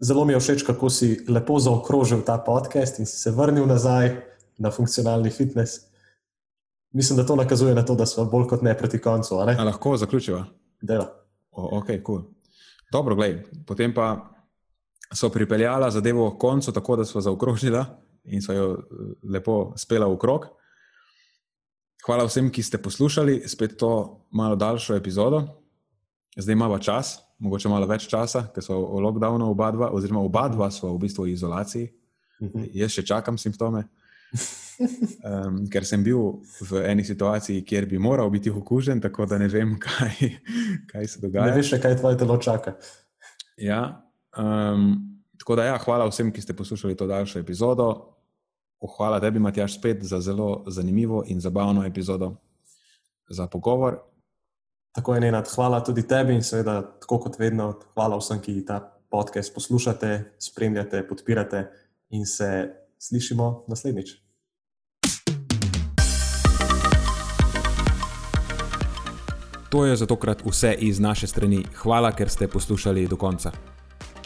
Zelo 0.00 0.24
mi 0.24 0.36
je 0.36 0.40
všeč, 0.40 0.62
kako 0.62 0.90
si 0.90 1.24
lepo 1.28 1.58
zaokrožil 1.58 2.20
ta 2.22 2.38
podcast 2.38 3.00
in 3.00 3.06
si 3.06 3.16
se 3.18 3.32
vrnil 3.34 3.66
nazaj 3.66 4.12
na 4.58 4.70
funkcionalni 4.70 5.30
fitness. 5.30 5.88
Mislim, 6.92 7.16
da 7.16 7.26
to 7.26 7.36
nakazuje 7.36 7.74
na 7.74 7.82
to, 7.84 7.94
da 7.94 8.06
smo 8.06 8.24
bolj 8.24 8.46
kot 8.52 8.62
ne 8.62 8.76
proti 8.78 8.98
koncu. 8.98 9.40
A 9.40 9.64
lahko 9.64 9.96
zaključiva? 9.96 10.44
Dela. 10.82 11.08
Ok, 11.50 11.90
cool. 12.06 12.22
Dobro, 12.92 13.16
gledaj, 13.16 13.42
potem 13.66 13.94
pa 13.94 14.37
so 15.14 15.30
pripeljala 15.32 15.90
zadevo 15.90 16.28
v 16.28 16.38
koncu, 16.38 16.72
tako 16.72 16.96
da 16.96 17.04
so 17.04 17.20
zaokrožila 17.20 17.84
in 18.24 18.42
so 18.42 18.52
jo 18.52 18.70
eh, 18.72 19.12
lepo 19.32 19.72
spela 19.76 20.08
v 20.08 20.18
krog. 20.18 20.48
Hvala 22.06 22.24
vsem, 22.24 22.50
ki 22.50 22.62
ste 22.62 22.78
poslušali 22.78 23.48
spet 23.48 23.76
to 23.76 24.24
malo 24.30 24.56
daljšo 24.56 24.96
epizodo. 24.96 25.42
Zdaj 26.36 26.52
imamo 26.52 26.78
čas, 26.78 27.18
mogoče 27.38 27.68
malo 27.68 27.86
več 27.86 28.06
časa, 28.08 28.46
ker 28.54 28.64
so 28.64 28.78
v 28.78 29.02
lockdownu 29.02 29.48
oba 29.50 29.70
dva, 29.74 29.90
oziroma 29.92 30.22
oba 30.22 30.46
dva 30.48 30.70
so 30.70 30.92
v 30.94 31.00
bistvu 31.04 31.26
v 31.26 31.34
izolaciji. 31.34 31.88
Mhm. 32.42 32.68
Jaz 32.78 32.94
še 32.94 33.06
čakam 33.06 33.38
simptome. 33.38 33.88
Um, 34.78 35.64
ker 35.72 35.82
sem 35.82 36.04
bil 36.06 36.38
v 36.68 36.84
eni 36.86 37.02
situaciji, 37.04 37.64
kjer 37.66 37.88
bi 37.90 37.98
moral 37.98 38.30
biti 38.30 38.50
okužen, 38.50 39.00
tako 39.02 39.26
da 39.26 39.38
ne 39.40 39.48
vem, 39.50 39.74
kaj, 39.84 40.14
kaj 40.86 41.08
se 41.08 41.22
dogaja. 41.24 41.50
Ne 41.50 41.58
veš, 41.58 41.72
kaj 41.82 41.98
tvoje 41.98 42.20
telo 42.20 42.36
čaka. 42.38 42.76
Ja, 43.58 44.07
Um, 44.38 45.18
tako 45.38 45.56
da, 45.56 45.64
ja, 45.64 45.78
hvala 45.78 46.06
vsem, 46.08 46.32
ki 46.32 46.42
ste 46.42 46.56
poslušali 46.56 46.96
to 46.96 47.06
daljšo 47.06 47.38
epizodo. 47.38 48.14
Hvala 48.96 49.20
tebi, 49.20 49.38
Matjaš, 49.38 49.78
spet 49.78 50.02
za 50.02 50.20
zelo 50.20 50.64
zanimivo 50.66 51.24
in 51.26 51.40
zabavno 51.40 51.86
epizodo 51.86 52.36
za 53.28 53.46
pogovor. 53.46 53.98
Tako 54.92 55.14
je, 55.14 55.20
Nenad. 55.20 55.48
Hvala 55.54 55.84
tudi 55.84 56.06
tebi 56.08 56.34
in 56.34 56.42
seveda, 56.42 56.82
tako 57.00 57.18
kot 57.18 57.38
vedno, 57.38 57.72
hvala 57.94 58.18
vsem, 58.18 58.40
ki 58.40 58.64
ta 58.66 58.80
podcast 59.10 59.54
poslušate, 59.54 60.34
spremljate, 60.38 61.02
podpirate 61.08 61.66
in 62.10 62.26
se 62.26 62.70
slišimo 62.98 63.64
naslednjič. 63.68 64.10
To 69.70 69.84
je 69.86 69.96
za 69.96 70.06
tokrat 70.06 70.42
vse 70.46 70.74
iz 70.78 71.00
naše 71.00 71.26
strani. 71.26 71.64
Hvala, 71.82 72.12
ker 72.12 72.28
ste 72.28 72.48
poslušali 72.48 73.06
do 73.08 73.16
konca. 73.16 73.77